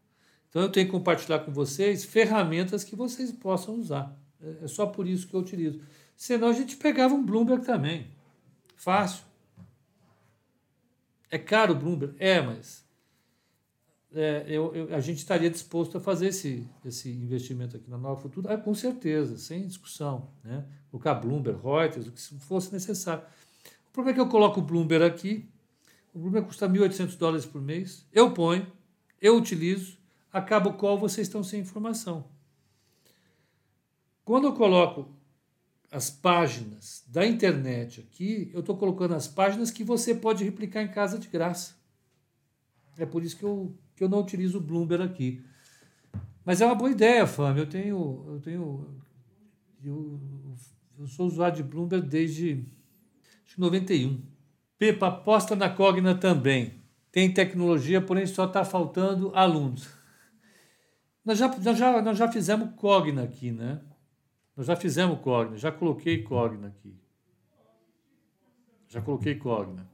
Então 0.48 0.62
eu 0.62 0.70
tenho 0.70 0.86
que 0.86 0.92
compartilhar 0.92 1.40
com 1.40 1.52
vocês 1.52 2.04
ferramentas 2.04 2.82
que 2.82 2.96
vocês 2.96 3.30
possam 3.30 3.76
usar. 3.76 4.16
É, 4.40 4.64
é 4.64 4.68
só 4.68 4.86
por 4.86 5.06
isso 5.06 5.28
que 5.28 5.34
eu 5.34 5.40
utilizo. 5.40 5.80
Senão 6.16 6.48
a 6.48 6.52
gente 6.52 6.76
pegava 6.76 7.14
um 7.14 7.24
Bloomberg 7.24 7.64
também. 7.64 8.10
Fácil. 8.76 9.24
É 11.30 11.38
caro 11.38 11.72
o 11.72 11.76
Bloomberg? 11.76 12.14
É, 12.18 12.42
mas 12.42 12.84
é, 14.12 14.44
eu, 14.48 14.74
eu, 14.74 14.94
a 14.94 15.00
gente 15.00 15.18
estaria 15.18 15.48
disposto 15.48 15.96
a 15.96 16.00
fazer 16.00 16.28
esse, 16.28 16.68
esse 16.84 17.08
investimento 17.08 17.76
aqui 17.76 17.88
na 17.88 17.96
Nova 17.96 18.20
Futura? 18.20 18.54
Ah, 18.54 18.58
com 18.58 18.74
certeza, 18.74 19.38
sem 19.38 19.66
discussão. 19.66 20.28
Né? 20.42 20.64
Colocar 20.90 21.14
Bloomberg, 21.14 21.60
Reuters, 21.62 22.08
o 22.08 22.12
que 22.12 22.44
fosse 22.44 22.72
necessário. 22.72 23.22
O 23.88 23.92
problema 23.92 24.10
é 24.10 24.14
que 24.14 24.20
eu 24.20 24.28
coloco 24.28 24.60
o 24.60 24.62
Bloomberg 24.62 25.04
aqui, 25.04 25.48
o 26.12 26.18
Bloomberg 26.18 26.46
custa 26.46 26.68
1.800 26.68 27.16
dólares 27.16 27.46
por 27.46 27.60
mês, 27.60 28.06
eu 28.12 28.32
ponho, 28.32 28.70
eu 29.20 29.36
utilizo, 29.36 29.98
acaba 30.32 30.70
o 30.70 30.74
qual 30.74 30.98
vocês 30.98 31.26
estão 31.26 31.42
sem 31.42 31.60
informação. 31.60 32.28
Quando 34.24 34.46
eu 34.46 34.52
coloco 34.54 35.08
as 35.90 36.08
páginas 36.08 37.04
da 37.08 37.26
internet 37.26 38.00
aqui, 38.00 38.50
eu 38.54 38.60
estou 38.60 38.76
colocando 38.76 39.14
as 39.14 39.26
páginas 39.26 39.70
que 39.70 39.82
você 39.82 40.14
pode 40.14 40.44
replicar 40.44 40.82
em 40.82 40.88
casa 40.88 41.18
de 41.18 41.28
graça. 41.28 41.74
É 42.96 43.04
por 43.04 43.24
isso 43.24 43.36
que 43.36 43.44
eu, 43.44 43.74
que 43.96 44.04
eu 44.04 44.08
não 44.08 44.20
utilizo 44.20 44.58
o 44.58 44.60
Bloomberg 44.60 45.02
aqui. 45.02 45.44
Mas 46.44 46.60
é 46.60 46.66
uma 46.66 46.74
boa 46.74 46.90
ideia, 46.90 47.26
Fama. 47.26 47.58
Eu 47.58 47.66
tenho. 47.66 48.24
Eu 48.28 48.40
tenho. 48.40 49.02
Eu, 49.82 50.20
eu 50.98 51.06
sou 51.06 51.26
usuário 51.26 51.56
de 51.56 51.62
Bloomberg 51.62 52.06
desde 52.06 52.64
acho 53.46 53.60
91. 53.60 54.22
Pepa, 54.80 55.08
aposta 55.08 55.54
na 55.54 55.68
Cogna 55.68 56.14
também. 56.14 56.82
Tem 57.12 57.30
tecnologia, 57.30 58.00
porém 58.00 58.26
só 58.26 58.46
está 58.46 58.64
faltando 58.64 59.30
alunos. 59.34 59.86
Nós 61.22 61.36
já, 61.36 61.48
nós, 61.48 61.78
já, 61.78 62.00
nós 62.00 62.16
já 62.16 62.32
fizemos 62.32 62.74
Cogna 62.76 63.24
aqui, 63.24 63.52
né? 63.52 63.82
Nós 64.56 64.66
já 64.66 64.74
fizemos 64.74 65.20
Cogna, 65.20 65.58
já 65.58 65.70
coloquei 65.70 66.22
Cogna 66.22 66.68
aqui. 66.68 66.98
Já 68.88 69.02
coloquei 69.02 69.34
Cogna. 69.34 69.86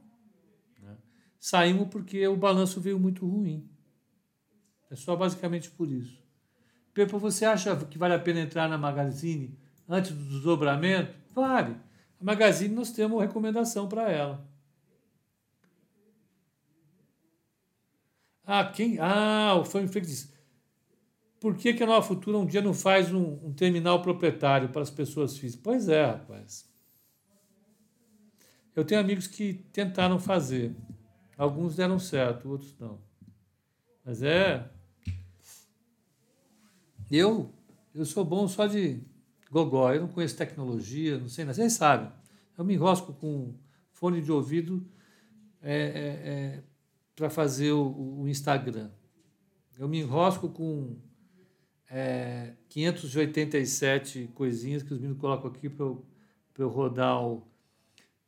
Né? 0.81 0.95
Saímos 1.37 1.89
porque 1.89 2.25
o 2.25 2.37
balanço 2.37 2.79
veio 2.79 2.97
muito 2.97 3.27
ruim. 3.27 3.69
É 4.89 4.95
só 4.95 5.17
basicamente 5.17 5.69
por 5.69 5.91
isso. 5.91 6.23
Pepa, 6.93 7.17
você 7.17 7.43
acha 7.43 7.75
que 7.75 7.97
vale 7.97 8.13
a 8.13 8.19
pena 8.19 8.39
entrar 8.39 8.69
na 8.69 8.77
Magazine 8.77 9.59
antes 9.87 10.11
do 10.11 10.23
desdobramento? 10.23 11.13
Vale. 11.35 11.75
A 12.21 12.23
Magazine 12.23 12.73
nós 12.73 12.91
temos 12.91 13.19
recomendação 13.19 13.89
para 13.89 14.09
ela. 14.09 14.47
Ah, 18.47 18.65
quem? 18.65 18.97
Ah, 18.97 19.55
o 19.59 19.65
Fã 19.65 19.85
Feliz 19.87 20.33
por 21.39 21.55
que, 21.55 21.73
que 21.73 21.83
a 21.83 21.87
Nova 21.87 22.05
Futura 22.05 22.37
um 22.37 22.45
dia 22.45 22.61
não 22.61 22.73
faz 22.73 23.13
um, 23.13 23.33
um 23.45 23.53
terminal 23.53 24.01
proprietário 24.01 24.69
para 24.69 24.81
as 24.81 24.89
pessoas 24.89 25.37
físicas? 25.37 25.61
Pois 25.63 25.87
é, 25.87 26.05
rapaz. 26.05 26.67
Eu 28.75 28.83
tenho 28.83 29.01
amigos 29.01 29.27
que 29.27 29.53
tentaram 29.71 30.19
fazer. 30.19 30.75
Alguns 31.37 31.75
deram 31.75 31.99
certo, 31.99 32.49
outros 32.49 32.75
não. 32.79 32.99
Mas 34.03 34.23
é. 34.23 34.67
Eu, 37.09 37.53
eu 37.93 38.05
sou 38.05 38.25
bom 38.25 38.47
só 38.47 38.65
de 38.65 38.99
gogó. 39.51 39.93
Eu 39.93 40.01
não 40.01 40.07
conheço 40.07 40.35
tecnologia, 40.35 41.19
não 41.19 41.29
sei 41.29 41.45
nada. 41.45 41.55
Vocês 41.55 41.73
sabem. 41.73 42.11
Eu 42.57 42.65
me 42.65 42.73
enrosco 42.73 43.13
com 43.13 43.53
fone 43.91 44.21
de 44.21 44.31
ouvido 44.31 44.87
é, 45.61 45.75
é, 45.75 45.79
é, 45.79 46.63
para 47.17 47.31
fazer 47.31 47.71
o, 47.71 48.21
o 48.21 48.29
Instagram. 48.29 48.91
Eu 49.77 49.89
me 49.89 49.99
enrosco 49.99 50.47
com 50.49 50.95
é, 51.89 52.53
587 52.69 54.29
coisinhas 54.35 54.83
que 54.83 54.93
os 54.93 54.99
meninos 54.99 55.19
colocam 55.19 55.49
aqui 55.49 55.67
para 55.67 55.83
eu, 55.83 56.05
eu 56.59 56.69
rodar 56.69 57.25
o, 57.25 57.43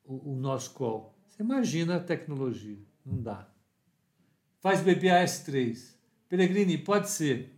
o, 0.04 0.32
o, 0.32 0.36
nosso 0.36 0.74
call. 0.74 1.16
Você 1.28 1.44
imagina 1.44 1.98
a 1.98 2.00
tecnologia, 2.00 2.80
não 3.06 3.22
dá. 3.22 3.48
Faz 4.60 4.82
BBAS3. 4.82 5.96
Peregrini, 6.28 6.78
pode 6.80 7.12
ser. 7.12 7.56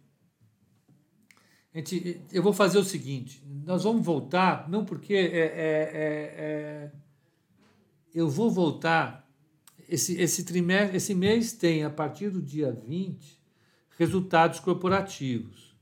Gente, 1.74 2.22
eu 2.34 2.44
vou 2.44 2.52
fazer 2.52 2.78
o 2.78 2.84
seguinte: 2.84 3.42
nós 3.66 3.84
vamos 3.84 4.06
voltar, 4.06 4.70
não 4.70 4.84
porque 4.84 5.14
é, 5.14 5.18
é, 5.18 5.46
é, 5.46 6.36
é 6.38 6.92
eu 8.14 8.30
vou 8.30 8.52
voltar. 8.52 9.21
Esse, 9.92 10.18
esse, 10.22 10.46
trimestre, 10.46 10.96
esse 10.96 11.14
mês 11.14 11.52
tem, 11.52 11.84
a 11.84 11.90
partir 11.90 12.30
do 12.30 12.42
dia 12.42 12.72
20, 12.72 13.38
resultados 13.98 14.62
corporativos. 14.62 15.76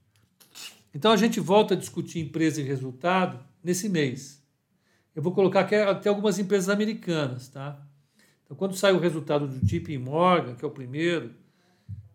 Então 0.92 1.12
a 1.12 1.16
gente 1.16 1.40
volta 1.40 1.76
a 1.76 1.78
discutir 1.78 2.20
empresa 2.20 2.60
e 2.60 2.64
resultado 2.64 3.40
nesse 3.64 3.88
mês. 3.88 4.44
Eu 5.16 5.22
vou 5.22 5.32
colocar 5.32 5.60
aqui 5.60 5.76
até 5.76 6.10
algumas 6.10 6.40
empresas 6.40 6.70
americanas, 6.70 7.50
tá? 7.50 7.80
Então 8.44 8.58
quando 8.58 8.76
sai 8.76 8.94
o 8.94 9.00
resultado 9.00 9.48
do 9.48 9.64
JP 9.64 9.96
Morgan, 10.00 10.56
que 10.56 10.66
é 10.66 10.68
o 10.68 10.72
primeiro, 10.72 11.32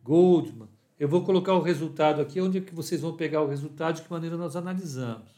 Goldman, 0.02 0.68
eu 0.98 1.08
vou 1.08 1.22
colocar 1.22 1.54
o 1.54 1.62
resultado 1.62 2.20
aqui, 2.20 2.40
onde 2.40 2.58
é 2.58 2.60
que 2.60 2.74
vocês 2.74 3.00
vão 3.02 3.16
pegar 3.16 3.40
o 3.40 3.48
resultado, 3.48 3.94
de 3.94 4.02
que 4.02 4.10
maneira 4.10 4.36
nós 4.36 4.56
analisamos. 4.56 5.28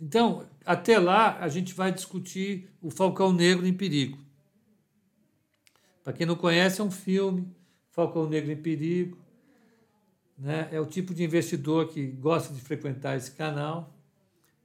Então, 0.00 0.46
até 0.64 1.00
lá, 1.00 1.36
a 1.40 1.48
gente 1.48 1.74
vai 1.74 1.90
discutir 1.90 2.70
o 2.80 2.90
Falcão 2.90 3.32
Negro 3.32 3.66
em 3.66 3.74
Perigo. 3.74 4.25
Para 6.06 6.12
quem 6.12 6.24
não 6.24 6.36
conhece, 6.36 6.80
é 6.80 6.84
um 6.84 6.90
filme, 6.90 7.52
Falcão 7.90 8.28
Negro 8.28 8.52
em 8.52 8.56
Perigo 8.56 9.18
né? 10.38 10.68
é 10.70 10.80
o 10.80 10.86
tipo 10.86 11.12
de 11.12 11.24
investidor 11.24 11.88
que 11.88 12.06
gosta 12.06 12.54
de 12.54 12.60
frequentar 12.60 13.16
esse 13.16 13.32
canal. 13.32 13.92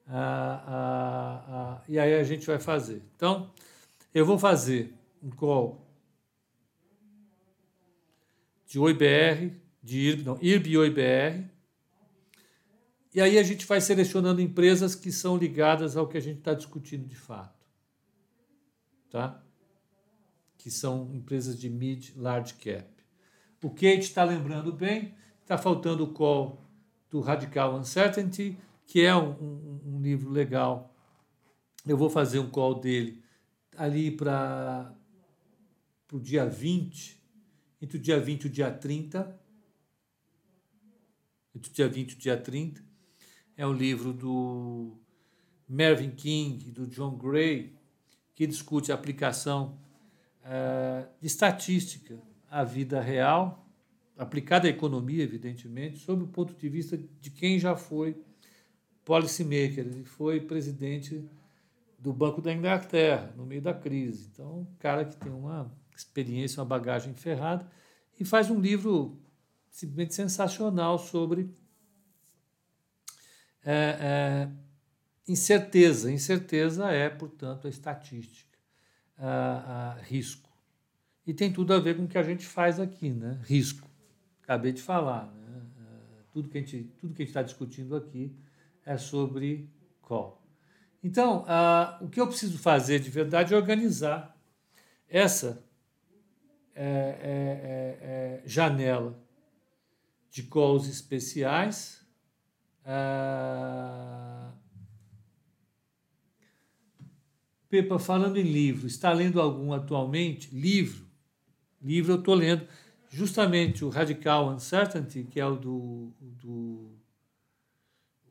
Ah, 0.06 0.64
ah, 0.68 1.46
ah, 1.48 1.84
e 1.90 1.98
aí 1.98 2.14
a 2.14 2.24
gente 2.24 2.46
vai 2.46 2.60
fazer. 2.60 3.02
Então, 3.16 3.52
eu 4.14 4.24
vou 4.24 4.38
fazer 4.38 4.94
um 5.20 5.32
call 5.32 5.84
de 8.68 8.78
OIBR, 8.78 9.52
de 9.82 9.98
IRB, 9.98 10.24
não, 10.24 10.38
IRB 10.40 10.70
e 10.70 10.78
OIBR. 10.78 11.50
E 13.16 13.20
aí 13.20 13.40
a 13.40 13.44
gente 13.44 13.66
vai 13.66 13.82
selecionando 13.82 14.42
empresas 14.42 14.94
que 14.94 15.12
são 15.12 15.38
ligadas 15.38 15.98
ao 15.98 16.08
que 16.08 16.20
a 16.20 16.22
gente 16.22 16.38
está 16.38 16.54
discutindo 16.54 17.08
de 17.08 17.16
fato. 17.16 17.66
Tá? 19.10 19.44
Que 20.62 20.70
são 20.70 21.10
empresas 21.14 21.60
de 21.60 21.70
mid, 21.70 22.12
large 22.16 22.54
cap. 22.54 22.88
O 23.64 23.70
Kate 23.70 24.00
está 24.00 24.24
lembrando 24.24 24.72
bem, 24.72 25.16
Está 25.52 25.62
faltando 25.62 26.06
o 26.06 26.14
call 26.14 26.64
do 27.10 27.20
Radical 27.20 27.76
Uncertainty, 27.76 28.58
que 28.88 29.02
é 29.02 29.14
um, 29.14 29.32
um, 29.32 29.82
um 29.86 30.02
livro 30.02 30.30
legal. 30.30 30.96
Eu 31.86 31.98
vou 31.98 32.10
fazer 32.10 32.40
um 32.40 32.50
call 32.50 32.80
dele 32.80 33.22
ali 33.76 34.12
para 34.12 34.96
o 36.10 36.20
dia 36.22 36.46
20, 36.46 37.22
entre 37.82 37.98
o 37.98 38.00
dia 38.00 38.18
20 38.18 38.44
e 38.44 38.48
o 38.48 38.50
dia 38.50 38.72
30. 38.72 39.42
Entre 41.54 41.70
o 41.70 41.74
dia 41.74 41.90
20 41.90 42.12
e 42.12 42.16
o 42.16 42.18
dia 42.18 42.38
30. 42.38 42.82
É 43.58 43.68
um 43.68 43.74
livro 43.74 44.14
do 44.14 44.98
Mervyn 45.68 46.12
King, 46.12 46.72
do 46.72 46.88
John 46.88 47.18
Gray, 47.18 47.76
que 48.34 48.48
discute 48.48 48.90
a 48.90 48.96
aplicação 48.96 49.78
uh, 50.44 51.08
de 51.20 51.28
estatística 51.28 52.20
à 52.50 52.64
vida 52.64 53.00
real 53.00 53.62
aplicada 54.18 54.68
à 54.68 54.70
economia, 54.70 55.24
evidentemente, 55.24 55.98
sob 55.98 56.24
o 56.24 56.28
ponto 56.28 56.54
de 56.54 56.70
vista 56.70 56.96
de 56.98 57.32
quem 57.32 57.58
já 57.58 57.76
foi 57.76 58.22
policymaker, 59.04 59.80
ele 59.80 60.04
foi 60.04 60.40
presidente 60.40 61.28
do 61.98 62.14
Banco 62.14 62.42
da 62.42 62.54
Inglaterra 62.54 63.34
no 63.36 63.46
meio 63.46 63.62
da 63.62 63.74
crise. 63.74 64.30
Então, 64.32 64.60
um 64.60 64.76
cara 64.78 65.06
que 65.06 65.16
tem 65.16 65.32
uma 65.32 65.72
experiência, 65.96 66.60
uma 66.60 66.66
bagagem 66.68 67.14
ferrada 67.14 67.68
e 68.20 68.26
faz 68.26 68.50
um 68.52 68.60
livro 68.60 69.20
simplesmente 69.70 70.14
sensacional 70.14 71.00
sobre 71.00 71.50
é, 73.64 73.98
é, 74.00 74.50
incerteza. 75.28 76.12
Incerteza 76.12 76.92
é, 76.92 77.10
portanto, 77.10 77.66
a 77.66 77.70
estatística, 77.70 78.51
a, 79.18 79.98
risco. 80.04 80.50
E 81.26 81.34
tem 81.34 81.52
tudo 81.52 81.74
a 81.74 81.80
ver 81.80 81.96
com 81.96 82.04
o 82.04 82.08
que 82.08 82.18
a 82.18 82.24
gente 82.24 82.46
faz 82.46 82.80
aqui, 82.80 83.10
né? 83.10 83.40
Risco 83.44 83.92
acabei 84.52 84.74
de 84.74 84.82
falar. 84.82 85.28
Né? 85.28 85.62
Tudo 86.34 86.50
que 86.50 86.58
a 86.58 86.62
gente 86.62 86.84
tudo 87.00 87.14
que 87.14 87.22
a 87.22 87.26
gente 87.26 87.30
está 87.30 87.42
discutindo 87.42 87.96
aqui 87.96 88.36
é 88.86 88.98
sobre 88.98 89.70
call. 90.02 90.42
Então, 91.04 91.44
uh, 91.44 92.04
o 92.06 92.10
que 92.10 92.20
eu 92.20 92.28
preciso 92.28 92.58
fazer 92.58 93.00
de 93.00 93.10
verdade 93.10 93.54
é 93.54 93.58
organizar 93.58 94.38
essa 95.08 95.64
é, 96.76 96.84
é, 96.84 98.42
é, 98.42 98.44
janela 98.46 99.20
de 100.30 100.44
calls 100.44 100.88
especiais. 100.88 102.06
Uh, 102.84 104.41
Pepa, 107.72 107.98
falando 107.98 108.36
em 108.36 108.44
livro, 108.44 108.86
está 108.86 109.14
lendo 109.14 109.40
algum 109.40 109.72
atualmente? 109.72 110.54
Livro. 110.54 111.06
Livro 111.82 112.12
eu 112.12 112.20
estou 112.20 112.36
lendo 112.36 112.68
justamente 113.10 113.86
o 113.86 113.90
Radical 113.90 114.50
Uncertainty, 114.50 115.24
que 115.24 115.40
é 115.40 115.46
o 115.46 115.56
do, 115.56 116.14
do, 116.20 116.92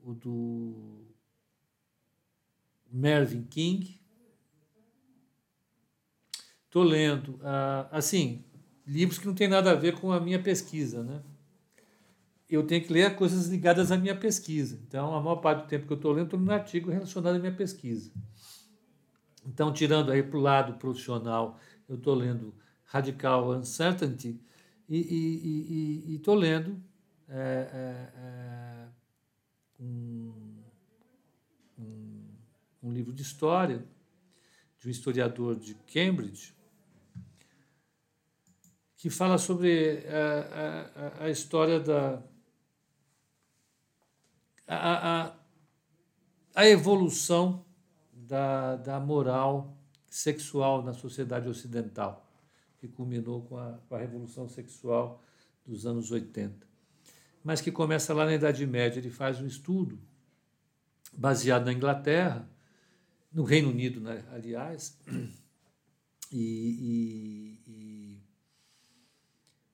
o 0.04 0.12
do 0.12 1.06
Mervyn 2.92 3.42
King. 3.44 3.98
Estou 6.66 6.82
lendo, 6.82 7.36
uh, 7.36 7.88
assim, 7.90 8.44
livros 8.86 9.18
que 9.18 9.26
não 9.26 9.34
tem 9.34 9.48
nada 9.48 9.70
a 9.70 9.74
ver 9.74 9.98
com 9.98 10.12
a 10.12 10.20
minha 10.20 10.42
pesquisa, 10.42 11.02
né? 11.02 11.22
Eu 12.46 12.66
tenho 12.66 12.84
que 12.84 12.92
ler 12.92 13.16
coisas 13.16 13.46
ligadas 13.46 13.90
à 13.90 13.96
minha 13.96 14.14
pesquisa. 14.14 14.78
Então, 14.86 15.14
a 15.14 15.20
maior 15.22 15.36
parte 15.36 15.62
do 15.62 15.68
tempo 15.68 15.86
que 15.86 15.92
eu 15.94 15.96
estou 15.96 16.12
lendo, 16.12 16.26
estou 16.26 16.38
lendo 16.38 16.50
um 16.50 16.54
artigo 16.54 16.90
relacionado 16.90 17.36
à 17.36 17.38
minha 17.38 17.54
pesquisa. 17.54 18.12
Então, 19.44 19.72
tirando 19.72 20.12
aí 20.12 20.22
para 20.22 20.38
o 20.38 20.40
lado 20.40 20.74
profissional, 20.74 21.58
eu 21.88 21.96
estou 21.96 22.14
lendo 22.14 22.54
Radical 22.84 23.50
Uncertainty 23.52 24.40
e 24.88 26.14
estou 26.14 26.34
lendo 26.34 26.82
é, 27.28 27.70
é, 27.72 28.12
é, 28.18 28.88
um, 29.78 30.62
um, 31.78 32.24
um, 32.82 32.92
livro 32.92 33.12
de 33.12 33.22
história 33.22 33.86
de 34.78 34.88
um 34.88 34.90
historiador 34.90 35.54
de 35.54 35.74
Cambridge 35.74 36.52
que 38.96 39.08
fala 39.08 39.38
sobre 39.38 40.04
a, 40.08 41.20
a, 41.22 41.24
a 41.26 41.30
história 41.30 41.78
da 41.78 42.20
a, 44.66 45.26
a, 45.26 45.34
a 46.54 46.68
evolução 46.68 47.64
da, 48.30 48.76
da 48.76 49.00
moral 49.00 49.76
sexual 50.08 50.84
na 50.84 50.92
sociedade 50.92 51.48
ocidental, 51.48 52.24
que 52.78 52.86
culminou 52.86 53.42
com 53.42 53.58
a, 53.58 53.72
com 53.88 53.94
a 53.96 53.98
Revolução 53.98 54.48
Sexual 54.48 55.20
dos 55.66 55.84
anos 55.84 56.12
80. 56.12 56.64
Mas 57.42 57.60
que 57.60 57.72
começa 57.72 58.14
lá 58.14 58.24
na 58.24 58.34
Idade 58.34 58.64
Média. 58.66 59.00
Ele 59.00 59.10
faz 59.10 59.40
um 59.40 59.46
estudo 59.46 59.98
baseado 61.12 61.64
na 61.64 61.72
Inglaterra, 61.72 62.48
no 63.32 63.42
Reino 63.42 63.70
Unido, 63.70 64.00
né, 64.00 64.24
aliás, 64.30 64.96
e, 66.30 66.38
e, 66.38 67.60
e, 67.66 68.22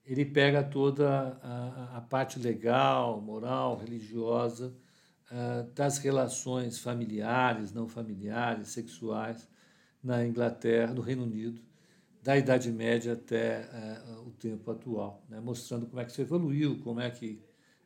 ele 0.03 0.25
pega 0.25 0.63
toda 0.63 1.39
a, 1.43 1.99
a 1.99 2.01
parte 2.01 2.39
legal, 2.39 3.21
moral, 3.21 3.77
religiosa 3.77 4.75
das 5.75 5.99
relações 5.99 6.79
familiares, 6.79 7.73
não 7.73 7.89
familiares, 7.89 8.69
sexuais 8.69 9.49
na 10.03 10.25
Inglaterra, 10.25 10.95
no 10.95 11.01
Reino 11.01 11.25
Unido, 11.25 11.61
da 12.23 12.37
Idade 12.37 12.71
Média 12.73 13.13
até 13.13 13.69
uh, 14.19 14.29
o 14.29 14.31
tempo 14.33 14.69
atual, 14.71 15.25
né? 15.29 15.41
mostrando 15.41 15.87
como 15.87 16.01
é 16.01 16.05
que 16.05 16.11
isso 16.11 16.21
evoluiu, 16.21 16.81
como 16.81 17.01
é 17.01 17.09
que 17.09 17.41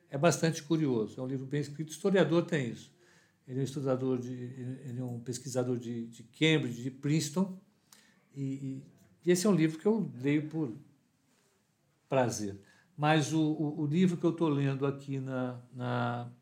é 0.08 0.16
bastante 0.16 0.62
curioso. 0.62 1.20
É 1.20 1.22
um 1.22 1.26
livro 1.26 1.46
bem 1.46 1.60
escrito. 1.60 1.88
O 1.88 1.92
historiador 1.92 2.46
tem 2.46 2.70
isso. 2.70 2.90
Ele 3.46 3.58
é 3.58 3.60
um 3.60 3.64
estudador 3.64 4.18
de, 4.18 4.32
ele 4.32 4.98
é 4.98 5.04
um 5.04 5.20
pesquisador 5.20 5.76
de, 5.76 6.06
de 6.06 6.22
Cambridge, 6.22 6.82
de 6.82 6.90
Princeton, 6.90 7.58
e, 8.34 8.82
e, 9.24 9.30
esse 9.30 9.46
é 9.46 9.50
um 9.50 9.54
livro 9.54 9.78
que 9.78 9.86
eu 9.86 10.10
leio 10.14 10.48
por 10.48 10.72
prazer. 12.08 12.58
Mas 12.96 13.32
o, 13.32 13.40
o, 13.40 13.80
o 13.82 13.86
livro 13.86 14.16
que 14.16 14.24
eu 14.24 14.30
estou 14.30 14.48
lendo 14.48 14.86
aqui 14.86 15.18
na, 15.18 15.60
na 15.74 16.32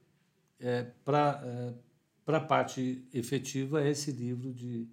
é, 0.61 0.83
para 1.05 1.43
é, 1.45 2.35
a 2.37 2.41
parte 2.41 3.07
efetiva 3.13 3.83
é 3.83 3.91
esse 3.91 4.11
livro 4.11 4.53
de, 4.53 4.89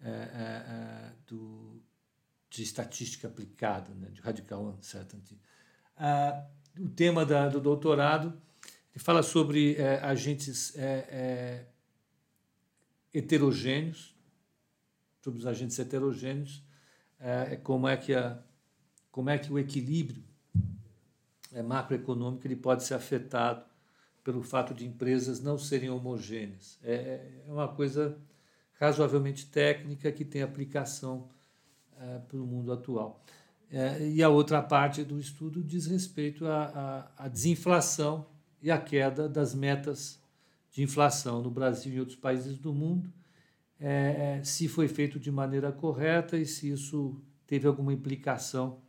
é, 0.00 0.08
é, 0.08 0.12
é, 0.12 1.12
do, 1.26 1.82
de 2.50 2.62
estatística 2.62 3.26
aplicada, 3.26 3.92
né, 3.94 4.08
de 4.10 4.20
Radical 4.20 4.64
Uncertainty. 4.66 5.40
Ah, 5.96 6.46
o 6.78 6.88
tema 6.88 7.24
da, 7.24 7.48
do 7.48 7.60
doutorado 7.60 8.40
ele 8.94 9.02
fala 9.02 9.22
sobre 9.22 9.74
é, 9.76 9.98
agentes 10.02 10.74
heterogêneos, 13.12 14.14
sobre 15.22 15.40
os 15.40 15.46
agentes 15.46 15.78
heterogêneos, 15.78 16.62
como 17.62 17.88
é 17.88 17.96
que 17.96 18.14
a 18.14 18.42
como 19.10 19.30
é 19.30 19.38
que 19.38 19.50
o 19.50 19.58
equilíbrio 19.58 20.22
macroeconômico 21.64 22.46
ele 22.46 22.54
pode 22.56 22.84
ser 22.84 22.92
afetado 22.92 23.64
pelo 24.26 24.42
fato 24.42 24.74
de 24.74 24.84
empresas 24.84 25.40
não 25.40 25.56
serem 25.56 25.88
homogêneas. 25.88 26.80
É, 26.82 27.44
é 27.46 27.52
uma 27.52 27.68
coisa 27.68 28.18
razoavelmente 28.72 29.46
técnica 29.46 30.10
que 30.10 30.24
tem 30.24 30.42
aplicação 30.42 31.28
é, 31.96 32.18
para 32.18 32.36
o 32.36 32.44
mundo 32.44 32.72
atual. 32.72 33.24
É, 33.70 34.04
e 34.04 34.24
a 34.24 34.28
outra 34.28 34.60
parte 34.60 35.04
do 35.04 35.20
estudo 35.20 35.62
diz 35.62 35.86
respeito 35.86 36.44
à, 36.44 36.64
à, 37.16 37.24
à, 37.26 37.28
desinflação 37.28 38.26
e 38.60 38.68
à 38.68 38.80
queda 38.80 39.28
das 39.28 39.54
metas 39.54 40.20
de 40.72 40.82
inflação 40.82 41.40
no 41.40 41.48
Brasil 41.48 41.92
e 41.92 41.96
em 41.96 42.00
outros 42.00 42.18
países 42.18 42.58
do 42.58 42.74
mundo, 42.74 43.08
é, 43.78 44.40
se 44.42 44.66
foi 44.66 44.88
feito 44.88 45.20
de 45.20 45.30
maneira 45.30 45.70
correta 45.70 46.36
e 46.36 46.44
se 46.44 46.68
isso 46.68 47.22
teve 47.46 47.68
alguma 47.68 47.92
implicação 47.92 48.80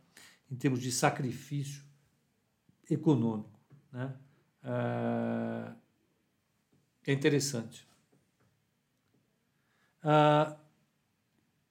em 0.50 0.56
termos 0.56 0.80
de 0.80 0.90
sacrifício 0.90 1.84
econômico. 2.90 3.56
Né? 3.92 4.12
Ah, 4.70 5.74
é 7.06 7.12
interessante. 7.12 7.88
Uh, 10.04 10.54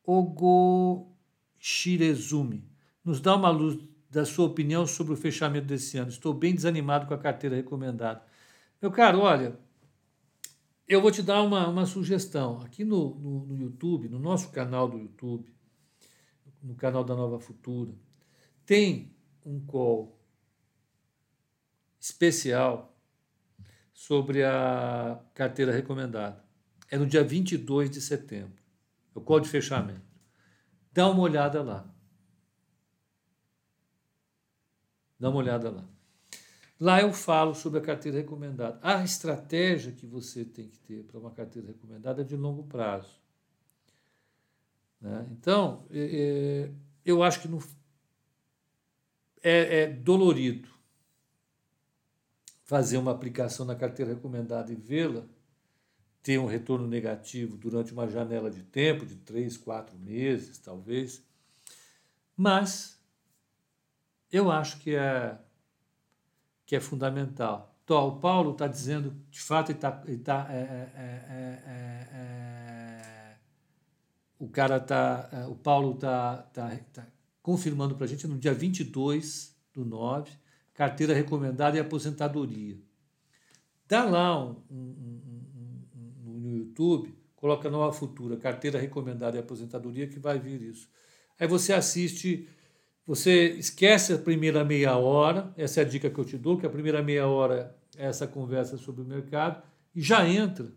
Ogo 0.03 1.15
Shirezumi 1.59 2.67
nos 3.05 3.21
dá 3.21 3.35
uma 3.35 3.51
luz 3.51 3.77
da 4.09 4.25
sua 4.25 4.47
opinião 4.47 4.87
sobre 4.87 5.13
o 5.13 5.17
fechamento 5.17 5.67
desse 5.67 5.99
ano. 5.99 6.09
Estou 6.09 6.33
bem 6.33 6.55
desanimado 6.55 7.05
com 7.05 7.13
a 7.13 7.19
carteira 7.19 7.55
recomendada. 7.55 8.23
Meu 8.81 8.89
caro, 8.89 9.19
olha, 9.19 9.59
eu 10.87 10.99
vou 10.99 11.11
te 11.11 11.21
dar 11.21 11.43
uma, 11.43 11.67
uma 11.67 11.85
sugestão. 11.85 12.61
Aqui 12.61 12.83
no, 12.83 13.13
no, 13.15 13.45
no 13.45 13.55
YouTube, 13.55 14.09
no 14.09 14.17
nosso 14.17 14.49
canal 14.49 14.87
do 14.89 14.97
YouTube, 14.97 15.53
no 16.63 16.73
canal 16.73 17.03
da 17.03 17.15
Nova 17.15 17.39
Futura, 17.39 17.93
tem 18.65 19.11
um 19.45 19.59
call 19.59 20.16
especial 22.07 22.95
sobre 23.93 24.43
a 24.43 25.19
carteira 25.33 25.71
recomendada. 25.71 26.43
É 26.89 26.97
no 26.97 27.05
dia 27.05 27.23
22 27.23 27.89
de 27.89 27.99
setembro. 27.99 28.61
É 29.15 29.19
o 29.19 29.21
código 29.21 29.45
de 29.45 29.51
fechamento. 29.51 30.07
Dá 30.93 31.09
uma 31.09 31.21
olhada 31.21 31.61
lá. 31.61 31.93
Dá 35.19 35.29
uma 35.29 35.39
olhada 35.39 35.69
lá. 35.69 35.85
Lá 36.79 37.01
eu 37.01 37.11
falo 37.11 37.55
sobre 37.55 37.79
a 37.79 37.81
carteira 37.81 38.17
recomendada. 38.17 38.79
A 38.81 39.03
estratégia 39.03 39.91
que 39.91 40.05
você 40.05 40.45
tem 40.45 40.69
que 40.69 40.77
ter 40.79 41.03
para 41.03 41.19
uma 41.19 41.31
carteira 41.31 41.67
recomendada 41.67 42.21
é 42.21 42.25
de 42.25 42.35
longo 42.35 42.63
prazo. 42.63 43.19
Né? 45.01 45.27
Então, 45.31 45.85
é, 45.89 46.69
é 46.69 46.71
eu 47.03 47.23
acho 47.23 47.41
que 47.41 47.47
no, 47.47 47.61
é, 49.41 49.81
é 49.81 49.87
dolorido 49.87 50.76
fazer 52.67 52.97
uma 52.97 53.11
aplicação 53.11 53.65
na 53.65 53.75
carteira 53.75 54.13
recomendada 54.13 54.71
e 54.71 54.75
vê-la 54.75 55.23
ter 56.21 56.37
um 56.37 56.45
retorno 56.45 56.85
negativo 56.85 57.55
durante 57.55 57.93
uma 57.93 58.07
janela 58.07 58.51
de 58.51 58.61
tempo 58.61 59.05
de 59.05 59.15
três, 59.15 59.55
quatro 59.55 59.97
meses, 59.97 60.57
talvez. 60.59 61.25
Mas 62.35 63.01
eu 64.29 64.51
acho 64.51 64.79
que 64.79 64.93
é, 64.93 65.37
que 66.65 66.75
é 66.75 66.81
fundamental. 66.81 67.73
Então, 67.85 68.05
o 68.05 68.19
Paulo 68.19 68.51
está 68.51 68.67
dizendo, 68.67 69.15
de 69.31 69.39
fato, 69.39 69.71
ele 69.71 69.79
está. 69.79 69.91
Tá, 69.93 70.53
é, 70.53 70.91
é, 70.93 71.63
é, 72.11 73.37
o 74.37 74.49
cara 74.49 74.75
está. 74.75 75.47
O 75.49 75.55
Paulo 75.55 75.93
está 75.93 76.37
tá, 76.53 76.77
tá 76.91 77.07
confirmando 77.41 77.95
para 77.95 78.03
a 78.03 78.07
gente 78.09 78.27
no 78.27 78.37
dia 78.37 78.53
22 78.53 79.57
do 79.73 79.85
9 79.85 80.29
carteira 80.77 81.11
recomendada 81.11 81.75
e 81.75 81.79
aposentadoria. 81.79 82.77
Dá 83.87 84.05
lá 84.05 84.45
um, 84.45 84.61
um, 84.69 85.21
um, 85.95 86.39
no 86.39 86.55
YouTube, 86.55 87.17
coloca 87.35 87.67
Nova 87.67 87.91
Futura, 87.91 88.37
carteira 88.37 88.79
recomendada 88.79 89.35
e 89.35 89.39
aposentadoria, 89.39 90.07
que 90.07 90.19
vai 90.19 90.37
vir 90.37 90.61
isso. 90.61 90.87
Aí 91.39 91.47
você 91.47 91.73
assiste, 91.73 92.47
você 93.07 93.53
esquece 93.53 94.13
a 94.13 94.19
primeira 94.19 94.63
meia 94.63 94.95
hora, 94.95 95.51
essa 95.57 95.81
é 95.81 95.83
a 95.83 95.87
dica 95.87 96.11
que 96.11 96.19
eu 96.19 96.25
te 96.25 96.37
dou, 96.37 96.59
que 96.59 96.65
a 96.67 96.69
primeira 96.69 97.01
meia 97.01 97.25
hora 97.27 97.75
essa 97.97 98.27
conversa 98.27 98.77
sobre 98.77 99.01
o 99.01 99.05
mercado 99.05 99.63
e 99.95 100.01
já 100.01 100.29
entra 100.29 100.71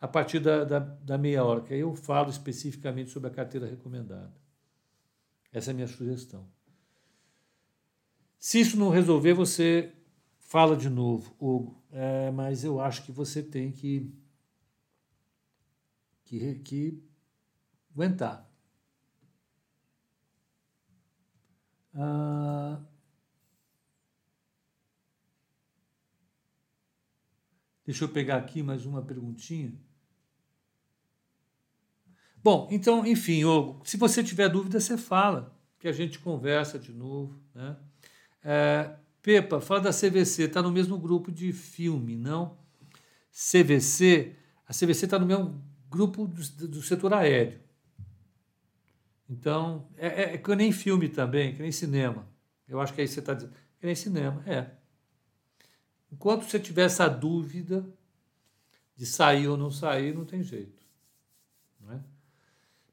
a 0.00 0.08
partir 0.08 0.40
da, 0.40 0.64
da, 0.64 0.78
da 0.78 1.18
meia 1.18 1.44
hora, 1.44 1.60
que 1.60 1.74
aí 1.74 1.80
eu 1.80 1.94
falo 1.94 2.30
especificamente 2.30 3.10
sobre 3.10 3.28
a 3.28 3.32
carteira 3.32 3.66
recomendada. 3.66 4.32
Essa 5.52 5.70
é 5.70 5.72
a 5.72 5.74
minha 5.74 5.88
sugestão. 5.88 6.48
Se 8.38 8.60
isso 8.60 8.76
não 8.78 8.90
resolver, 8.90 9.34
você 9.34 9.92
fala 10.38 10.76
de 10.76 10.88
novo, 10.88 11.34
Hugo. 11.38 11.82
É, 11.90 12.30
mas 12.30 12.64
eu 12.64 12.80
acho 12.80 13.04
que 13.04 13.12
você 13.12 13.42
tem 13.42 13.72
que, 13.72 14.12
que, 16.24 16.54
que 16.60 17.02
aguentar. 17.92 18.48
Ah, 21.94 22.80
deixa 27.84 28.04
eu 28.04 28.08
pegar 28.08 28.36
aqui 28.36 28.62
mais 28.62 28.86
uma 28.86 29.02
perguntinha. 29.02 29.72
Bom, 32.42 32.68
então, 32.70 33.04
enfim, 33.04 33.44
Hugo, 33.44 33.82
se 33.84 33.96
você 33.96 34.22
tiver 34.22 34.48
dúvida, 34.48 34.78
você 34.78 34.96
fala, 34.96 35.58
que 35.78 35.88
a 35.88 35.92
gente 35.92 36.18
conversa 36.18 36.78
de 36.78 36.92
novo. 36.92 37.40
Né? 37.54 37.76
É, 38.42 38.94
Pepa, 39.22 39.60
fala 39.60 39.80
da 39.80 39.90
CVC, 39.90 40.44
está 40.44 40.62
no 40.62 40.70
mesmo 40.70 40.98
grupo 40.98 41.30
de 41.30 41.52
filme, 41.52 42.16
não? 42.16 42.56
CVC, 43.30 44.34
a 44.66 44.72
CVC 44.72 45.04
está 45.04 45.18
no 45.18 45.26
mesmo 45.26 45.62
grupo 45.90 46.26
do, 46.26 46.68
do, 46.68 46.82
setor 46.82 47.12
aéreo. 47.14 47.60
Então, 49.28 49.88
é, 49.96 50.06
é, 50.06 50.34
é, 50.34 50.38
que 50.38 50.56
nem 50.56 50.72
filme 50.72 51.08
também, 51.08 51.54
que 51.54 51.62
nem 51.62 51.70
cinema. 51.70 52.26
Eu 52.66 52.80
acho 52.80 52.94
que 52.94 53.00
aí 53.00 53.08
você 53.08 53.20
está 53.20 53.34
dizendo, 53.34 53.52
que 53.78 53.86
nem 53.86 53.94
cinema, 53.94 54.42
é. 54.46 54.70
Enquanto 56.10 56.44
você 56.44 56.58
tiver 56.58 56.84
essa 56.86 57.06
dúvida 57.06 57.86
de 58.96 59.04
sair 59.04 59.46
ou 59.46 59.56
não 59.56 59.70
sair, 59.70 60.14
não 60.14 60.24
tem 60.24 60.42
jeito. 60.42 60.82
É? 61.90 61.96
Para 61.96 62.02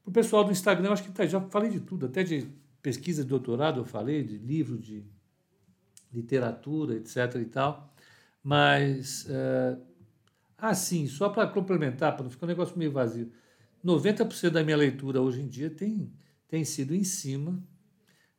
o 0.05 0.11
pessoal 0.11 0.43
do 0.43 0.51
Instagram, 0.51 0.89
eu 0.89 0.93
acho 0.93 1.03
que 1.03 1.11
tá, 1.11 1.25
já 1.25 1.41
falei 1.41 1.69
de 1.69 1.79
tudo, 1.79 2.05
até 2.05 2.23
de 2.23 2.47
pesquisa 2.81 3.23
de 3.23 3.29
doutorado 3.29 3.79
eu 3.79 3.85
falei, 3.85 4.23
de 4.23 4.37
livro, 4.37 4.77
de 4.77 5.03
literatura, 6.15 6.95
etc. 6.95 7.35
e 7.41 7.45
tal. 7.45 7.93
Mas, 8.43 9.27
é, 9.29 9.77
assim, 10.57 11.07
só 11.07 11.29
para 11.29 11.47
complementar, 11.47 12.15
para 12.15 12.23
não 12.23 12.29
ficar 12.29 12.45
um 12.45 12.49
negócio 12.49 12.77
meio 12.77 12.91
vazio, 12.91 13.31
90% 13.83 14.49
da 14.49 14.63
minha 14.63 14.77
leitura 14.77 15.21
hoje 15.21 15.41
em 15.41 15.47
dia 15.47 15.69
tem, 15.69 16.11
tem 16.47 16.63
sido 16.63 16.95
em 16.95 17.03
cima 17.03 17.61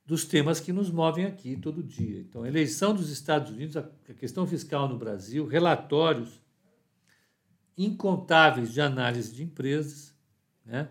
dos 0.05 0.25
temas 0.25 0.61
que 0.61 0.73
nos 0.73 0.91
movem 0.91 1.25
aqui 1.25 1.57
todo 1.57 1.83
dia. 1.83 2.21
Então, 2.21 2.43
a 2.43 2.49
eleição 2.49 2.95
dos 2.95 3.11
Estados 3.11 3.51
Unidos, 3.51 3.77
a 3.77 3.83
questão 4.19 4.47
fiscal 4.47 4.89
no 4.89 4.97
Brasil, 4.97 5.47
relatórios 5.47 6.41
incontáveis 7.77 8.73
de 8.73 8.81
análise 8.81 9.35
de 9.35 9.43
empresas, 9.43 10.15
né? 10.65 10.89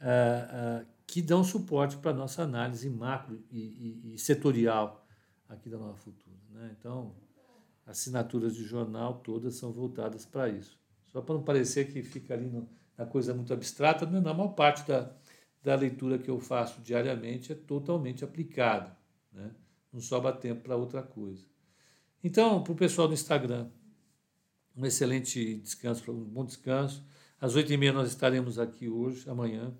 uh, 0.00 0.82
uh, 0.82 0.86
que 1.06 1.22
dão 1.22 1.44
suporte 1.44 1.96
para 1.96 2.10
a 2.10 2.14
nossa 2.14 2.42
análise 2.42 2.88
macro 2.90 3.40
e, 3.50 3.58
e, 3.58 4.14
e, 4.14 4.18
setorial 4.18 5.05
aqui 5.48 5.68
da 5.68 5.78
Nova 5.78 5.96
Futura. 5.96 6.36
Né? 6.50 6.74
Então, 6.78 7.14
assinaturas 7.86 8.54
de 8.54 8.64
jornal 8.64 9.20
todas 9.20 9.54
são 9.54 9.72
voltadas 9.72 10.24
para 10.24 10.48
isso. 10.48 10.78
Só 11.12 11.20
para 11.20 11.34
não 11.34 11.42
parecer 11.42 11.92
que 11.92 12.02
fica 12.02 12.34
ali 12.34 12.48
no, 12.48 12.68
na 12.96 13.06
coisa 13.06 13.32
muito 13.34 13.52
abstrata, 13.52 14.06
não, 14.06 14.20
na 14.20 14.34
maior 14.34 14.54
parte 14.54 14.86
da, 14.86 15.12
da 15.62 15.74
leitura 15.74 16.18
que 16.18 16.30
eu 16.30 16.40
faço 16.40 16.80
diariamente 16.80 17.52
é 17.52 17.54
totalmente 17.54 18.24
aplicada. 18.24 18.96
Né? 19.32 19.50
Não 19.92 20.00
sobra 20.00 20.32
tempo 20.32 20.62
para 20.62 20.76
outra 20.76 21.02
coisa. 21.02 21.44
Então, 22.22 22.62
para 22.62 22.72
o 22.72 22.76
pessoal 22.76 23.06
do 23.06 23.14
Instagram, 23.14 23.68
um 24.76 24.84
excelente 24.84 25.56
descanso, 25.58 26.10
um 26.10 26.24
bom 26.24 26.44
descanso. 26.44 27.04
Às 27.40 27.54
oito 27.54 27.72
e 27.72 27.76
meia 27.76 27.92
nós 27.92 28.08
estaremos 28.08 28.58
aqui 28.58 28.88
hoje, 28.88 29.28
amanhã, 29.28 29.74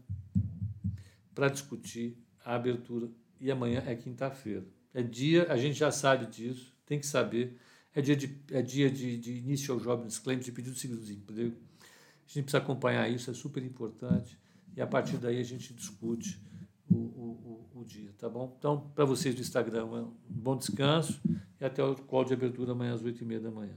para 1.34 1.48
discutir 1.48 2.16
a 2.44 2.54
abertura. 2.54 3.08
E 3.38 3.50
amanhã 3.50 3.82
é 3.86 3.94
quinta-feira. 3.94 4.64
É 4.96 5.02
dia, 5.02 5.46
a 5.52 5.58
gente 5.58 5.78
já 5.78 5.90
sabe 5.90 6.24
disso, 6.24 6.74
tem 6.86 6.98
que 6.98 7.04
saber. 7.04 7.58
É 7.94 8.00
dia 8.00 8.16
de, 8.16 8.34
é 8.50 8.62
dia 8.62 8.90
de, 8.90 9.18
de 9.18 9.32
initial 9.32 9.78
jobs 9.78 10.18
claims, 10.18 10.42
de 10.42 10.50
pedido 10.50 10.72
de 10.72 10.80
seguro-desemprego. 10.80 11.54
A 11.54 12.28
gente 12.28 12.44
precisa 12.44 12.56
acompanhar 12.56 13.06
isso, 13.06 13.30
é 13.30 13.34
super 13.34 13.62
importante. 13.62 14.38
E 14.74 14.80
a 14.80 14.86
partir 14.86 15.18
daí 15.18 15.38
a 15.38 15.42
gente 15.42 15.74
discute 15.74 16.40
o, 16.88 16.94
o, 16.94 17.68
o, 17.74 17.80
o 17.80 17.84
dia, 17.84 18.10
tá 18.16 18.26
bom? 18.26 18.56
Então, 18.58 18.90
para 18.94 19.04
vocês 19.04 19.34
do 19.34 19.42
Instagram, 19.42 19.84
um 19.84 20.12
bom 20.30 20.56
descanso 20.56 21.20
e 21.60 21.64
até 21.66 21.84
o 21.84 21.94
call 21.94 22.24
de 22.24 22.32
abertura 22.32 22.72
amanhã 22.72 22.94
às 22.94 23.02
oito 23.02 23.22
e 23.22 23.26
meia 23.26 23.40
da 23.40 23.50
manhã. 23.50 23.74